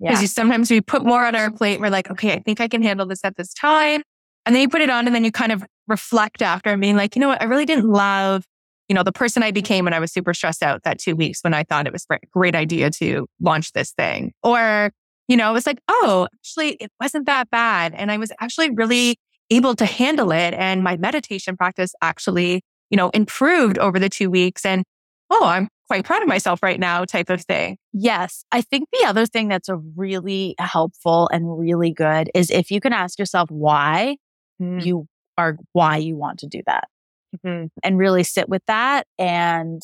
Because 0.00 0.20
Yeah. 0.22 0.26
sometimes 0.28 0.70
we 0.70 0.80
put 0.80 1.04
more 1.04 1.24
on 1.24 1.34
our 1.34 1.50
plate. 1.50 1.80
We're 1.80 1.90
like, 1.90 2.10
okay, 2.10 2.32
I 2.32 2.40
think 2.40 2.60
I 2.60 2.68
can 2.68 2.82
handle 2.82 3.06
this 3.06 3.20
at 3.24 3.36
this 3.36 3.52
time. 3.54 4.02
And 4.46 4.54
then 4.54 4.62
you 4.62 4.68
put 4.68 4.82
it 4.82 4.90
on 4.90 5.06
and 5.06 5.14
then 5.14 5.24
you 5.24 5.32
kind 5.32 5.52
of 5.52 5.64
reflect 5.88 6.42
after 6.42 6.70
and 6.70 6.80
being 6.80 6.96
like, 6.96 7.16
you 7.16 7.20
know 7.20 7.28
what? 7.28 7.40
I 7.40 7.46
really 7.46 7.64
didn't 7.64 7.88
love, 7.88 8.44
you 8.88 8.94
know, 8.94 9.02
the 9.02 9.12
person 9.12 9.42
I 9.42 9.50
became 9.50 9.84
when 9.84 9.94
I 9.94 10.00
was 10.00 10.12
super 10.12 10.34
stressed 10.34 10.62
out 10.62 10.82
that 10.82 10.98
two 10.98 11.16
weeks 11.16 11.40
when 11.42 11.54
I 11.54 11.62
thought 11.64 11.86
it 11.86 11.92
was 11.92 12.04
a 12.10 12.18
great 12.32 12.54
idea 12.54 12.90
to 12.90 13.26
launch 13.40 13.72
this 13.72 13.92
thing. 13.92 14.32
Or, 14.42 14.90
you 15.28 15.36
know, 15.36 15.48
it 15.50 15.54
was 15.54 15.66
like, 15.66 15.78
oh, 15.88 16.28
actually, 16.34 16.72
it 16.80 16.90
wasn't 17.00 17.26
that 17.26 17.50
bad. 17.50 17.94
And 17.94 18.10
I 18.12 18.18
was 18.18 18.32
actually 18.40 18.70
really 18.70 19.16
able 19.50 19.74
to 19.76 19.86
handle 19.86 20.32
it. 20.32 20.52
And 20.54 20.82
my 20.82 20.96
meditation 20.98 21.56
practice 21.56 21.94
actually, 22.02 22.62
you 22.90 22.96
know, 22.96 23.08
improved 23.10 23.78
over 23.78 23.98
the 23.98 24.08
two 24.10 24.30
weeks. 24.30 24.66
And 24.66 24.84
oh, 25.30 25.44
I'm 25.46 25.68
quite 25.88 26.04
proud 26.04 26.22
of 26.22 26.28
myself 26.28 26.62
right 26.62 26.80
now, 26.80 27.04
type 27.04 27.30
of 27.30 27.42
thing. 27.42 27.76
Yes. 27.92 28.44
I 28.52 28.60
think 28.62 28.88
the 28.92 29.06
other 29.06 29.26
thing 29.26 29.48
that's 29.48 29.68
a 29.68 29.76
really 29.76 30.54
helpful 30.58 31.28
and 31.32 31.58
really 31.58 31.90
good 31.92 32.30
is 32.34 32.50
if 32.50 32.70
you 32.70 32.80
can 32.80 32.92
ask 32.92 33.18
yourself 33.18 33.50
why 33.50 34.16
you 34.58 35.06
are, 35.36 35.56
why 35.72 35.96
you 35.96 36.16
want 36.16 36.38
to 36.40 36.46
do 36.46 36.62
that 36.66 36.88
Mhm. 37.44 37.68
and 37.82 37.98
really 37.98 38.22
sit 38.22 38.48
with 38.48 38.62
that. 38.66 39.06
And 39.18 39.82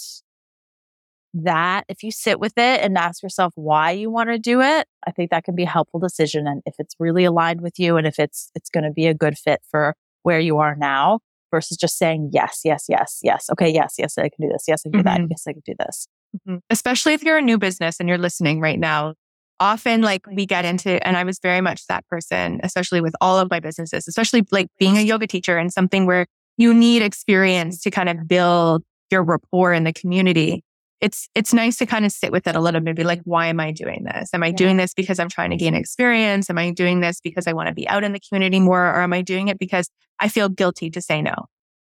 that, 1.33 1.85
if 1.89 2.03
you 2.03 2.11
sit 2.11 2.41
with 2.41 2.55
it 2.57 2.81
and 2.83 2.99
ask 2.99 3.23
yourself 3.23 3.53
why 3.55 3.93
you 3.93 4.11
want 4.11 4.31
to 4.31 4.39
do 4.39 4.61
it, 4.61 4.89
I 5.07 5.13
think 5.13 5.31
that 5.31 5.45
can 5.45 5.55
be 5.55 5.63
a 5.63 5.69
helpful 5.69 6.01
decision. 6.01 6.47
And 6.47 6.63
if 6.67 6.75
it's 6.79 6.95
really 6.99 7.25
aligned 7.25 7.61
with 7.61 7.79
you 7.79 7.97
and 7.97 8.07
if 8.07 8.19
it's, 8.19 8.51
it's 8.55 8.69
going 8.71 8.85
to 8.85 8.91
be 8.91 9.07
a 9.07 9.15
good 9.15 9.39
fit 9.39 9.61
for 9.71 9.95
where 10.23 10.41
you 10.41 10.59
are 10.59 10.75
now 10.75 11.21
versus 11.51 11.77
just 11.77 11.99
saying 11.99 12.31
yes, 12.33 12.61
yes, 12.65 12.87
yes, 12.89 13.19
yes. 13.23 13.47
Okay. 13.53 13.69
Yes, 13.69 13.95
yes, 13.99 14.17
I 14.19 14.29
can 14.29 14.47
do 14.47 14.49
this. 14.53 14.65
Yes, 14.69 14.83
I 14.87 14.91
can 14.91 14.99
do 15.01 15.05
that. 15.05 15.21
Mhm. 15.21 15.27
Yes, 15.31 15.45
I 15.47 15.53
can 15.53 15.63
do 15.65 15.75
this. 15.79 16.07
Mhm. 16.47 16.61
Especially 16.71 17.13
if 17.15 17.23
you're 17.23 17.39
a 17.39 17.43
new 17.43 17.59
business 17.59 17.99
and 18.01 18.09
you're 18.09 18.19
listening 18.19 18.61
right 18.61 18.79
now. 18.79 19.15
Often, 19.63 20.01
like 20.01 20.27
we 20.27 20.47
get 20.47 20.65
into, 20.65 21.07
and 21.07 21.19
I 21.19 21.25
was 21.25 21.39
very 21.43 21.61
much 21.61 21.87
that 21.89 22.07
person, 22.09 22.61
especially 22.63 23.03
with 23.03 23.15
all 23.21 23.39
of 23.39 23.51
my 23.51 23.61
businesses, 23.61 24.09
especially 24.09 24.43
like 24.51 24.69
being 24.79 24.97
a 24.97 25.03
yoga 25.03 25.27
teacher 25.27 25.59
and 25.59 25.71
something 25.71 26.07
where 26.07 26.27
you 26.57 26.73
need 26.73 27.03
experience 27.03 27.81
to 27.83 27.91
kind 27.91 28.09
of 28.09 28.27
build 28.27 28.83
your 29.11 29.23
rapport 29.23 29.75
in 29.75 29.85
the 29.85 29.93
community. 29.93 30.65
It's 31.01 31.29
it's 31.35 31.55
nice 31.55 31.79
to 31.79 31.87
kind 31.87 32.05
of 32.05 32.13
sit 32.13 32.31
with 32.31 32.47
it 32.47 32.55
a 32.55 32.61
little 32.61 32.81
bit, 32.81 32.95
be 32.97 33.05
like, 33.05 33.23
why 33.25 33.47
am 33.47 33.59
I 33.61 33.71
doing 33.73 34.05
this? 34.05 34.31
Am 34.35 34.43
I 34.43 34.49
Yeah. 34.49 34.53
doing 34.53 34.77
this 34.77 34.93
because 34.93 35.19
I'm 35.19 35.29
trying 35.31 35.51
to 35.51 35.57
gain 35.57 35.75
experience? 35.75 36.51
Am 36.51 36.59
I 36.59 36.71
doing 36.73 37.01
this 37.01 37.21
because 37.21 37.47
I 37.47 37.53
want 37.55 37.69
to 37.69 37.75
be 37.75 37.89
out 37.89 38.05
in 38.05 38.13
the 38.13 38.21
community 38.21 38.61
more, 38.61 38.85
or 38.87 39.01
am 39.01 39.13
I 39.13 39.23
doing 39.23 39.49
it 39.49 39.59
because 39.59 39.89
I 40.19 40.29
feel 40.29 40.49
guilty 40.51 40.91
to 40.91 41.01
say 41.01 41.23
no? 41.23 41.35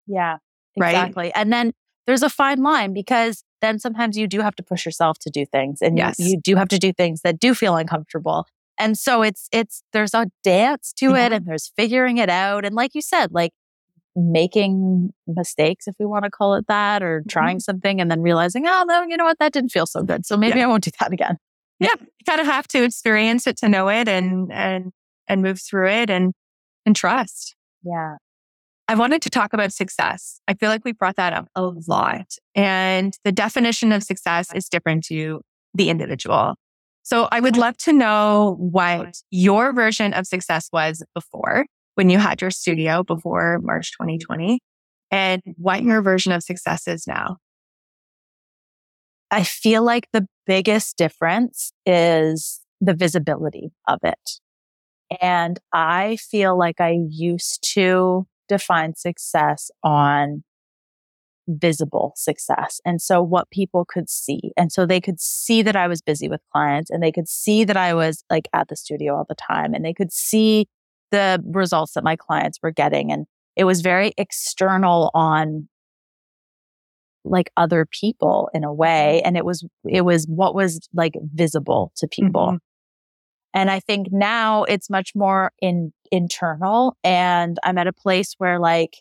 Yeah, 0.06 0.38
Right? 0.78 0.90
exactly. 0.92 1.34
And 1.34 1.52
then 1.54 1.72
there's 2.08 2.24
a 2.24 2.30
fine 2.30 2.62
line 2.62 2.94
because 2.94 3.44
then 3.62 3.80
sometimes 3.80 4.18
you 4.18 4.28
do 4.28 4.42
have 4.42 4.56
to 4.58 4.64
push 4.64 4.86
yourself 4.86 5.18
to 5.20 5.30
do 5.30 5.46
things 5.46 5.82
and 5.82 5.98
you- 5.98 6.04
Yes. 6.04 6.20
you, 6.20 6.40
do 6.40 6.56
have 6.58 6.68
to 6.68 6.78
do 6.78 6.92
things 6.94 7.22
that 7.22 7.40
do 7.40 7.56
feel 7.56 7.76
uncomfortable. 7.78 8.46
And 8.78 8.98
so 8.98 9.22
it's 9.22 9.48
it's 9.54 9.82
there's 9.94 10.14
a 10.14 10.28
dance 10.44 10.92
to 10.98 11.16
it 11.16 11.32
Yeah. 11.32 11.38
and 11.38 11.46
there's 11.48 11.72
figuring 11.78 12.18
it 12.18 12.30
out 12.30 12.66
and 12.66 12.76
like 12.76 12.94
you 12.94 13.02
said 13.02 13.32
like 13.32 13.54
making 14.16 15.10
mistakes 15.28 15.88
if 15.88 15.96
we 16.00 16.06
want 16.06 16.24
to 16.24 16.32
call 16.32 16.56
it 16.56 16.66
that 16.68 17.04
or 17.04 17.20
mm-hmm. 17.20 17.30
trying 17.30 17.60
something 17.60 18.00
and 18.00 18.10
then 18.10 18.22
realizing 18.22 18.66
oh 18.66 18.86
no 18.88 19.04
you 19.04 19.18
know 19.18 19.26
what 19.26 19.40
that 19.40 19.52
didn't 19.52 19.70
feel 19.70 19.86
so 19.86 20.04
good 20.04 20.26
so 20.26 20.38
maybe 20.38 20.62
I 20.62 20.68
won't 20.68 20.84
do 20.84 20.92
that 21.00 21.12
again. 21.12 21.38
Yeah. 21.80 21.96
You 22.00 22.26
kind 22.26 22.40
of 22.40 22.48
have 22.48 22.68
to 22.70 22.84
experience 22.84 23.48
it 23.48 23.58
to 23.58 23.70
know 23.70 23.90
it 23.90 24.08
and 24.08 24.52
and 24.52 24.92
and 25.28 25.42
move 25.42 25.60
through 25.62 25.90
it 25.90 26.10
and 26.10 26.34
and 26.86 26.96
trust. 26.96 27.56
Yeah. 27.84 28.16
I 28.88 28.96
wanted 28.96 29.22
to 29.24 29.30
talk 29.30 29.54
about 29.54 29.74
success. 29.74 30.40
I 30.48 30.54
feel 30.54 30.70
like 30.70 30.86
we 30.86 30.92
brought 30.92 31.16
that 31.16 31.34
up 31.34 31.48
a 31.56 31.72
lot. 31.88 32.28
And 32.54 33.18
the 33.24 33.32
definition 33.32 33.92
of 33.92 34.04
success 34.04 34.54
is 34.54 34.70
different 34.70 35.04
to 35.06 35.42
the 35.74 35.90
individual. 35.90 36.56
So 37.02 37.28
I 37.32 37.40
would 37.40 37.58
love 37.58 37.78
to 37.80 37.94
know 37.94 38.56
what 38.60 39.18
your 39.32 39.74
version 39.74 40.14
of 40.14 40.28
success 40.28 40.70
was 40.72 41.04
before 41.16 41.66
when 41.96 42.10
you 42.10 42.18
had 42.20 42.42
your 42.42 42.52
studio 42.52 43.04
before 43.04 43.60
March 43.64 43.92
2020 43.94 44.60
and 45.12 45.42
what 45.58 45.84
your 45.84 46.02
version 46.02 46.32
of 46.32 46.44
success 46.44 46.88
is 46.88 47.08
now. 47.08 47.38
I 49.32 49.44
feel 49.44 49.84
like 49.84 50.08
the 50.14 50.28
biggest 50.46 50.98
difference 50.98 51.72
is 51.86 52.62
the 52.80 52.94
visibility 52.94 53.72
of 53.88 54.00
it. 54.04 54.40
And 55.22 55.60
I 55.74 56.18
feel 56.18 56.58
like 56.58 56.80
I 56.80 56.98
used 57.10 57.68
to 57.74 58.28
define 58.48 58.96
success 58.96 59.72
on 59.84 60.44
visible 61.48 62.14
success. 62.16 62.82
And 62.86 63.02
so 63.02 63.22
what 63.22 63.50
people 63.52 63.86
could 63.86 64.10
see. 64.10 64.52
And 64.58 64.72
so 64.72 64.86
they 64.86 65.00
could 65.00 65.20
see 65.20 65.62
that 65.62 65.76
I 65.76 65.88
was 65.88 66.02
busy 66.02 66.28
with 66.28 66.42
clients 66.52 66.90
and 66.90 67.04
they 67.04 67.12
could 67.12 67.28
see 67.28 67.64
that 67.66 67.78
I 67.78 67.94
was 67.94 68.24
like 68.30 68.48
at 68.54 68.68
the 68.68 68.76
studio 68.76 69.16
all 69.16 69.26
the 69.28 69.36
time 69.36 69.74
and 69.74 69.86
they 69.86 69.94
could 69.94 70.12
see 70.12 70.68
the 71.12 71.44
results 71.46 71.94
that 71.94 72.04
my 72.04 72.16
clients 72.16 72.60
were 72.62 72.72
getting. 72.72 73.12
And 73.12 73.26
it 73.56 73.64
was 73.64 73.82
very 73.82 74.14
external 74.18 75.12
on 75.14 75.68
like 77.24 77.52
other 77.58 77.88
people 77.90 78.50
in 78.54 78.64
a 78.64 78.74
way. 78.74 79.22
And 79.24 79.36
it 79.36 79.46
was, 79.46 79.66
it 79.88 80.02
was 80.02 80.26
what 80.28 80.54
was 80.54 80.88
like 80.94 81.14
visible 81.34 81.92
to 81.98 82.08
people. 82.08 82.54
Mhm. 82.54 82.60
And 83.54 83.72
I 83.72 83.80
think 83.80 84.08
now 84.12 84.64
it's 84.66 84.90
much 84.90 85.14
more 85.16 85.52
in 85.62 85.94
internal 86.12 86.98
and 87.04 87.58
I'm 87.64 87.78
at 87.78 87.88
a 87.88 87.94
place 87.94 88.36
where 88.38 88.60
like 88.60 88.98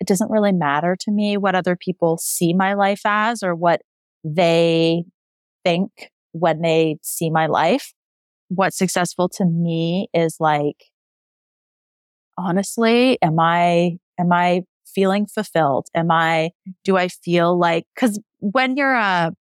it 0.00 0.06
doesn't 0.06 0.30
really 0.30 0.52
matter 0.52 0.96
to 1.00 1.10
me 1.10 1.36
what 1.36 1.54
other 1.54 1.76
people 1.76 2.18
see 2.18 2.52
my 2.52 2.74
life 2.74 3.00
as 3.04 3.42
or 3.42 3.54
what 3.54 3.80
they 4.24 5.04
think 5.64 6.10
when 6.32 6.60
they 6.60 6.98
see 7.02 7.30
my 7.30 7.46
life. 7.46 7.94
What's 8.48 8.78
successful 8.78 9.28
to 9.30 9.44
me 9.44 10.08
is 10.14 10.36
like 10.40 10.84
honestly, 12.38 13.18
am 13.22 13.38
I 13.40 13.98
am 14.18 14.32
I 14.32 14.62
feeling 14.84 15.26
fulfilled? 15.26 15.88
Am 15.94 16.10
I 16.10 16.50
do 16.84 16.96
I 16.96 17.08
feel 17.08 17.58
like 17.58 17.84
cuz 17.96 18.20
when 18.38 18.76
you're 18.76 18.94
a 18.94 19.32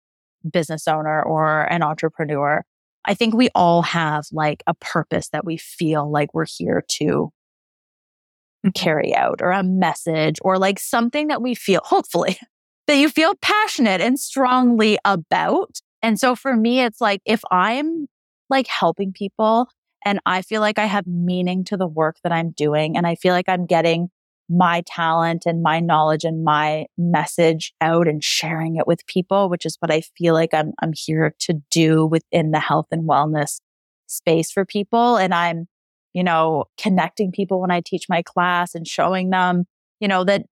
business 0.51 0.88
owner 0.88 1.22
or 1.22 1.64
an 1.64 1.84
entrepreneur, 1.84 2.64
I 3.06 3.14
think 3.14 3.36
we 3.36 3.49
all 3.56 3.84
have 3.84 4.26
like 4.32 4.64
a 4.68 4.74
purpose 4.74 5.30
that 5.30 5.45
we 5.45 5.58
feel 5.58 6.10
like 6.10 6.34
we're 6.34 6.45
here 6.45 6.84
to 6.88 7.06
mm-hmm. 7.06 8.70
carry 8.72 9.16
out 9.16 9.41
or 9.41 9.51
a 9.51 9.64
message 9.64 10.38
or 10.41 10.58
like 10.58 10.80
something 10.80 11.28
that 11.28 11.41
we 11.41 11.56
feel, 11.56 11.82
hopefully, 11.84 12.38
that 12.88 12.97
you 12.97 13.10
feel 13.10 13.36
passionate 13.41 14.01
and 14.01 14.20
strongly 14.20 14.97
about. 15.06 15.80
And 16.01 16.20
so 16.20 16.36
for 16.36 16.56
me, 16.56 16.82
it's 16.82 17.01
like 17.01 17.22
if 17.26 17.41
I'm 17.51 18.08
like 18.49 18.67
helping 18.67 19.11
people 19.11 19.69
and 20.05 20.19
I 20.25 20.43
feel 20.43 20.61
like 20.61 20.77
I 20.77 20.85
have 20.85 21.07
meaning 21.07 21.63
to 21.65 21.77
the 21.77 21.87
work 21.87 22.17
that 22.23 22.31
I'm 22.31 22.51
doing 22.51 22.95
and 22.95 23.07
I 23.07 23.15
feel 23.15 23.33
like 23.33 23.49
I'm 23.49 23.65
getting 23.65 24.09
my 24.47 24.83
talent 24.85 25.43
and 25.47 25.63
my 25.63 25.79
knowledge 25.79 26.23
and 26.23 26.43
my 26.43 26.85
message 26.97 27.73
out 27.81 28.07
and 28.07 28.23
sharing 28.23 28.75
it 28.75 28.85
with 28.85 29.05
people, 29.07 29.49
which 29.49 29.65
is 29.65 29.75
what 29.79 29.91
I 29.91 30.01
feel 30.15 30.35
like 30.35 30.53
I'm, 30.53 30.73
I'm 30.81 30.93
here 30.95 31.33
to 31.39 31.55
do 31.71 32.05
within 32.05 32.51
the 32.51 32.59
health 32.59 32.85
and 32.91 33.09
wellness 33.09 33.59
space 34.05 34.51
for 34.51 34.63
people. 34.63 35.17
And 35.17 35.33
I'm, 35.33 35.67
you 36.13 36.23
know, 36.23 36.65
connecting 36.77 37.31
people 37.31 37.59
when 37.59 37.71
I 37.71 37.81
teach 37.81 38.05
my 38.07 38.21
class 38.21 38.75
and 38.75 38.87
showing 38.87 39.31
them, 39.31 39.65
you 39.99 40.07
know, 40.07 40.23
that 40.25 40.43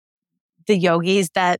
the 0.65 0.75
yogis 0.75 1.29
that 1.35 1.59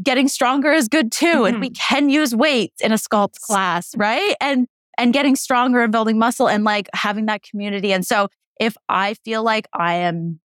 getting 0.00 0.28
stronger 0.28 0.70
is 0.70 0.86
good 0.86 1.10
too. 1.10 1.44
And 1.44 1.60
we 1.60 1.70
mm-hmm. 1.70 1.96
can 1.96 2.08
use 2.08 2.34
weights 2.34 2.80
in 2.80 2.92
a 2.92 2.96
sculpt 2.96 3.40
class, 3.40 3.96
right? 3.96 4.36
And, 4.40 4.68
and 5.02 5.12
getting 5.12 5.34
stronger 5.34 5.82
and 5.82 5.90
building 5.90 6.16
muscle 6.16 6.48
and 6.48 6.62
like 6.62 6.88
having 6.94 7.26
that 7.26 7.42
community. 7.42 7.92
And 7.92 8.06
so 8.06 8.28
if 8.60 8.76
I 8.88 9.14
feel 9.14 9.42
like 9.42 9.66
I 9.72 9.94
am 9.94 10.38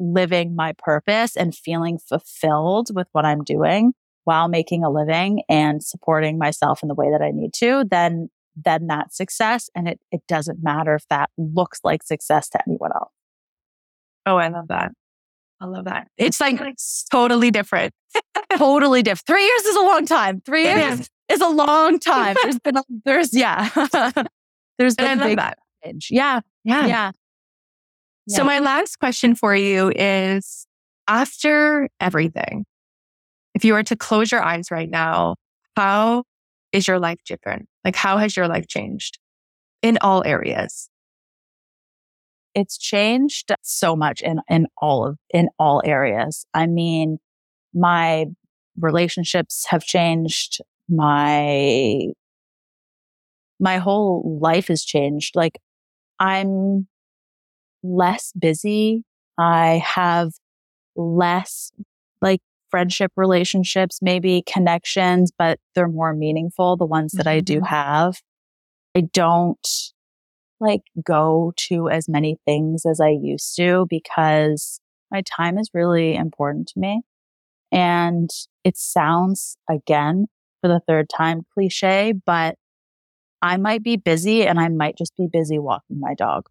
living 0.00 0.56
my 0.56 0.72
purpose 0.78 1.36
and 1.36 1.54
feeling 1.54 1.98
fulfilled 1.98 2.88
with 2.94 3.06
what 3.12 3.26
I'm 3.26 3.44
doing 3.44 3.92
while 4.24 4.48
making 4.48 4.82
a 4.82 4.88
living 4.88 5.42
and 5.46 5.84
supporting 5.84 6.38
myself 6.38 6.82
in 6.82 6.88
the 6.88 6.94
way 6.94 7.10
that 7.10 7.20
I 7.20 7.32
need 7.32 7.52
to, 7.58 7.84
then 7.84 8.30
then 8.56 8.86
that 8.86 9.14
success. 9.14 9.68
And 9.74 9.88
it, 9.88 10.00
it 10.10 10.22
doesn't 10.26 10.62
matter 10.62 10.94
if 10.94 11.06
that 11.08 11.28
looks 11.36 11.80
like 11.84 12.02
success 12.02 12.48
to 12.50 12.60
anyone 12.66 12.92
else. 12.94 13.12
Oh, 14.24 14.36
I 14.36 14.48
love 14.48 14.68
that. 14.68 14.92
I 15.60 15.66
love 15.66 15.84
that. 15.84 16.08
It's 16.16 16.40
like 16.40 16.60
totally 17.10 17.50
different. 17.50 17.92
totally 18.56 19.02
different. 19.02 19.26
Three 19.26 19.44
years 19.44 19.62
is 19.62 19.76
a 19.76 19.82
long 19.82 20.06
time. 20.06 20.40
Three 20.40 20.64
years 20.64 21.08
is. 21.28 21.40
a 21.40 21.48
long 21.48 21.98
time. 21.98 22.36
There's 22.42 22.58
been 22.64 22.76
a, 22.76 22.82
there's 23.04 23.34
yeah. 23.34 23.68
there's 24.78 24.94
been 24.94 25.20
a 25.20 25.24
big 25.24 25.38
that. 25.38 25.58
change. 25.84 26.08
Yeah. 26.10 26.40
Yeah. 26.64 26.86
Yeah. 26.86 27.10
So 28.28 28.44
my 28.44 28.60
last 28.60 28.98
question 28.98 29.34
for 29.34 29.54
you 29.54 29.92
is 29.94 30.66
after 31.08 31.88
everything, 32.00 32.64
if 33.54 33.64
you 33.64 33.72
were 33.72 33.82
to 33.82 33.96
close 33.96 34.30
your 34.30 34.42
eyes 34.42 34.70
right 34.70 34.88
now, 34.88 35.36
how 35.76 36.24
is 36.70 36.86
your 36.86 36.98
life 36.98 37.18
different? 37.26 37.68
Like 37.84 37.96
how 37.96 38.18
has 38.18 38.36
your 38.36 38.46
life 38.46 38.68
changed 38.68 39.18
in 39.82 39.98
all 40.00 40.22
areas? 40.24 40.88
it's 42.54 42.78
changed 42.78 43.52
so 43.62 43.96
much 43.96 44.20
in 44.20 44.40
in 44.48 44.66
all 44.76 45.06
of 45.06 45.18
in 45.32 45.48
all 45.58 45.82
areas. 45.84 46.46
I 46.54 46.66
mean, 46.66 47.18
my 47.74 48.26
relationships 48.78 49.66
have 49.68 49.84
changed, 49.84 50.60
my 50.88 52.12
my 53.60 53.78
whole 53.78 54.38
life 54.40 54.68
has 54.68 54.84
changed. 54.84 55.36
Like 55.36 55.58
I'm 56.18 56.88
less 57.82 58.32
busy. 58.38 59.04
I 59.38 59.82
have 59.84 60.32
less 60.96 61.72
like 62.20 62.40
friendship 62.70 63.12
relationships, 63.16 64.00
maybe 64.02 64.42
connections, 64.46 65.30
but 65.36 65.58
they're 65.74 65.88
more 65.88 66.14
meaningful. 66.14 66.76
The 66.76 66.86
ones 66.86 67.12
that 67.12 67.26
mm-hmm. 67.26 67.36
I 67.36 67.40
do 67.40 67.56
mm-hmm. 67.56 67.66
have. 67.66 68.20
I 68.94 69.02
don't 69.12 69.68
like 70.60 70.82
go 71.04 71.52
to 71.56 71.88
as 71.88 72.08
many 72.08 72.38
things 72.44 72.84
as 72.86 73.00
I 73.00 73.08
used 73.08 73.56
to 73.56 73.86
because 73.88 74.80
my 75.10 75.22
time 75.22 75.58
is 75.58 75.70
really 75.74 76.14
important 76.14 76.68
to 76.68 76.78
me. 76.78 77.02
And 77.70 78.30
it 78.64 78.76
sounds 78.76 79.56
again 79.68 80.26
for 80.62 80.68
the 80.68 80.80
third 80.88 81.10
time 81.10 81.42
cliche, 81.52 82.14
but 82.24 82.56
I 83.42 83.58
might 83.58 83.82
be 83.82 83.96
busy 83.96 84.46
and 84.46 84.58
I 84.58 84.68
might 84.68 84.96
just 84.96 85.14
be 85.16 85.28
busy 85.30 85.58
walking 85.58 86.00
my 86.00 86.14
dog. 86.14 86.46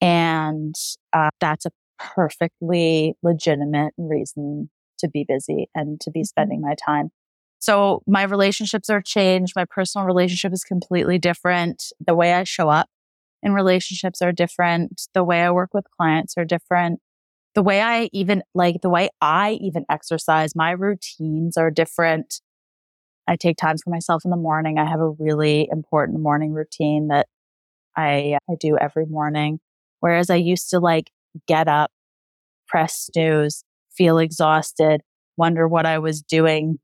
And 0.00 0.74
uh, 1.12 1.30
that's 1.40 1.64
a 1.64 1.70
perfectly 1.98 3.14
legitimate 3.22 3.94
reason 3.96 4.68
to 4.98 5.08
be 5.08 5.24
busy 5.26 5.68
and 5.74 6.00
to 6.00 6.10
be 6.10 6.20
mm-hmm. 6.20 6.24
spending 6.24 6.60
my 6.60 6.74
time. 6.74 7.10
So 7.58 8.02
my 8.06 8.24
relationships 8.24 8.90
are 8.90 9.00
changed. 9.00 9.52
My 9.54 9.64
personal 9.64 10.06
relationship 10.06 10.52
is 10.52 10.64
completely 10.64 11.18
different. 11.18 11.84
The 12.04 12.14
way 12.14 12.34
I 12.34 12.42
show 12.42 12.68
up 12.68 12.88
in 13.42 13.52
relationships 13.52 14.20
are 14.20 14.32
different. 14.32 15.02
The 15.14 15.22
way 15.22 15.42
I 15.42 15.50
work 15.52 15.70
with 15.72 15.84
clients 15.96 16.36
are 16.36 16.44
different. 16.44 17.00
The 17.54 17.62
way 17.62 17.80
I 17.80 18.08
even 18.12 18.42
like 18.54 18.80
the 18.80 18.88
way 18.88 19.10
I 19.20 19.58
even 19.60 19.84
exercise, 19.90 20.56
my 20.56 20.70
routines 20.70 21.56
are 21.56 21.70
different. 21.70 22.40
I 23.28 23.36
take 23.36 23.56
time 23.56 23.76
for 23.78 23.90
myself 23.90 24.24
in 24.24 24.30
the 24.30 24.36
morning. 24.36 24.78
I 24.78 24.88
have 24.88 25.00
a 25.00 25.10
really 25.10 25.68
important 25.70 26.20
morning 26.20 26.52
routine 26.52 27.08
that 27.08 27.26
I, 27.96 28.38
I 28.50 28.54
do 28.58 28.76
every 28.78 29.06
morning. 29.06 29.60
Whereas 30.00 30.30
I 30.30 30.36
used 30.36 30.70
to 30.70 30.80
like 30.80 31.10
get 31.46 31.68
up, 31.68 31.90
press 32.66 33.10
snooze, 33.12 33.64
feel 33.94 34.18
exhausted, 34.18 35.02
wonder 35.36 35.68
what 35.68 35.86
I 35.86 35.98
was 35.98 36.22
doing 36.22 36.78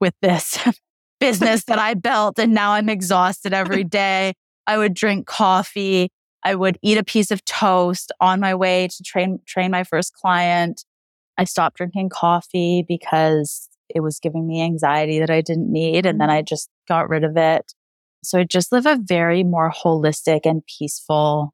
with 0.00 0.14
this 0.22 0.58
business 1.20 1.64
that 1.64 1.78
I 1.78 1.94
built. 1.94 2.38
And 2.38 2.54
now 2.54 2.72
I'm 2.72 2.88
exhausted 2.88 3.52
every 3.52 3.84
day. 4.02 4.34
I 4.66 4.78
would 4.78 4.94
drink 4.94 5.26
coffee. 5.26 6.10
I 6.44 6.54
would 6.54 6.78
eat 6.82 6.98
a 6.98 7.04
piece 7.04 7.30
of 7.30 7.44
toast 7.44 8.12
on 8.20 8.40
my 8.40 8.54
way 8.54 8.88
to 8.88 9.02
train, 9.02 9.40
train 9.46 9.70
my 9.70 9.84
first 9.84 10.12
client. 10.14 10.84
I 11.38 11.44
stopped 11.44 11.76
drinking 11.76 12.10
coffee 12.10 12.84
because 12.86 13.68
it 13.88 14.00
was 14.00 14.18
giving 14.18 14.46
me 14.46 14.62
anxiety 14.62 15.18
that 15.20 15.30
I 15.30 15.40
didn't 15.40 15.70
need. 15.70 16.06
And 16.06 16.20
then 16.20 16.28
mm-hmm. 16.28 16.38
I 16.38 16.42
just 16.42 16.68
got 16.88 17.08
rid 17.08 17.24
of 17.24 17.36
it. 17.36 17.72
So 18.24 18.38
I 18.38 18.44
just 18.44 18.72
live 18.72 18.86
a 18.86 18.98
very 19.02 19.42
more 19.42 19.70
holistic 19.70 20.40
and 20.44 20.62
peaceful 20.78 21.52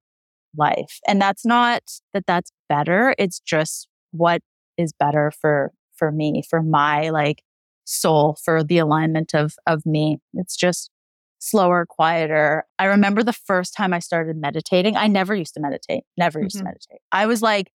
life. 0.57 0.99
And 1.07 1.20
that's 1.20 1.45
not 1.45 1.82
that 2.14 2.26
that's 2.26 2.53
better. 2.68 3.14
It's 3.18 3.41
just 3.41 3.89
what 4.12 4.43
is 4.76 4.93
better 4.93 5.32
for, 5.41 5.72
for 5.97 6.12
me, 6.12 6.43
for 6.49 6.62
my 6.62 7.11
like 7.11 7.43
soul, 7.84 8.36
for 8.45 8.62
the 8.62 8.78
alignment 8.78 9.34
of, 9.34 9.55
of 9.66 9.84
me. 9.86 10.18
It's 10.34 10.57
just 10.57 10.91
slower, 11.39 11.86
quieter. 11.89 12.64
I 12.78 12.86
remember 12.86 13.22
the 13.22 13.32
first 13.32 13.74
time 13.74 13.93
I 13.93 13.99
started 14.01 14.36
meditating. 14.36 14.97
I 14.97 15.07
never 15.07 15.34
used 15.34 15.55
to 15.55 15.61
meditate, 15.61 16.05
never 16.16 16.41
used 16.41 16.57
mm-hmm. 16.57 16.66
to 16.66 16.70
meditate. 16.70 17.01
I 17.12 17.26
was 17.26 17.43
like, 17.43 17.70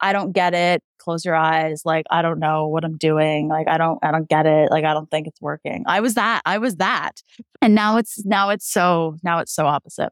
I 0.00 0.12
don't 0.12 0.32
get 0.32 0.54
it. 0.54 0.82
Close 0.98 1.24
your 1.24 1.34
eyes. 1.34 1.82
Like, 1.84 2.06
I 2.10 2.22
don't 2.22 2.38
know 2.38 2.68
what 2.68 2.84
I'm 2.84 2.96
doing. 2.96 3.48
Like, 3.48 3.68
I 3.68 3.76
don't, 3.76 3.98
I 4.02 4.10
don't 4.10 4.28
get 4.28 4.46
it. 4.46 4.70
Like, 4.70 4.84
I 4.84 4.94
don't 4.94 5.10
think 5.10 5.26
it's 5.26 5.40
working. 5.40 5.84
I 5.86 6.00
was 6.00 6.14
that. 6.14 6.40
I 6.46 6.58
was 6.58 6.76
that. 6.76 7.22
And 7.60 7.74
now 7.74 7.98
it's, 7.98 8.24
now 8.24 8.48
it's 8.48 8.66
so, 8.66 9.16
now 9.22 9.40
it's 9.40 9.54
so 9.54 9.66
opposite. 9.66 10.10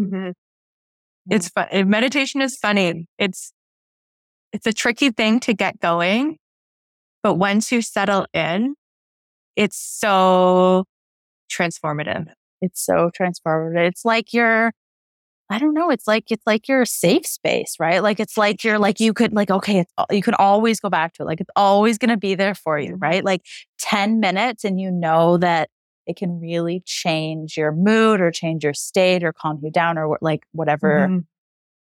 Mm-hmm. 0.00 0.30
It's 1.30 1.48
fun. 1.48 1.68
Meditation 1.88 2.40
is 2.40 2.56
funny. 2.56 3.06
It's, 3.18 3.52
it's 4.52 4.66
a 4.66 4.72
tricky 4.72 5.10
thing 5.10 5.38
to 5.40 5.54
get 5.54 5.78
going. 5.78 6.38
But 7.22 7.34
once 7.34 7.70
you 7.70 7.82
settle 7.82 8.26
in, 8.32 8.74
it's 9.54 9.76
so 9.76 10.86
transformative. 11.50 12.26
It's 12.60 12.84
so 12.84 13.10
transformative. 13.18 13.88
It's 13.88 14.04
like 14.04 14.32
you're, 14.32 14.72
I 15.50 15.58
don't 15.58 15.74
know. 15.74 15.90
It's 15.90 16.06
like, 16.06 16.30
it's 16.30 16.46
like 16.46 16.68
your 16.68 16.84
safe 16.84 17.26
space, 17.26 17.74
right? 17.80 18.02
Like, 18.02 18.20
it's 18.20 18.36
like 18.36 18.62
you're 18.62 18.78
like, 18.78 19.00
you 19.00 19.12
could 19.12 19.32
like, 19.32 19.50
okay, 19.50 19.80
it's, 19.80 19.92
you 20.10 20.22
can 20.22 20.34
always 20.34 20.78
go 20.78 20.88
back 20.88 21.14
to 21.14 21.22
it. 21.22 21.26
Like, 21.26 21.40
it's 21.40 21.50
always 21.56 21.98
going 21.98 22.10
to 22.10 22.16
be 22.16 22.34
there 22.36 22.54
for 22.54 22.78
you, 22.78 22.94
right? 22.96 23.24
Like 23.24 23.42
10 23.80 24.20
minutes 24.20 24.64
and 24.64 24.80
you 24.80 24.92
know 24.92 25.38
that 25.38 25.68
it 26.06 26.16
can 26.16 26.40
really 26.40 26.82
change 26.86 27.56
your 27.56 27.72
mood 27.72 28.20
or 28.20 28.30
change 28.30 28.62
your 28.62 28.74
state 28.74 29.24
or 29.24 29.32
calm 29.32 29.58
you 29.62 29.70
down 29.70 29.98
or 29.98 30.18
like 30.20 30.44
whatever, 30.52 31.06
mm-hmm. 31.06 31.18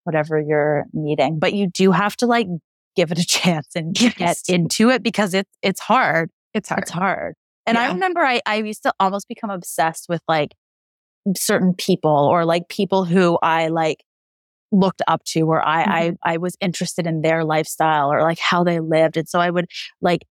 whatever 0.05 0.41
you're 0.41 0.87
needing. 0.93 1.39
But 1.39 1.53
you 1.53 1.67
do 1.67 1.93
have 1.93 2.17
to 2.19 2.27
like 2.27 2.47
give 2.97 3.13
it 3.13 3.19
a 3.19 3.27
chance 3.27 3.69
and 3.75 3.99
yes. 4.01 4.15
get 4.17 4.39
into 4.49 4.91
it 4.91 5.03
because 5.03 5.35
it's, 5.35 5.51
it's 5.63 5.81
hard. 5.81 6.31
It's 6.55 6.71
hard. 6.71 6.83
It's 6.83 6.91
hard. 6.91 7.35
And 7.69 7.77
yeah. 7.77 7.85
I 7.85 7.93
remember 7.93 8.21
I, 8.21 8.41
I 8.47 8.57
used 8.57 8.83
to 8.85 8.95
almost 8.99 9.29
become 9.29 9.51
obsessed 9.51 10.07
with 10.09 10.23
like 10.27 10.55
certain 11.37 11.75
people 11.75 12.11
or 12.11 12.47
like 12.47 12.69
people 12.69 13.05
who 13.05 13.39
I 13.43 13.69
like 13.69 14.03
looked 14.73 15.03
up 15.07 15.23
to 15.25 15.43
or 15.43 15.67
I, 15.67 15.83
mm-hmm. 15.83 16.15
I, 16.23 16.35
I 16.35 16.37
was 16.39 16.57
interested 16.61 17.07
in 17.07 17.21
their 17.21 17.45
lifestyle 17.45 18.11
or 18.11 18.23
like 18.23 18.39
how 18.39 18.65
they 18.65 18.81
lived. 18.81 19.19
And 19.19 19.29
so 19.29 19.39
I 19.39 19.51
would 19.51 19.67
like 20.01 20.23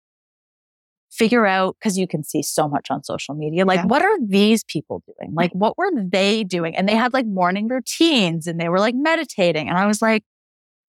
figure 1.13 1.45
out 1.45 1.77
because 1.79 1.99
you 1.99 2.09
can 2.09 2.25
see 2.25 2.43
so 2.43 2.69
much 2.69 2.91
on 2.91 3.03
social 3.03 3.35
media 3.35 3.65
like 3.65 3.79
yeah. 3.79 3.87
what 3.87 4.03
are 4.03 4.19
these 4.27 4.63
people 4.65 5.03
doing 5.07 5.33
like 5.35 5.51
what 5.53 5.79
were 5.79 5.91
they 5.97 6.45
doing 6.45 6.77
and 6.77 6.87
they 6.87 6.97
had 6.97 7.15
like 7.15 7.25
morning 7.25 7.69
routines 7.69 8.47
and 8.47 8.61
they 8.61 8.69
were 8.69 8.79
like 8.79 8.95
meditating 8.95 9.69
and 9.69 9.79
i 9.79 9.87
was 9.87 10.03
like 10.03 10.25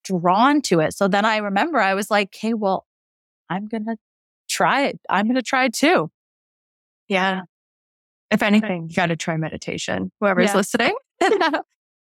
drawn 0.03 0.61
to 0.61 0.81
it 0.81 0.93
so 0.93 1.07
then 1.07 1.23
i 1.23 1.37
remember 1.37 1.79
i 1.79 1.93
was 1.93 2.11
like 2.11 2.29
okay 2.35 2.53
well 2.53 2.85
i'm 3.49 3.67
gonna 3.67 3.95
try 4.49 4.87
it 4.87 4.99
i'm 5.09 5.27
gonna 5.27 5.41
try 5.41 5.65
it 5.65 5.73
too 5.73 6.09
yeah 7.07 7.41
if 8.31 8.43
anything, 8.43 8.87
you 8.89 8.95
got 8.95 9.07
to 9.07 9.15
try 9.15 9.37
meditation. 9.37 10.11
Whoever's 10.19 10.49
yeah. 10.49 10.55
listening, 10.57 10.95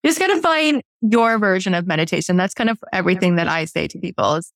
just 0.05 0.18
got 0.18 0.28
to 0.28 0.40
find 0.40 0.82
your 1.01 1.38
version 1.38 1.74
of 1.74 1.86
meditation. 1.86 2.36
That's 2.36 2.55
kind 2.55 2.70
of 2.70 2.78
everything 2.92 3.36
that 3.36 3.49
I 3.49 3.64
say 3.66 3.86
to 3.88 3.99
people 3.99 4.34
is 4.34 4.53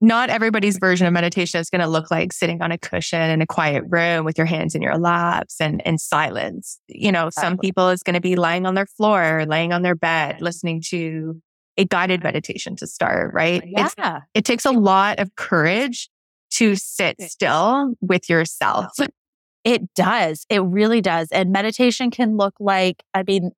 not 0.00 0.30
everybody's 0.30 0.78
version 0.78 1.06
of 1.06 1.12
meditation 1.12 1.60
is 1.60 1.70
going 1.70 1.80
to 1.80 1.86
look 1.86 2.10
like 2.10 2.32
sitting 2.32 2.60
on 2.60 2.72
a 2.72 2.78
cushion 2.78 3.30
in 3.30 3.40
a 3.40 3.46
quiet 3.46 3.84
room 3.88 4.24
with 4.24 4.36
your 4.36 4.46
hands 4.46 4.74
in 4.74 4.82
your 4.82 4.98
laps 4.98 5.60
and 5.60 5.80
in 5.84 5.98
silence. 5.98 6.80
You 6.88 7.12
know, 7.12 7.30
some 7.30 7.56
people 7.56 7.88
is 7.88 8.02
going 8.02 8.14
to 8.14 8.20
be 8.20 8.34
lying 8.34 8.66
on 8.66 8.74
their 8.74 8.86
floor, 8.86 9.44
laying 9.46 9.72
on 9.72 9.82
their 9.82 9.94
bed, 9.94 10.40
listening 10.40 10.82
to 10.88 11.40
a 11.76 11.84
guided 11.84 12.22
meditation 12.22 12.74
to 12.76 12.86
start, 12.86 13.32
right? 13.32 13.62
Yeah. 13.64 13.86
It's, 13.86 13.94
it 14.34 14.44
takes 14.44 14.64
a 14.64 14.72
lot 14.72 15.20
of 15.20 15.34
courage 15.36 16.10
to 16.54 16.74
sit 16.74 17.20
still 17.22 17.94
with 18.00 18.28
yourself 18.28 18.90
it 19.64 19.94
does. 19.94 20.44
It 20.48 20.62
really 20.62 21.00
does. 21.00 21.28
And 21.30 21.52
meditation 21.52 22.10
can 22.10 22.36
look 22.36 22.54
like, 22.58 23.02
I 23.14 23.22
mean, 23.22 23.52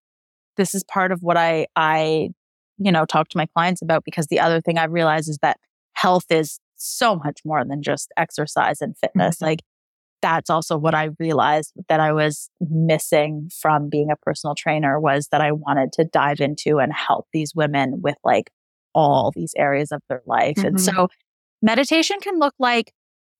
this 0.56 0.74
is 0.74 0.84
part 0.84 1.12
of 1.12 1.22
what 1.22 1.36
I, 1.36 1.66
I, 1.76 2.30
you 2.78 2.92
know, 2.92 3.04
talk 3.04 3.28
to 3.30 3.38
my 3.38 3.46
clients 3.46 3.82
about 3.82 4.04
because 4.04 4.26
the 4.26 4.40
other 4.40 4.60
thing 4.60 4.78
I 4.78 4.84
realize 4.84 5.28
is 5.28 5.38
that 5.42 5.58
health 5.94 6.26
is 6.30 6.60
so 6.76 7.16
much 7.16 7.40
more 7.44 7.64
than 7.64 7.82
just 7.82 8.12
exercise 8.16 8.80
and 8.80 8.96
fitness. 8.98 9.36
Mm-hmm. 9.36 9.44
Like 9.46 9.60
that's 10.20 10.50
also 10.50 10.76
what 10.76 10.94
I 10.94 11.10
realized 11.18 11.72
that 11.88 12.00
I 12.00 12.12
was 12.12 12.50
missing 12.60 13.50
from 13.60 13.88
being 13.88 14.10
a 14.10 14.16
personal 14.16 14.54
trainer 14.54 14.98
was 14.98 15.28
that 15.32 15.40
I 15.40 15.52
wanted 15.52 15.92
to 15.94 16.04
dive 16.04 16.40
into 16.40 16.78
and 16.78 16.92
help 16.92 17.26
these 17.32 17.52
women 17.54 18.00
with 18.02 18.16
like 18.24 18.50
all 18.94 19.32
these 19.34 19.52
areas 19.56 19.92
of 19.92 20.00
their 20.08 20.22
life. 20.26 20.56
Mm-hmm. 20.56 20.66
And 20.66 20.80
so 20.80 21.08
meditation 21.62 22.18
can 22.20 22.38
look 22.38 22.54
like 22.58 22.92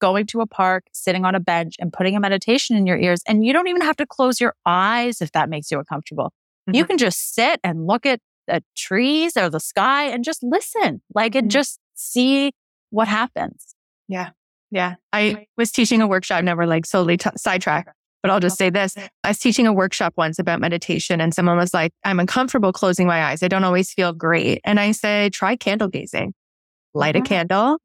going 0.05 0.27
to 0.27 0.43
a 0.43 0.47
park, 0.47 0.85
sitting 0.93 1.25
on 1.25 1.35
a 1.35 1.41
bench 1.41 1.77
and 1.79 1.91
putting 1.91 2.15
a 2.15 2.21
meditation 2.21 2.77
in 2.77 2.87
your 2.87 2.99
ears. 2.99 3.23
And 3.27 3.43
you 3.43 3.55
don't 3.55 3.69
even 3.69 3.81
have 3.81 3.97
to 3.97 4.07
close 4.07 4.39
your 4.39 4.55
eyes 4.67 5.23
if 5.23 5.33
that 5.33 5.49
makes 5.49 5.71
you 5.71 5.79
uncomfortable. 5.79 6.27
Mm-hmm. 6.69 6.77
You 6.77 6.85
can 6.85 6.99
just 6.99 7.35
sit 7.35 7.59
and 7.65 7.87
look 7.87 8.05
at 8.05 8.21
the 8.47 8.63
trees 8.77 9.35
or 9.35 9.49
the 9.49 9.61
sky 9.61 10.05
and 10.05 10.23
just 10.23 10.43
listen, 10.43 11.01
like, 11.15 11.35
and 11.35 11.45
mm-hmm. 11.45 11.53
just 11.59 11.79
see 11.95 12.53
what 12.91 13.09
happens. 13.09 13.75
Yeah. 14.07 14.33
Yeah. 14.71 14.97
I 15.11 15.47
was 15.57 15.73
teaching 15.73 16.03
a 16.03 16.07
workshop, 16.07 16.45
never 16.45 16.67
like 16.67 16.85
solely 16.85 17.17
t- 17.17 17.31
sidetrack, 17.39 17.87
but 18.23 18.31
I'll 18.31 18.41
just 18.41 18.59
say 18.59 18.69
this. 18.69 18.95
I 19.23 19.29
was 19.29 19.39
teaching 19.39 19.67
a 19.67 19.73
workshop 19.73 20.13
once 20.19 20.39
about 20.39 20.61
meditation 20.61 21.19
and 21.19 21.33
someone 21.33 21.57
was 21.57 21.73
like, 21.73 21.93
I'm 22.05 22.21
uncomfortable 22.21 22.75
closing 22.75 23.07
my 23.07 23.25
eyes. 23.25 23.43
I 23.43 23.49
don't 23.49 23.65
always 23.65 23.91
feel 23.91 24.13
great. 24.13 24.61
And 24.65 24.79
I 24.79 24.93
say, 24.93 25.31
try 25.31 25.57
candle 25.57 25.89
gazing, 25.89 26.35
light 26.93 27.15
mm-hmm. 27.15 27.25
a 27.25 27.27
candle 27.27 27.79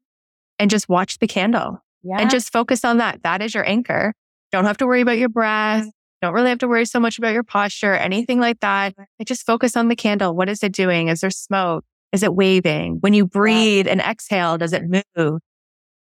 and 0.58 0.68
just 0.68 0.86
watch 0.86 1.18
the 1.18 1.26
candle 1.26 1.82
yeah. 2.02 2.18
and 2.20 2.30
just 2.30 2.52
focus 2.52 2.84
on 2.84 2.98
that. 2.98 3.22
That 3.22 3.42
is 3.42 3.54
your 3.54 3.68
anchor. 3.68 4.14
Don't 4.52 4.64
have 4.64 4.78
to 4.78 4.86
worry 4.86 5.00
about 5.00 5.18
your 5.18 5.28
breath. 5.28 5.82
Mm-hmm. 5.82 5.88
Don't 6.22 6.34
really 6.34 6.50
have 6.50 6.58
to 6.58 6.68
worry 6.68 6.84
so 6.84 7.00
much 7.00 7.18
about 7.18 7.32
your 7.32 7.42
posture, 7.42 7.94
anything 7.94 8.40
like 8.40 8.60
that. 8.60 8.94
I 8.98 9.24
just 9.24 9.46
focus 9.46 9.76
on 9.76 9.88
the 9.88 9.96
candle. 9.96 10.34
What 10.34 10.50
is 10.50 10.62
it 10.62 10.72
doing? 10.72 11.08
Is 11.08 11.20
there 11.20 11.30
smoke? 11.30 11.84
Is 12.12 12.22
it 12.22 12.34
waving? 12.34 12.98
When 13.00 13.14
you 13.14 13.24
breathe 13.24 13.88
and 13.88 14.00
exhale, 14.00 14.58
does 14.58 14.72
it 14.72 14.82
move? 15.16 15.40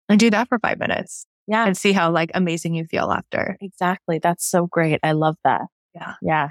And 0.09 0.19
do 0.19 0.31
that 0.31 0.49
for 0.49 0.59
five 0.59 0.79
minutes. 0.79 1.27
Yeah. 1.47 1.67
And 1.67 1.77
see 1.77 1.93
how 1.93 2.11
like 2.11 2.31
amazing 2.35 2.75
you 2.75 2.87
feel 2.87 3.11
after. 3.11 3.57
Exactly. 3.61 4.19
That's 4.19 4.45
so 4.49 4.67
great. 4.67 5.01
I 5.03 5.13
love 5.13 5.37
that. 5.45 5.63
Yeah. 5.95 6.15
Yeah. 6.23 6.49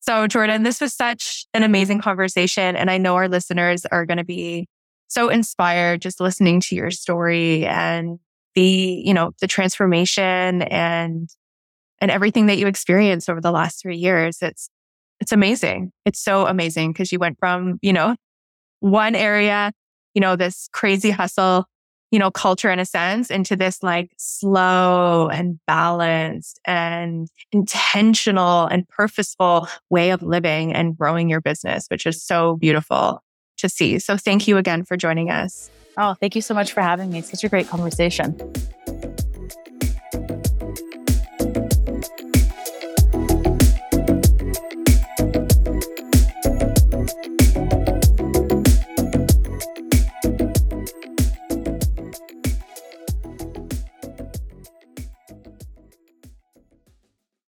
So, 0.00 0.26
Jordan, 0.26 0.62
this 0.62 0.80
was 0.80 0.94
such 0.94 1.46
an 1.52 1.62
amazing 1.62 2.00
conversation. 2.00 2.74
And 2.74 2.90
I 2.90 2.98
know 2.98 3.16
our 3.16 3.28
listeners 3.28 3.84
are 3.86 4.06
going 4.06 4.16
to 4.16 4.24
be 4.24 4.66
so 5.08 5.28
inspired 5.28 6.00
just 6.00 6.20
listening 6.20 6.60
to 6.60 6.74
your 6.74 6.90
story 6.90 7.66
and 7.66 8.18
the, 8.54 9.02
you 9.04 9.14
know, 9.14 9.32
the 9.40 9.46
transformation 9.46 10.62
and, 10.62 11.28
and 12.00 12.10
everything 12.10 12.46
that 12.46 12.58
you 12.58 12.66
experienced 12.66 13.28
over 13.28 13.40
the 13.40 13.52
last 13.52 13.80
three 13.80 13.96
years. 13.96 14.38
It's, 14.40 14.70
it's 15.20 15.32
amazing. 15.32 15.92
It's 16.04 16.20
so 16.20 16.46
amazing 16.46 16.92
because 16.92 17.12
you 17.12 17.18
went 17.18 17.38
from, 17.38 17.78
you 17.82 17.92
know, 17.92 18.16
one 18.80 19.14
area, 19.14 19.72
you 20.14 20.20
know, 20.20 20.36
this 20.36 20.68
crazy 20.72 21.10
hustle, 21.10 21.66
you 22.10 22.18
know, 22.18 22.30
culture 22.30 22.70
in 22.70 22.78
a 22.78 22.84
sense 22.84 23.30
into 23.30 23.54
this 23.54 23.82
like 23.82 24.10
slow 24.16 25.28
and 25.28 25.60
balanced 25.66 26.58
and 26.66 27.28
intentional 27.52 28.66
and 28.66 28.88
purposeful 28.88 29.68
way 29.90 30.10
of 30.10 30.22
living 30.22 30.72
and 30.72 30.96
growing 30.96 31.28
your 31.28 31.40
business, 31.40 31.86
which 31.88 32.06
is 32.06 32.24
so 32.24 32.56
beautiful 32.56 33.22
to 33.58 33.68
see. 33.68 33.98
So 33.98 34.16
thank 34.16 34.48
you 34.48 34.56
again 34.56 34.84
for 34.84 34.96
joining 34.96 35.30
us. 35.30 35.70
Oh, 35.96 36.14
thank 36.14 36.34
you 36.34 36.42
so 36.42 36.54
much 36.54 36.72
for 36.72 36.80
having 36.80 37.10
me. 37.10 37.20
Such 37.20 37.44
a 37.44 37.48
great 37.48 37.68
conversation. 37.68 38.36